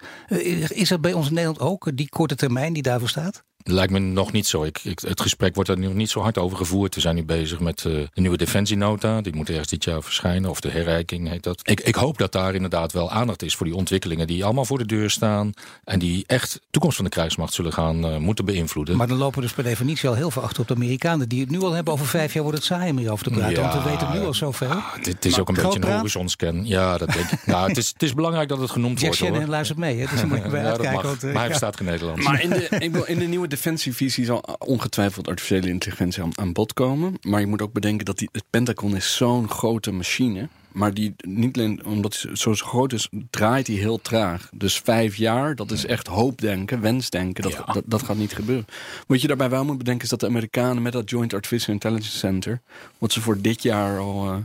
is 0.74 0.92
er 0.92 1.00
bij 1.00 1.14
ons 1.14 1.28
in 1.28 1.34
Nederland 1.34 1.60
ook 1.60 1.98
die 1.98 2.10
korte 2.10 2.36
termijn 2.36 2.74
die 2.74 2.84
daarvoor 2.84 3.10
staat? 3.10 3.44
Lijkt 3.64 3.92
me 3.92 4.00
nog 4.00 4.32
niet 4.32 4.48
zo. 4.48 4.64
Ik, 4.64 4.80
ik, 4.84 5.00
het 5.00 5.22
gesprek 5.22 5.56
wordt 5.56 5.70
er 5.70 5.80
nog 5.80 5.94
niet 5.94 6.10
zo 6.10 6.20
hard 6.20 6.38
over 6.38 6.58
gevoerd. 6.58 6.96
We 6.96 7.02
zijn 7.02 7.16
nu 7.16 7.24
bezig 7.24 7.60
met 7.60 7.84
uh, 7.84 7.94
de 8.14 8.22
nieuwe 8.22 8.38
defensienota. 8.38 9.22
Die 9.22 9.36
moet 9.36 9.50
ergens 9.50 9.68
dit 9.68 9.84
jaar 9.84 10.04
verschijnen. 10.04 10.50
Of 10.50 10.62
de 10.62 10.70
herrijking 10.70 11.30
heet 11.30 11.44
dat. 11.44 11.60
Ik, 11.64 11.80
ik, 11.80 11.96
hoop 11.96 12.18
dat 12.18 12.32
daar 12.32 12.56
inderdaad 12.56 12.92
wel 12.92 13.12
aandacht 13.12 13.42
is 13.44 13.56
voor 13.56 13.66
die 13.66 13.76
ontwikkelingen 13.76 14.28
die 14.28 14.44
allemaal 14.44 14.66
voor 14.66 14.78
de 14.78 14.86
deur 14.86 15.10
staan. 15.10 15.52
En 15.84 16.00
die 16.00 16.24
echt 16.28 16.54
de 16.54 16.60
toekomst 16.72 16.96
van 16.96 17.06
de 17.06 17.12
krijgsmacht 17.12 17.54
zullen 17.54 17.74
gaan 17.74 18.06
uh, 18.06 18.18
moeten 18.18 18.46
beïnvloeden. 18.46 18.98
Maar 18.98 19.08
dan 19.08 19.18
lopen 19.18 19.36
we 19.36 19.42
dus 19.42 19.54
per 19.54 19.64
definitie 19.64 20.10
al 20.10 20.16
heel 20.16 20.32
veel 20.32 20.42
achter 20.42 20.62
op 20.62 20.68
de 20.68 20.74
Amerikanen. 20.74 21.30
Die 21.30 21.42
het 21.42 21.50
nu 21.50 21.62
al 21.62 21.72
hebben 21.72 21.94
over 21.94 22.06
vijf 22.06 22.34
jaar 22.34 22.44
wordt 22.44 22.58
het 22.58 22.68
saai 22.68 22.92
om 22.92 22.98
hierover 22.98 23.24
te 23.24 23.30
praten. 23.30 23.52
Ja, 23.52 23.62
want 23.62 23.84
we 23.84 23.90
weten 23.90 24.12
nu 24.12 24.20
al 24.20 24.34
zoveel. 24.34 24.70
Ah, 24.70 25.04
dit 25.04 25.26
is 25.26 25.40
ook 25.40 25.50
een 25.50 25.56
beetje 25.56 25.82
een 25.82 25.96
horizonscan. 25.96 26.66
Ja, 26.66 26.98
dat 26.98 27.14
denk 27.14 27.32
ik. 27.32 27.46
nou, 27.46 27.68
het, 27.68 27.78
is, 27.78 27.88
het 27.88 28.04
is 28.04 28.14
belangrijk 28.14 28.50
dat 28.50 28.60
het 28.60 28.72
genoemd 28.72 29.00
Jack 29.00 29.16
wordt. 29.16 29.36
Jack 29.36 29.48
luistert 29.48 29.80
mee. 29.80 30.00
Hè? 30.00 30.06
Dus 30.12 30.24
moet 30.24 30.44
je 30.44 30.50
bij 30.58 30.62
ja, 30.62 30.70
uitkijken. 30.70 31.04
Want, 31.04 31.24
uh, 31.24 31.32
maar 31.32 31.42
hij 31.42 31.50
bestaat 31.50 31.78
geen 31.78 31.88
Nederlands. 31.88 32.26
Maar 32.26 32.42
in 32.42 32.50
de, 32.50 33.04
in 33.06 33.20
de 33.20 33.26
nieuwe 33.26 33.48
defensievisie 33.52 34.26
zal 34.26 34.44
ongetwijfeld 34.60 35.28
artificiële 35.28 35.68
intelligentie 35.68 36.24
aan, 36.24 36.38
aan 36.38 36.54
bod 36.54 36.74
komen. 36.74 37.14
Maar 37.22 37.40
je 37.40 37.48
moet 37.48 37.62
ook 37.62 37.74
bedenken 37.74 38.06
dat 38.06 38.18
die, 38.18 38.30
het 38.32 38.44
Pentagon 38.50 38.96
is 38.96 39.16
zo'n 39.16 39.50
grote 39.50 39.92
machine. 39.92 40.50
Maar 40.72 40.94
die 40.94 41.14
niet 41.18 41.58
alleen 41.58 41.86
omdat 41.86 42.22
hij 42.22 42.36
zo 42.36 42.54
groot 42.54 42.94
is, 42.94 43.10
draait 43.30 43.68
hij 43.68 43.76
heel 43.76 44.02
traag. 44.02 44.50
Dus 44.54 44.80
vijf 44.80 45.16
jaar, 45.16 45.56
dat 45.56 45.72
is 45.72 45.86
echt 45.86 46.08
hoopdenken, 46.08 46.82
wensdenken. 46.82 47.44
Dat, 47.44 47.64
dat, 47.74 47.84
dat, 47.86 48.04
gaat 48.04 48.18
niet 48.18 48.34
gebeuren. 48.34 48.66
Wat 49.08 49.22
je 49.22 49.28
daarbij 49.28 49.50
wel 49.50 49.66
moet 49.66 49.78
bedenken 49.78 50.04
is 50.04 50.10
dat 50.10 50.20
de 50.20 50.28
Amerikanen 50.28 50.82
met 50.82 50.94
dat 50.94 51.10
Joint 51.10 51.34
Artificial 51.34 51.74
Intelligence 51.74 52.18
Center, 52.18 52.62
wat 52.98 53.12
ze 53.12 53.22
voor 53.22 53.42
dit 53.42 53.64
jaar 53.64 54.00
al 54.00 54.26
uh, 54.26 54.38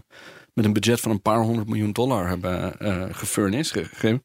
met 0.53 0.65
een 0.65 0.73
budget 0.73 1.01
van 1.01 1.11
een 1.11 1.23
paar 1.23 1.41
honderd 1.41 1.69
miljoen 1.69 1.93
dollar 1.93 2.29
hebben 2.29 2.77
uh, 2.83 3.05
gefurnished 3.11 3.87
gegeven. 3.89 4.23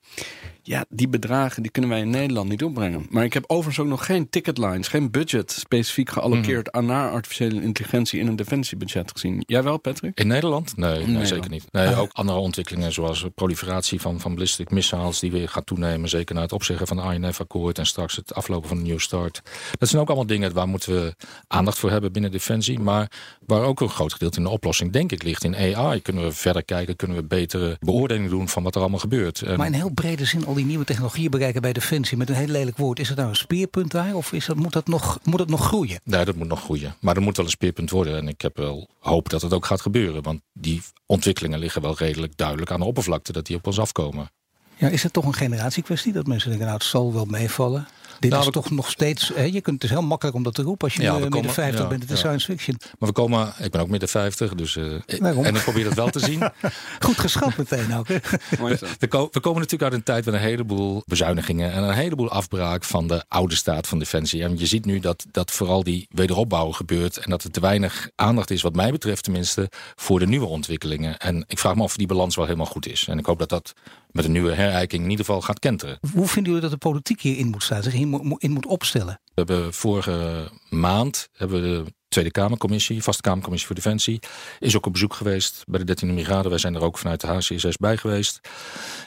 Ja, 0.63 0.85
die 0.89 1.07
bedragen 1.07 1.61
die 1.61 1.71
kunnen 1.71 1.91
wij 1.91 1.99
in 1.99 2.09
Nederland 2.09 2.49
niet 2.49 2.63
opbrengen. 2.63 3.05
Maar 3.09 3.23
ik 3.23 3.33
heb 3.33 3.43
overigens 3.47 3.79
ook 3.79 3.87
nog 3.87 4.05
geen 4.05 4.29
ticketlines, 4.29 4.87
geen 4.87 5.11
budget 5.11 5.51
specifiek 5.51 6.09
geallockeerd 6.09 6.67
Mhm. 6.67 6.77
aan 6.77 6.85
naar 6.85 7.11
artificiële 7.11 7.61
intelligentie 7.61 8.19
in 8.19 8.27
een 8.27 8.35
defensiebudget 8.35 9.11
gezien. 9.11 9.43
Jij 9.45 9.63
wel, 9.63 9.77
Patrick? 9.77 10.19
In 10.19 10.27
Nederland? 10.27 10.77
Nee, 10.77 10.89
nee 10.91 10.99
Nederland. 10.99 11.27
zeker 11.27 11.49
niet. 11.49 11.65
Nee, 11.71 11.95
ook 11.95 12.09
andere 12.11 12.37
ontwikkelingen 12.37 12.93
zoals 12.93 13.25
proliferatie 13.35 14.01
van, 14.01 14.19
van 14.19 14.33
ballistic 14.33 14.69
missiles 14.71 15.19
die 15.19 15.31
weer 15.31 15.49
gaat 15.49 15.65
toenemen. 15.65 16.09
Zeker 16.09 16.35
na 16.35 16.41
het 16.41 16.51
opzeggen 16.51 16.87
van 16.87 16.97
het 16.97 17.15
INF-akkoord 17.15 17.77
en 17.77 17.85
straks 17.85 18.15
het 18.15 18.33
aflopen 18.33 18.67
van 18.69 18.77
de 18.77 18.83
New 18.83 18.99
Start. 18.99 19.41
Dat 19.79 19.89
zijn 19.89 20.01
ook 20.01 20.07
allemaal 20.07 20.25
dingen 20.27 20.53
waar 20.53 20.67
moeten 20.67 20.93
we 20.93 21.15
aandacht 21.47 21.79
voor 21.79 21.91
hebben 21.91 22.11
binnen 22.11 22.31
Defensie. 22.31 22.79
Maar 22.79 23.11
waar 23.45 23.61
ook 23.61 23.81
een 23.81 23.89
groot 23.89 24.13
gedeelte 24.13 24.37
in 24.37 24.43
de 24.43 24.49
oplossing 24.49 24.91
denk 24.91 25.11
ik 25.11 25.23
ligt 25.23 25.43
in 25.43 25.55
AI. 25.77 26.01
Kunnen 26.01 26.23
we 26.23 26.31
verder 26.31 26.63
kijken, 26.65 26.95
kunnen 26.95 27.17
we 27.17 27.23
betere 27.23 27.77
beoordelingen 27.79 28.29
doen 28.29 28.49
van 28.49 28.63
wat 28.63 28.75
er 28.75 28.81
allemaal 28.81 28.99
gebeurt. 28.99 29.57
Maar 29.57 29.67
in 29.67 29.73
heel 29.73 29.89
brede 29.93 30.25
zin 30.25 30.47
al 30.51 30.57
die 30.57 30.65
nieuwe 30.65 30.85
technologieën 30.85 31.31
bereiken 31.31 31.61
bij 31.61 31.73
Defensie 31.73 32.17
met 32.17 32.29
een 32.29 32.35
heel 32.35 32.47
lelijk 32.47 32.77
woord. 32.77 32.99
Is 32.99 33.07
dat 33.07 33.17
nou 33.17 33.29
een 33.29 33.35
speerpunt 33.35 33.91
daar 33.91 34.15
of 34.15 34.33
is 34.33 34.45
dat, 34.45 34.55
moet, 34.55 34.73
dat 34.73 34.87
nog, 34.87 35.19
moet 35.23 35.37
dat 35.37 35.49
nog 35.49 35.65
groeien? 35.65 35.99
Nee, 36.03 36.25
dat 36.25 36.35
moet 36.35 36.47
nog 36.47 36.61
groeien. 36.61 36.95
Maar 36.99 37.13
dat 37.13 37.23
moet 37.23 37.37
wel 37.37 37.45
een 37.45 37.51
speerpunt 37.51 37.89
worden. 37.89 38.17
En 38.17 38.27
ik 38.27 38.41
heb 38.41 38.57
wel 38.57 38.89
hoop 38.99 39.29
dat 39.29 39.41
het 39.41 39.53
ook 39.53 39.65
gaat 39.65 39.81
gebeuren. 39.81 40.23
Want 40.23 40.41
die 40.53 40.81
ontwikkelingen 41.05 41.59
liggen 41.59 41.81
wel 41.81 41.97
redelijk 41.97 42.37
duidelijk 42.37 42.71
aan 42.71 42.79
de 42.79 42.85
oppervlakte 42.85 43.31
dat 43.31 43.45
die 43.45 43.55
op 43.55 43.67
ons 43.67 43.79
afkomen. 43.79 44.31
Ja, 44.75 44.87
is 44.87 45.03
het 45.03 45.13
toch 45.13 45.25
een 45.25 45.33
generatiekwestie 45.33 46.13
dat 46.13 46.27
mensen 46.27 46.49
denken, 46.49 46.67
nou 46.67 46.79
het 46.79 46.87
zal 46.87 47.13
wel 47.13 47.25
meevallen? 47.25 47.87
Dit 48.21 48.31
Nou, 48.31 48.43
is 48.45 48.51
toch 48.51 48.71
nog 48.71 48.89
steeds, 48.89 49.31
hè, 49.35 49.43
je 49.43 49.61
kunt, 49.61 49.81
het 49.81 49.91
is 49.91 49.97
heel 49.97 50.07
makkelijk 50.07 50.37
om 50.37 50.43
dat 50.43 50.53
te 50.53 50.61
roepen 50.61 50.87
als 50.87 50.95
je 50.97 51.01
Ja, 51.01 51.11
midden 51.11 51.29
komen- 51.29 51.53
50 51.53 51.81
ja, 51.81 51.87
bent. 51.87 52.01
Het 52.01 52.11
is 52.11 52.21
ja. 52.21 52.23
science 52.27 52.45
fiction. 52.51 52.77
Maar 52.99 53.09
we 53.09 53.15
komen, 53.15 53.53
ik 53.59 53.71
ben 53.71 53.81
ook 53.81 53.89
midden 53.89 54.09
50, 54.09 54.55
dus, 54.55 54.75
eh, 54.75 54.83
en 54.85 55.55
ik 55.55 55.61
probeer 55.61 55.83
dat 55.83 55.93
wel 55.93 56.09
te 56.09 56.19
zien. 56.19 56.39
Goed 57.05 57.19
geschat 57.19 57.57
meteen 57.57 57.95
ook. 57.95 58.07
We, 58.59 58.97
we 59.31 59.39
komen 59.39 59.59
natuurlijk 59.61 59.81
uit 59.83 59.93
een 59.93 60.03
tijd 60.03 60.25
met 60.25 60.33
een 60.33 60.39
heleboel 60.39 61.03
bezuinigingen 61.05 61.71
en 61.71 61.83
een 61.83 61.93
heleboel 61.93 62.29
afbraak 62.29 62.83
van 62.83 63.07
de 63.07 63.23
oude 63.27 63.55
staat 63.55 63.87
van 63.87 63.99
Defensie. 63.99 64.43
En 64.43 64.57
je 64.57 64.65
ziet 64.65 64.85
nu 64.85 64.99
dat, 64.99 65.25
dat 65.31 65.51
vooral 65.51 65.83
die 65.83 66.07
wederopbouw 66.09 66.71
gebeurt 66.71 67.17
en 67.17 67.29
dat 67.29 67.43
er 67.43 67.51
te 67.51 67.59
weinig 67.59 68.09
aandacht 68.15 68.51
is, 68.51 68.61
wat 68.61 68.75
mij 68.75 68.91
betreft 68.91 69.23
tenminste, 69.23 69.69
voor 69.95 70.19
de 70.19 70.27
nieuwe 70.27 70.45
ontwikkelingen. 70.47 71.17
En 71.17 71.43
ik 71.47 71.59
vraag 71.59 71.75
me 71.75 71.83
of 71.83 71.95
die 71.97 72.07
balans 72.07 72.35
wel 72.35 72.45
helemaal 72.45 72.65
goed 72.65 72.87
is. 72.87 73.07
En 73.07 73.17
ik 73.17 73.25
hoop 73.25 73.39
dat 73.39 73.49
dat 73.49 73.73
met 74.11 74.25
een 74.25 74.31
nieuwe 74.31 74.51
herijking 74.53 75.03
in 75.03 75.09
ieder 75.09 75.25
geval 75.25 75.41
gaat 75.41 75.59
kenteren. 75.59 75.97
Hoe 76.13 76.27
vinden 76.27 76.53
jullie 76.53 76.69
dat 76.69 76.79
de 76.79 76.87
politiek 76.87 77.21
hierin 77.21 77.47
moet 77.47 77.63
staan, 77.63 77.83
zich 77.83 77.93
hier 77.93 78.07
mo- 78.07 78.10
in 78.37 78.51
moet 78.51 78.65
opstellen? 78.65 79.21
We 79.23 79.31
hebben 79.33 79.73
vorige 79.73 80.49
maand 80.69 81.27
hebben 81.33 81.61
we 81.61 81.67
de 81.67 81.93
Tweede 82.07 82.31
Kamercommissie, 82.31 83.03
Vaste 83.03 83.21
Kamercommissie 83.21 83.67
voor 83.67 83.75
Defensie, 83.75 84.19
is 84.59 84.75
ook 84.75 84.85
op 84.85 84.91
bezoek 84.91 85.13
geweest 85.13 85.63
bij 85.67 85.79
de 85.79 85.85
13 85.85 86.13
brigade. 86.13 86.49
Wij 86.49 86.57
zijn 86.57 86.75
er 86.75 86.81
ook 86.81 86.97
vanuit 86.97 87.21
de 87.21 87.27
HCSS 87.27 87.77
bij 87.77 87.97
geweest. 87.97 88.39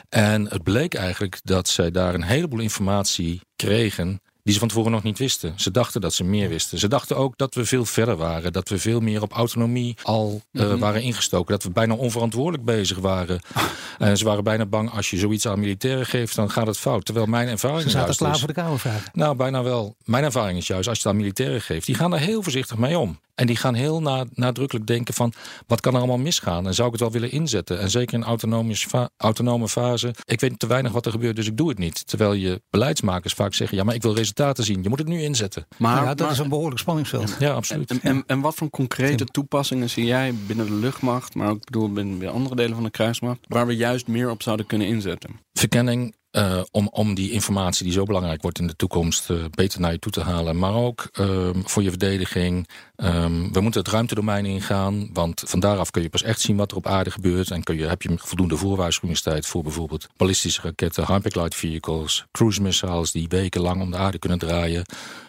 En 0.09 0.49
het 0.49 0.63
bleek 0.63 0.93
eigenlijk 0.93 1.39
dat 1.43 1.67
zij 1.67 1.91
daar 1.91 2.13
een 2.13 2.23
heleboel 2.23 2.59
informatie 2.59 3.41
kregen 3.55 4.21
die 4.45 4.53
ze 4.53 4.59
van 4.59 4.67
tevoren 4.67 4.91
nog 4.91 5.03
niet 5.03 5.17
wisten. 5.17 5.53
Ze 5.55 5.71
dachten 5.71 6.01
dat 6.01 6.13
ze 6.13 6.23
meer 6.23 6.49
wisten. 6.49 6.79
Ze 6.79 6.87
dachten 6.87 7.17
ook 7.17 7.37
dat 7.37 7.55
we 7.55 7.65
veel 7.65 7.85
verder 7.85 8.15
waren. 8.15 8.53
Dat 8.53 8.69
we 8.69 8.77
veel 8.79 8.99
meer 8.99 9.21
op 9.21 9.31
autonomie 9.31 9.95
al 10.03 10.41
eh, 10.51 10.61
Mhm. 10.65 10.77
waren 10.77 11.01
ingestoken. 11.01 11.51
Dat 11.51 11.63
we 11.63 11.69
bijna 11.69 11.93
onverantwoordelijk 11.93 12.63
bezig 12.65 12.97
waren. 12.97 13.39
En 13.97 14.17
ze 14.17 14.25
waren 14.25 14.43
bijna 14.43 14.65
bang 14.65 14.91
als 14.91 15.09
je 15.09 15.17
zoiets 15.17 15.47
aan 15.47 15.59
militairen 15.59 16.05
geeft, 16.05 16.35
dan 16.35 16.49
gaat 16.51 16.67
het 16.67 16.77
fout. 16.77 17.05
Terwijl 17.05 17.25
mijn 17.25 17.47
ervaring 17.47 17.81
Ze 17.81 17.89
zaten 17.89 18.03
juist 18.05 18.19
klaar 18.19 18.31
is- 18.33 18.39
voor 18.39 18.47
de 18.47 18.53
Kamervragen. 18.53 19.09
nou, 19.13 19.35
bijna 19.35 19.63
wel. 19.63 19.95
Mijn 20.03 20.23
ervaring 20.23 20.57
is 20.57 20.67
juist, 20.67 20.87
als 20.87 20.97
je 20.97 21.03
het 21.03 21.11
aan 21.13 21.21
militairen 21.21 21.61
geeft, 21.61 21.85
die 21.85 21.95
gaan 21.95 22.13
er 22.13 22.19
heel 22.19 22.43
voorzichtig 22.43 22.77
mee 22.77 22.97
om. 22.99 23.19
En 23.35 23.47
die 23.47 23.55
gaan 23.55 23.73
heel 23.73 24.01
na- 24.01 24.25
nadrukkelijk 24.33 24.87
denken 24.87 25.13
van, 25.13 25.33
wat 25.67 25.81
kan 25.81 25.91
er 25.93 25.97
allemaal 25.97 26.17
misgaan? 26.17 26.67
En 26.67 26.73
zou 26.73 26.85
ik 26.87 26.93
het 26.93 27.01
wel 27.01 27.11
willen 27.11 27.31
inzetten? 27.31 27.79
En 27.79 27.89
zeker 27.89 28.13
in 28.17 28.23
autonome 29.17 29.67
fase, 29.67 30.15
ik 30.25 30.39
weet 30.39 30.59
te 30.59 30.67
weinig 30.67 30.91
wat 30.91 31.05
er 31.05 31.11
gebeurt, 31.11 31.35
dus 31.35 31.47
ik 31.47 31.57
doe 31.57 31.69
het 31.69 31.77
niet. 31.77 32.07
Terwijl 32.07 32.33
je 32.33 32.61
beleidsmakers 32.69 33.33
vaak 33.33 33.53
zeggen, 33.53 33.77
ja, 33.77 33.83
maar 33.83 33.95
ik 33.95 34.01
wil 34.01 34.11
resultaten 34.15 34.33
zien. 34.55 34.83
Je 34.83 34.89
moet 34.89 34.99
het 34.99 35.07
nu 35.07 35.21
inzetten. 35.21 35.67
Maar, 35.77 36.03
ja, 36.03 36.05
dat 36.05 36.19
maar- 36.19 36.31
is 36.31 36.37
een 36.37 36.49
behoorlijk 36.49 36.79
spanningsveld. 36.79 37.35
Ja, 37.39 37.53
absoluut. 37.53 37.91
En, 37.91 38.01
en, 38.01 38.23
en 38.27 38.39
wat 38.39 38.55
voor 38.55 38.69
concrete 38.69 39.25
toepassingen 39.25 39.89
zie 39.89 40.05
jij 40.05 40.33
binnen 40.47 40.65
de 40.65 40.73
luchtmacht, 40.73 41.35
maar 41.35 41.49
ook 41.49 41.57
ik 41.57 41.65
bedoel 41.65 41.93
binnen 41.93 42.31
andere 42.31 42.55
delen 42.55 42.75
van 42.75 42.83
de 42.83 42.89
kruismacht, 42.89 43.39
waar 43.47 43.67
we 43.67 43.75
juist 43.75 44.07
meer 44.07 44.29
op 44.29 44.41
zouden 44.41 44.65
kunnen 44.65 44.87
inzetten? 44.87 45.39
verkenning 45.53 46.15
eh, 46.35 46.61
om, 46.71 46.87
om 46.91 47.13
die 47.13 47.31
informatie 47.31 47.83
die 47.83 47.93
zo 47.93 48.03
belangrijk 48.03 48.41
wordt 48.41 48.59
in 48.59 48.67
de 48.67 48.75
toekomst 48.75 49.29
eh, 49.29 49.37
beter 49.51 49.79
naar 49.79 49.91
je 49.91 49.99
toe 49.99 50.11
te 50.11 50.21
halen. 50.21 50.57
Maar 50.57 50.73
ook 50.73 51.09
ehm, 51.13 51.61
voor 51.63 51.83
je 51.83 51.89
verdediging. 51.89 52.67
Ehm, 52.95 53.51
we 53.51 53.61
moeten 53.61 53.81
het 53.81 53.91
ruimtedomein 53.91 54.45
ingaan. 54.45 55.09
Want 55.13 55.43
van 55.45 55.59
daaraf 55.59 55.91
kun 55.91 56.01
je 56.01 56.09
pas 56.09 56.23
echt 56.23 56.39
zien 56.39 56.57
wat 56.57 56.71
er 56.71 56.77
op 56.77 56.87
aarde 56.87 57.11
gebeurt. 57.11 57.51
En 57.51 57.63
kun 57.63 57.77
je, 57.77 57.85
heb 57.85 58.01
je 58.01 58.13
voldoende 58.15 58.57
voorwaarschuwingstijd 58.57 59.45
voor 59.45 59.63
bijvoorbeeld 59.63 60.07
ballistische 60.17 60.61
raketten, 60.61 61.05
hyperglide 61.07 61.55
vehicles, 61.55 62.25
cruise 62.31 62.61
missiles 62.61 63.11
die 63.11 63.27
wekenlang 63.27 63.81
om 63.81 63.91
de 63.91 63.97
aarde 63.97 64.19
kunnen 64.19 64.39
draaien. 64.39 64.85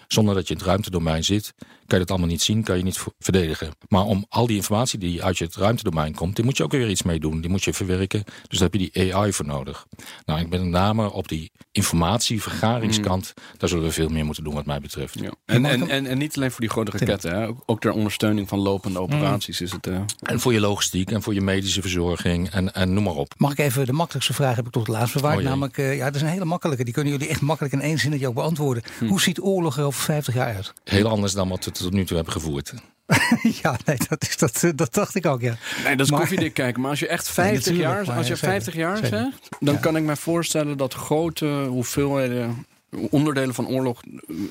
Zonder 0.08 0.34
dat 0.34 0.48
je 0.48 0.52
in 0.52 0.58
het 0.58 0.68
ruimtedomein 0.68 1.24
zit, 1.24 1.54
kan 1.58 1.98
je 1.98 2.04
dat 2.04 2.10
allemaal 2.10 2.28
niet 2.28 2.42
zien, 2.42 2.62
kan 2.62 2.76
je 2.76 2.82
niet 2.82 3.04
verdedigen. 3.18 3.70
Maar 3.88 4.04
om 4.04 4.26
al 4.28 4.46
die 4.46 4.56
informatie 4.56 4.98
die 4.98 5.24
uit 5.24 5.38
je 5.38 5.44
het 5.44 5.56
ruimtedomein 5.56 6.14
komt, 6.14 6.36
die 6.36 6.44
moet 6.44 6.56
je 6.56 6.62
ook 6.62 6.72
weer 6.72 6.88
iets 6.88 7.02
mee 7.02 7.20
doen. 7.20 7.40
Die 7.40 7.50
moet 7.50 7.64
je 7.64 7.72
verwerken. 7.72 8.24
Dus 8.48 8.58
daar 8.58 8.68
heb 8.70 8.80
je 8.80 8.90
die 8.90 9.14
AI 9.14 9.32
voor 9.32 9.46
nodig. 9.46 9.86
Nou, 10.24 10.40
ik 10.40 10.50
ben 10.50 10.60
met 10.60 10.70
name 10.70 11.12
op 11.12 11.28
die 11.28 11.50
informatievergaringskant, 11.72 13.32
mm. 13.36 13.58
daar 13.58 13.68
zullen 13.68 13.84
we 13.84 13.90
veel 13.90 14.08
meer 14.08 14.24
moeten 14.24 14.44
doen 14.44 14.54
wat 14.54 14.66
mij 14.66 14.80
betreft. 14.80 15.18
Ja. 15.20 15.30
En, 15.44 15.64
en, 15.64 15.88
en, 15.88 16.06
en, 16.06 16.18
niet 16.18 16.36
alleen 16.36 16.50
voor 16.50 16.60
die 16.60 16.68
grote 16.68 16.90
raketten, 16.90 17.40
hè? 17.40 17.48
Ook, 17.66 17.80
ter 17.80 17.92
ondersteuning 17.92 18.48
van 18.48 18.58
lopende 18.58 18.98
mm. 18.98 19.04
operaties 19.04 19.60
is 19.60 19.72
het. 19.72 19.86
Uh... 19.86 20.00
En 20.22 20.40
voor 20.40 20.52
je 20.52 20.60
logistiek 20.60 21.10
en 21.10 21.22
voor 21.22 21.34
je 21.34 21.40
medische 21.40 21.80
verzorging 21.80 22.50
en, 22.50 22.74
en 22.74 22.94
noem 22.94 23.04
maar 23.04 23.14
op. 23.14 23.34
Mag 23.36 23.52
ik 23.52 23.58
even 23.58 23.86
de 23.86 23.92
makkelijkste 23.92 24.34
vraag 24.34 24.56
heb 24.56 24.66
ik 24.66 24.72
tot 24.72 24.86
het 24.86 24.96
laatst 24.96 25.14
bewaard. 25.14 25.38
Oh, 25.38 25.44
namelijk, 25.44 25.76
uh, 25.76 25.96
ja, 25.96 26.04
dat 26.04 26.14
is 26.14 26.22
een 26.22 26.28
hele 26.28 26.44
makkelijke. 26.44 26.84
Die 26.84 26.94
kunnen 26.94 27.12
jullie 27.12 27.28
echt 27.28 27.40
makkelijk 27.40 27.74
in 27.74 27.80
één 27.80 27.98
zinnetje 27.98 28.28
ook 28.28 28.34
beantwoorden. 28.34 28.82
Hm. 28.98 29.06
Hoe 29.06 29.20
ziet 29.20 29.40
oorlog 29.40 29.78
er 29.78 29.84
over 29.96 30.14
50 30.14 30.34
jaar 30.34 30.54
uit? 30.54 30.72
Heel 30.84 31.08
anders 31.08 31.32
dan 31.32 31.48
wat 31.48 31.64
we 31.64 31.70
tot 31.70 31.92
nu 31.92 32.04
toe 32.04 32.16
hebben 32.16 32.34
gevoerd. 32.34 32.72
ja, 33.62 33.76
nee, 33.84 33.96
dat, 34.08 34.22
is, 34.22 34.36
dat, 34.36 34.72
dat 34.74 34.94
dacht 34.94 35.14
ik 35.14 35.26
ook, 35.26 35.40
ja. 35.40 35.56
Nee, 35.84 35.96
dat 35.96 36.06
is 36.06 36.12
koffiedik 36.12 36.54
kijken. 36.54 36.80
Maar 36.80 36.90
als 36.90 37.00
je 37.00 37.08
echt 37.08 37.28
50 37.28 37.76
jaar, 37.76 38.12
als 38.12 38.26
je 38.26 38.36
50 38.36 38.74
jaar 38.74 38.96
zegt, 38.96 39.48
dan 39.60 39.80
kan 39.80 39.96
ik 39.96 40.02
me 40.02 40.16
voorstellen 40.16 40.76
dat 40.76 40.94
grote 40.94 41.46
hoeveelheden 41.46 42.66
onderdelen 43.10 43.54
van 43.54 43.68
oorlog 43.68 44.02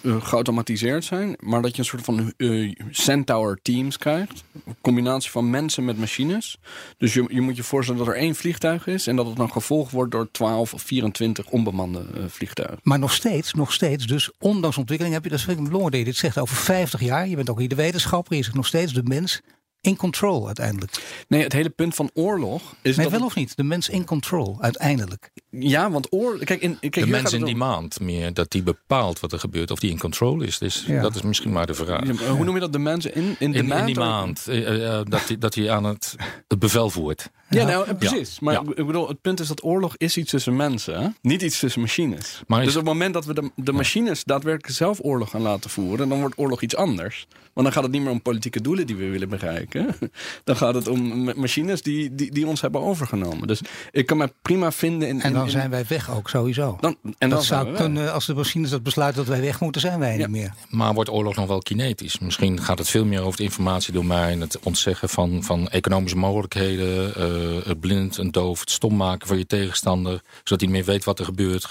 uh, 0.02 0.22
geautomatiseerd 0.22 1.06
zijn, 1.06 1.36
maar 1.40 1.62
dat 1.62 1.72
je 1.72 1.80
een 1.80 1.86
soort 1.86 2.04
van 2.04 2.34
uh, 2.38 2.74
centaur 2.90 3.60
teams 3.62 3.98
krijgt. 3.98 4.44
Een 4.66 4.76
combinatie 4.82 5.32
van 5.32 5.50
mensen 5.50 5.86
met 5.86 5.98
machines. 5.98 6.58
Dus 6.98 7.14
je, 7.14 7.26
je 7.28 7.42
moet 7.42 7.56
je 7.56 7.64
voorstellen 7.64 8.06
dat 8.06 8.14
er 8.14 8.20
één 8.20 8.36
vliegtuig 8.36 8.88
is 8.88 9.08
en 9.08 9.16
dat 9.16 9.26
het 9.26 9.36
dan 9.36 9.52
gevolgd 9.52 9.92
wordt 9.92 10.12
door 10.12 10.32
12 10.32 10.74
of 10.74 10.82
24 10.82 11.50
onbemande 11.50 12.06
vliegtuigen. 12.28 12.80
Maar 12.84 13.00
nog 13.00 13.14
steeds, 13.14 13.54
nog 13.54 13.74
steeds, 13.74 14.08
dus 14.08 14.32
ondanks 14.40 14.78
ontwikkeling 14.78 15.16
heb 15.16 15.24
je, 15.24 15.30
dat 15.30 15.42
vind 15.42 15.60
ik 15.60 15.70
belangrijk 15.70 16.06
dit 16.06 16.16
zegt, 16.16 16.38
over 16.38 16.56
50 16.56 17.02
jaar, 17.02 17.28
je 17.28 17.36
bent 17.36 17.50
ook 17.50 17.60
hier 17.60 17.70
de 17.70 17.76
wetenschapper, 17.76 18.36
je 18.36 18.44
zegt 18.44 18.56
nog 18.56 18.68
steeds 18.68 18.94
de 18.94 19.04
mens 19.04 19.42
in 19.86 19.96
control 19.96 20.46
uiteindelijk. 20.46 21.26
Nee, 21.28 21.44
het 21.44 21.54
hele 21.54 21.70
punt 21.70 21.96
van 21.96 22.10
oorlog 22.14 22.76
is. 22.82 22.96
Nee, 22.96 23.10
wel 23.10 23.26
of 23.26 23.36
niet? 23.36 23.58
De 23.58 23.64
mens 23.64 23.90
in 23.90 24.06
control 24.06 24.58
uiteindelijk. 24.60 25.32
Ja, 25.50 25.92
want 25.92 26.14
oorlog. 26.14 26.44
Kijk, 26.44 26.62
in, 26.62 26.78
kijk, 26.80 26.94
de 26.94 27.08
mens 27.08 27.34
in 27.34 27.46
demand 27.46 28.00
meer 28.00 28.34
dat 28.34 28.52
die 28.52 28.64
bepaalt 28.64 29.20
wat 29.20 29.32
er 29.32 29.40
gebeurt, 29.40 29.72
of 29.72 29.80
die 29.80 29.92
in 29.92 30.00
control 30.00 30.42
is. 30.42 30.58
Dus 30.58 30.86
dat 31.02 31.16
is 31.16 31.22
misschien 31.22 31.52
maar 31.52 31.66
de 31.66 31.74
vraag. 31.74 32.06
Ja, 32.06 32.14
hoe 32.14 32.46
noem 32.46 32.54
je 32.54 32.60
dat? 32.60 32.74
De 32.74 32.80
mensen 32.80 33.16
in, 33.16 33.36
in, 33.40 33.54
in, 33.54 33.72
in 33.72 33.86
die 33.86 33.96
maand 33.96 34.46
uh, 34.50 34.70
uh, 34.70 35.00
dat 35.04 35.28
hij 35.28 35.38
dat 35.38 35.68
aan 35.68 35.84
het, 35.84 36.16
het 36.48 36.60
bevel 36.60 36.90
voert. 36.90 37.30
Ja, 37.50 37.66
nou 37.66 37.94
precies. 37.94 38.40
Maar 38.40 38.54
ik 38.54 38.86
bedoel, 38.86 39.08
het 39.08 39.22
punt 39.22 39.40
is 39.40 39.48
dat 39.48 39.64
oorlog 39.64 39.94
is 39.98 40.18
iets 40.18 40.32
tussen 40.32 40.56
mensen, 40.56 41.02
hè? 41.02 41.08
niet 41.22 41.42
iets 41.42 41.60
tussen 41.60 41.82
machines. 41.82 42.44
Maar 42.48 42.64
dus 42.64 42.70
op 42.70 42.76
het 42.76 42.86
moment 42.86 43.14
dat 43.14 43.26
we 43.26 43.34
de, 43.34 43.52
de 43.56 43.72
machines 43.72 44.24
daadwerkelijk 44.24 44.76
zelf 44.76 45.00
oorlog 45.02 45.30
gaan 45.30 45.42
laten 45.42 45.70
voeren, 45.70 46.10
dan 46.10 46.20
wordt 46.20 46.38
oorlog 46.38 46.62
iets 46.62 46.76
anders. 46.76 47.28
Want 47.56 47.68
dan 47.68 47.76
gaat 47.76 47.84
het 47.84 47.92
niet 47.92 48.02
meer 48.02 48.12
om 48.12 48.22
politieke 48.22 48.62
doelen 48.62 48.88
die 48.88 48.96
we 48.96 49.10
willen 49.10 49.30
bereiken. 49.30 49.88
Dan 50.44 50.56
gaat 50.56 50.76
het 50.76 50.88
om 50.88 51.24
machines 51.24 51.82
die, 51.82 52.16
die, 52.16 52.32
die 52.32 52.48
ons 52.48 52.62
hebben 52.62 52.82
overgenomen. 52.82 53.48
Dus 53.48 53.62
ik 53.92 54.06
kan 54.06 54.18
me 54.18 54.34
prima 54.42 54.72
vinden 54.72 55.08
in. 55.08 55.22
En 55.22 55.34
dan 55.34 55.50
zijn 55.50 55.70
wij 55.70 55.86
weg 55.88 56.12
ook 56.12 56.30
sowieso. 56.30 56.78
Dan, 56.80 56.98
en 57.18 57.30
dat 57.30 57.44
zou 57.44 57.76
kunnen, 57.76 58.14
als 58.14 58.26
de 58.26 58.34
machines 58.34 58.70
dat 58.70 58.84
besluiten 58.84 59.26
dat 59.26 59.36
wij 59.36 59.42
weg 59.42 59.60
moeten, 59.60 59.82
zijn 59.82 60.00
wij 60.00 60.18
niet 60.18 60.28
meer. 60.28 60.54
Maar 60.70 60.94
wordt 60.94 61.10
oorlog 61.10 61.36
nog 61.36 61.48
wel 61.48 61.60
kinetisch? 61.60 62.20
Misschien 62.20 62.62
gaat 62.62 62.78
het 62.78 62.90
veel 62.90 63.06
meer 63.06 63.20
over 63.20 63.32
het 63.32 63.40
informatiedomein, 63.40 64.42
het 64.42 64.60
ontzeggen 64.64 65.10
van, 65.10 65.44
van 65.44 65.68
economische 65.68 66.18
mogelijkheden, 66.18 67.08
uh, 67.08 67.14
het 67.14 67.35
blind 67.80 68.18
en 68.18 68.32
doof, 68.32 68.60
het 68.60 68.72
stom 68.72 68.96
maken 68.96 69.28
van 69.28 69.38
je 69.38 69.46
tegenstander, 69.46 70.22
zodat 70.44 70.62
hij 70.62 70.70
meer 70.70 70.86
weet 70.86 71.04
wat 71.04 71.20
er 71.20 71.26
gebeurt, 71.26 71.70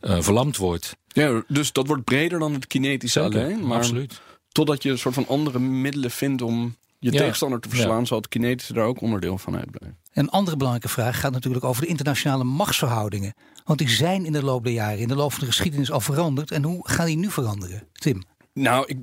uh, 0.00 0.20
verlamd 0.20 0.56
wordt. 0.56 0.96
Ja, 1.06 1.42
dus 1.48 1.72
dat 1.72 1.86
wordt 1.86 2.04
breder 2.04 2.38
dan 2.38 2.52
het 2.52 2.66
kinetische 2.66 3.20
alleen. 3.20 3.66
Maar 3.66 3.76
absoluut. 3.76 4.20
Totdat 4.48 4.82
je 4.82 4.90
een 4.90 4.98
soort 4.98 5.14
van 5.14 5.28
andere 5.28 5.58
middelen 5.58 6.10
vindt 6.10 6.42
om 6.42 6.76
je 6.98 7.10
tegenstander 7.10 7.60
te 7.60 7.68
verslaan, 7.68 7.98
ja. 7.98 8.04
zal 8.04 8.16
het 8.16 8.28
kinetische 8.28 8.72
daar 8.72 8.86
ook 8.86 9.00
onderdeel 9.00 9.38
van 9.38 9.56
uitblijven. 9.56 9.98
Een 10.12 10.30
andere 10.30 10.56
belangrijke 10.56 10.92
vraag 10.92 11.20
gaat 11.20 11.32
natuurlijk 11.32 11.64
over 11.64 11.82
de 11.82 11.88
internationale 11.88 12.44
machtsverhoudingen. 12.44 13.34
Want 13.64 13.78
die 13.78 13.88
zijn 13.88 14.24
in 14.24 14.32
de 14.32 14.42
loop 14.42 14.64
der 14.64 14.72
jaren, 14.72 14.98
in 14.98 15.08
de 15.08 15.14
loop 15.14 15.30
van 15.30 15.40
de 15.40 15.46
geschiedenis 15.46 15.90
al 15.90 16.00
veranderd. 16.00 16.50
En 16.50 16.62
hoe 16.62 16.88
gaan 16.88 17.06
die 17.06 17.16
nu 17.16 17.30
veranderen? 17.30 17.88
Tim? 17.92 18.22
Nou, 18.54 18.86
ik, 18.86 18.98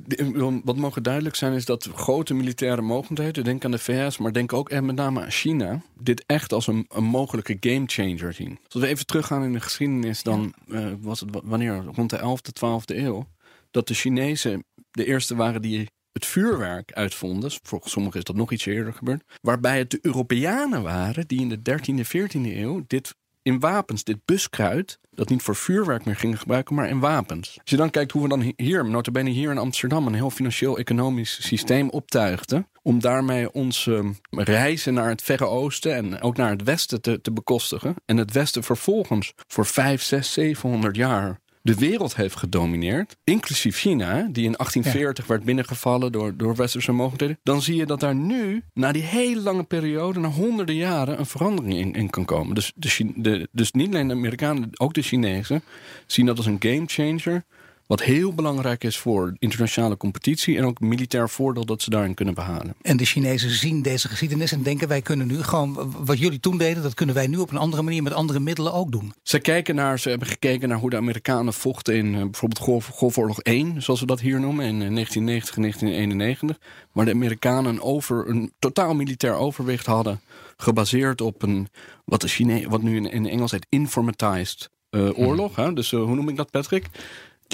wat 0.63 0.75
mogen 0.75 1.03
duidelijk 1.03 1.35
zijn 1.35 1.53
is 1.53 1.65
dat 1.65 1.89
grote 1.93 2.33
militaire 2.33 2.81
mogendheden, 2.81 3.43
denk 3.43 3.65
aan 3.65 3.71
de 3.71 3.77
VS, 3.77 4.17
maar 4.17 4.33
denk 4.33 4.53
ook 4.53 4.69
en 4.69 4.85
met 4.85 4.95
name 4.95 5.21
aan 5.21 5.31
China, 5.31 5.81
dit 5.99 6.23
echt 6.25 6.53
als 6.53 6.67
een, 6.67 6.85
een 6.89 7.03
mogelijke 7.03 7.57
gamechanger 7.59 8.33
zien. 8.33 8.59
Als 8.69 8.81
we 8.81 8.87
even 8.87 9.05
teruggaan 9.05 9.43
in 9.43 9.53
de 9.53 9.59
geschiedenis, 9.59 10.23
dan 10.23 10.53
uh, 10.67 10.93
was 10.99 11.19
het 11.19 11.29
wanneer 11.43 11.83
rond 11.95 12.09
de 12.09 12.17
11e, 12.17 12.63
12e 12.65 12.95
eeuw, 12.97 13.27
dat 13.71 13.87
de 13.87 13.93
Chinezen 13.93 14.63
de 14.91 15.05
eerste 15.05 15.35
waren 15.35 15.61
die 15.61 15.89
het 16.11 16.25
vuurwerk 16.25 16.93
uitvonden. 16.93 17.51
Volgens 17.63 17.91
sommigen 17.91 18.19
is 18.19 18.25
dat 18.25 18.35
nog 18.35 18.51
iets 18.51 18.65
eerder 18.65 18.93
gebeurd. 18.93 19.23
Waarbij 19.41 19.77
het 19.77 19.91
de 19.91 19.99
Europeanen 20.01 20.83
waren 20.83 21.27
die 21.27 21.41
in 21.41 21.49
de 21.49 21.59
13e, 21.71 22.05
14e 22.07 22.57
eeuw 22.57 22.83
dit 22.87 23.15
in 23.43 23.59
wapens, 23.59 24.03
dit 24.03 24.25
buskruid, 24.25 24.99
dat 25.11 25.29
niet 25.29 25.41
voor 25.41 25.55
vuurwerk 25.55 26.05
meer 26.05 26.15
gingen 26.15 26.37
gebruiken, 26.37 26.75
maar 26.75 26.89
in 26.89 26.99
wapens. 26.99 27.57
Als 27.61 27.69
je 27.69 27.75
dan 27.75 27.89
kijkt 27.89 28.11
hoe 28.11 28.21
we 28.21 28.27
dan 28.27 28.53
hier, 28.55 28.85
notabene 28.85 29.29
hier 29.29 29.51
in 29.51 29.57
Amsterdam, 29.57 30.07
een 30.07 30.13
heel 30.13 30.29
financieel-economisch 30.29 31.47
systeem 31.47 31.89
optuigden, 31.89 32.67
om 32.81 32.99
daarmee 32.99 33.51
onze 33.51 34.13
reizen 34.29 34.93
naar 34.93 35.09
het 35.09 35.21
Verre 35.21 35.45
Oosten 35.45 35.93
en 35.93 36.21
ook 36.21 36.37
naar 36.37 36.49
het 36.49 36.63
Westen 36.63 37.01
te, 37.01 37.21
te 37.21 37.31
bekostigen. 37.31 37.95
En 38.05 38.17
het 38.17 38.31
Westen 38.31 38.63
vervolgens 38.63 39.33
voor 39.47 39.65
5, 39.65 40.01
6, 40.01 40.33
700 40.33 40.95
jaar 40.95 41.39
de 41.61 41.75
wereld 41.75 42.15
heeft 42.15 42.35
gedomineerd, 42.35 43.17
inclusief 43.23 43.77
China, 43.77 44.13
die 44.13 44.45
in 44.45 44.53
1840 44.53 45.27
werd 45.27 45.43
binnengevallen 45.43 46.11
door, 46.11 46.37
door 46.37 46.55
westerse 46.55 46.91
mogelijkheden, 46.91 47.39
dan 47.43 47.61
zie 47.61 47.75
je 47.75 47.85
dat 47.85 47.99
daar 47.99 48.15
nu, 48.15 48.63
na 48.73 48.91
die 48.91 49.03
hele 49.03 49.41
lange 49.41 49.63
periode, 49.63 50.19
na 50.19 50.27
honderden 50.27 50.75
jaren, 50.75 51.19
een 51.19 51.25
verandering 51.25 51.73
in, 51.73 51.93
in 51.93 52.09
kan 52.09 52.25
komen. 52.25 52.55
Dus, 52.55 52.71
de, 52.75 53.11
de, 53.15 53.47
dus 53.51 53.71
niet 53.71 53.87
alleen 53.87 54.07
de 54.07 54.13
Amerikanen, 54.13 54.69
ook 54.73 54.93
de 54.93 55.01
Chinezen 55.01 55.63
zien 56.05 56.25
dat 56.25 56.37
als 56.37 56.45
een 56.45 56.57
game 56.59 56.83
changer. 56.85 57.43
Wat 57.91 58.03
heel 58.03 58.33
belangrijk 58.33 58.83
is 58.83 58.97
voor 58.97 59.35
internationale 59.39 59.97
competitie 59.97 60.57
en 60.57 60.65
ook 60.65 60.79
militair 60.79 61.29
voordeel 61.29 61.65
dat 61.65 61.81
ze 61.81 61.89
daarin 61.89 62.13
kunnen 62.13 62.33
behalen. 62.33 62.75
En 62.81 62.97
de 62.97 63.05
Chinezen 63.05 63.49
zien 63.49 63.81
deze 63.81 64.07
geschiedenis 64.07 64.51
en 64.51 64.63
denken 64.63 64.87
wij 64.87 65.01
kunnen 65.01 65.27
nu 65.27 65.43
gewoon 65.43 65.93
wat 65.97 66.19
jullie 66.19 66.39
toen 66.39 66.57
deden, 66.57 66.83
dat 66.83 66.93
kunnen 66.93 67.15
wij 67.15 67.27
nu 67.27 67.37
op 67.37 67.51
een 67.51 67.57
andere 67.57 67.81
manier 67.81 68.03
met 68.03 68.13
andere 68.13 68.39
middelen 68.39 68.73
ook 68.73 68.91
doen. 68.91 69.13
Ze 69.23 69.39
kijken 69.39 69.75
naar, 69.75 69.99
ze 69.99 70.09
hebben 70.09 70.27
gekeken 70.27 70.69
naar 70.69 70.77
hoe 70.77 70.89
de 70.89 70.95
Amerikanen 70.95 71.53
vochten 71.53 71.95
in 71.95 72.05
uh, 72.13 72.21
bijvoorbeeld 72.21 72.63
Golf, 72.63 72.85
Golfoorlog 72.85 73.39
1, 73.41 73.81
zoals 73.81 73.99
we 73.99 74.05
dat 74.05 74.19
hier 74.19 74.39
noemen, 74.39 74.65
in 74.65 74.79
1990 74.79 75.55
en 75.55 75.61
1991. 75.61 76.57
Waar 76.91 77.05
de 77.05 77.11
Amerikanen 77.11 77.73
een, 77.73 77.81
over, 77.81 78.29
een 78.29 78.53
totaal 78.59 78.93
militair 78.93 79.35
overwicht 79.35 79.85
hadden, 79.85 80.21
gebaseerd 80.57 81.21
op 81.21 81.41
een, 81.43 81.67
wat, 82.05 82.21
de 82.21 82.27
Chine 82.27 82.69
wat 82.69 82.81
nu 82.81 82.95
in, 82.95 83.11
in 83.11 83.27
Engels 83.27 83.51
heet 83.51 83.67
informatized 83.69 84.69
uh, 84.91 85.19
oorlog. 85.19 85.55
Hè? 85.55 85.73
Dus 85.73 85.91
uh, 85.91 86.03
hoe 86.03 86.15
noem 86.15 86.29
ik 86.29 86.35
dat, 86.35 86.51
Patrick? 86.51 86.89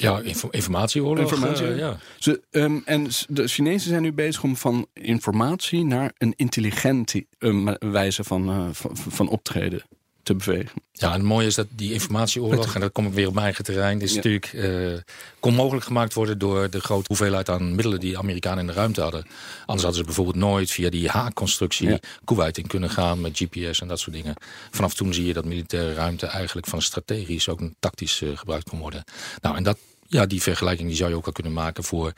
Ja, 0.01 0.21
informatieoorlog. 0.51 1.31
Informatie, 1.31 1.67
uh, 1.67 1.77
ja. 1.77 1.97
Ze, 2.17 2.41
um, 2.51 2.81
en 2.86 3.07
de 3.27 3.47
Chinezen 3.47 3.89
zijn 3.89 4.01
nu 4.01 4.13
bezig 4.13 4.43
om 4.43 4.55
van 4.55 4.88
informatie 4.93 5.86
naar 5.86 6.12
een 6.17 6.33
intelligente 6.36 7.25
um, 7.39 7.75
wijze 7.79 8.23
van, 8.23 8.49
uh, 8.49 8.67
van, 8.71 8.97
van, 8.97 9.27
optreden 9.27 9.81
te 10.27 10.35
bewegen. 10.35 10.81
Ja, 10.91 11.07
en 11.07 11.13
het 11.13 11.21
mooie 11.21 11.47
is 11.47 11.55
dat 11.55 11.67
die 11.69 11.93
informatieoorlog, 11.93 12.75
en 12.75 12.81
dat 12.81 12.91
kom 12.91 13.05
ik 13.05 13.13
weer 13.13 13.27
op 13.27 13.33
mijn 13.33 13.45
eigen 13.45 13.63
terrein, 13.63 14.01
is 14.01 14.15
natuurlijk 14.15 14.53
uh, 14.53 14.97
kon 15.39 15.53
mogelijk 15.53 15.85
gemaakt 15.85 16.13
worden 16.13 16.37
door 16.37 16.69
de 16.69 16.79
grote 16.79 17.05
hoeveelheid 17.07 17.49
aan 17.49 17.75
middelen 17.75 17.99
die 17.99 18.17
Amerikanen 18.17 18.59
in 18.59 18.67
de 18.67 18.73
ruimte 18.73 19.01
hadden. 19.01 19.25
Anders 19.59 19.81
hadden 19.81 19.93
ze 19.93 20.03
bijvoorbeeld 20.03 20.35
nooit 20.35 20.71
via 20.71 20.89
die 20.89 21.09
haakconstructie 21.09 21.89
ja. 21.89 21.99
Kuwait 22.25 22.57
in 22.57 22.67
kunnen 22.67 22.89
gaan 22.89 23.21
met 23.21 23.37
GPS 23.37 23.81
en 23.81 23.87
dat 23.87 23.99
soort 23.99 24.15
dingen. 24.15 24.35
Vanaf 24.71 24.93
toen 24.93 25.13
zie 25.13 25.25
je 25.25 25.33
dat 25.33 25.45
militaire 25.45 25.93
ruimte 25.93 26.25
eigenlijk 26.25 26.67
van 26.67 26.81
strategisch 26.81 27.49
ook 27.49 27.59
tactisch 27.79 28.21
uh, 28.21 28.37
gebruikt 28.37 28.69
kon 28.69 28.79
worden. 28.79 29.03
Nou, 29.41 29.55
en 29.55 29.63
dat 29.63 29.77
ja, 30.07 30.25
die 30.25 30.41
vergelijking 30.41 30.87
die 30.87 30.97
zou 30.97 31.09
je 31.09 31.15
ook 31.15 31.25
wel 31.25 31.33
kunnen 31.33 31.53
maken 31.53 31.83
voor 31.83 32.13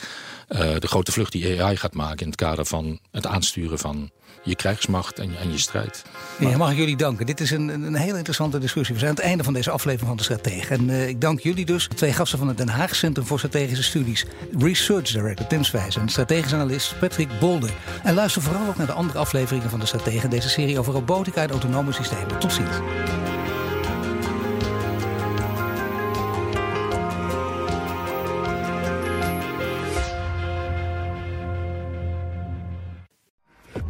uh, 0.50 0.60
de 0.80 0.88
grote 0.88 1.12
vlucht 1.12 1.32
die 1.32 1.64
AI 1.64 1.78
gaat 1.78 1.94
maken 1.94 2.20
in 2.20 2.28
het 2.28 2.36
kader 2.36 2.66
van 2.66 3.00
het 3.12 3.26
aansturen 3.26 3.80
van 3.80 4.12
je 4.44 4.56
krijgsmacht 4.56 5.20
en, 5.20 5.32
en 5.42 5.52
je 5.52 5.58
strijd. 5.58 6.04
Ja, 6.40 6.58
mag 6.58 6.72
ik 6.72 6.78
jullie 6.78 6.98
danken. 6.98 7.26
Dit 7.26 7.40
is 7.40 7.52
een, 7.52 7.68
een 7.68 7.96
hele 7.96 8.18
interessante 8.18 8.58
discussie. 8.60 8.94
We 8.94 9.00
zijn 9.00 9.12
aan 9.12 9.18
het 9.18 9.26
einde 9.26 9.44
van 9.44 9.54
deze 9.54 9.72
aflevering 9.72 10.08
van 10.08 10.18
de 10.18 10.24
Stratege. 10.24 10.74
En 10.74 10.90
uh, 10.90 11.08
ik 11.08 11.22
dank 11.22 11.40
jullie 11.40 11.66
dus, 11.66 11.88
twee 11.96 12.14
gasten 12.14 12.38
van 12.38 12.48
het 12.48 12.58
Den 12.58 12.70
Haag 12.70 12.96
Centrum 12.96 13.26
voor 13.26 13.38
Strategische 13.38 13.84
Studies. 13.84 14.26
Research 14.58 15.12
Director 15.12 15.48
Tim 15.48 15.64
Swijs 15.64 15.96
en 15.96 16.10
strategisch 16.10 16.54
analist 16.54 17.00
Patrick 17.00 17.30
Bolder. 17.40 17.72
En 18.04 18.14
luister 18.14 18.42
vooral 18.42 18.68
ook 18.68 18.78
naar 18.78 18.88
de 18.88 18.94
andere 18.94 19.20
afleveringen 19.20 19.70
van 19.70 19.80
de 19.80 19.86
Stratege. 19.86 20.28
Deze 20.28 20.50
serie 20.50 20.80
over 20.80 20.94
robotica 20.94 21.42
en 21.42 21.50
autonome 21.50 21.92
systemen. 21.92 22.40
Tot 22.40 22.54
ziens. 22.54 22.78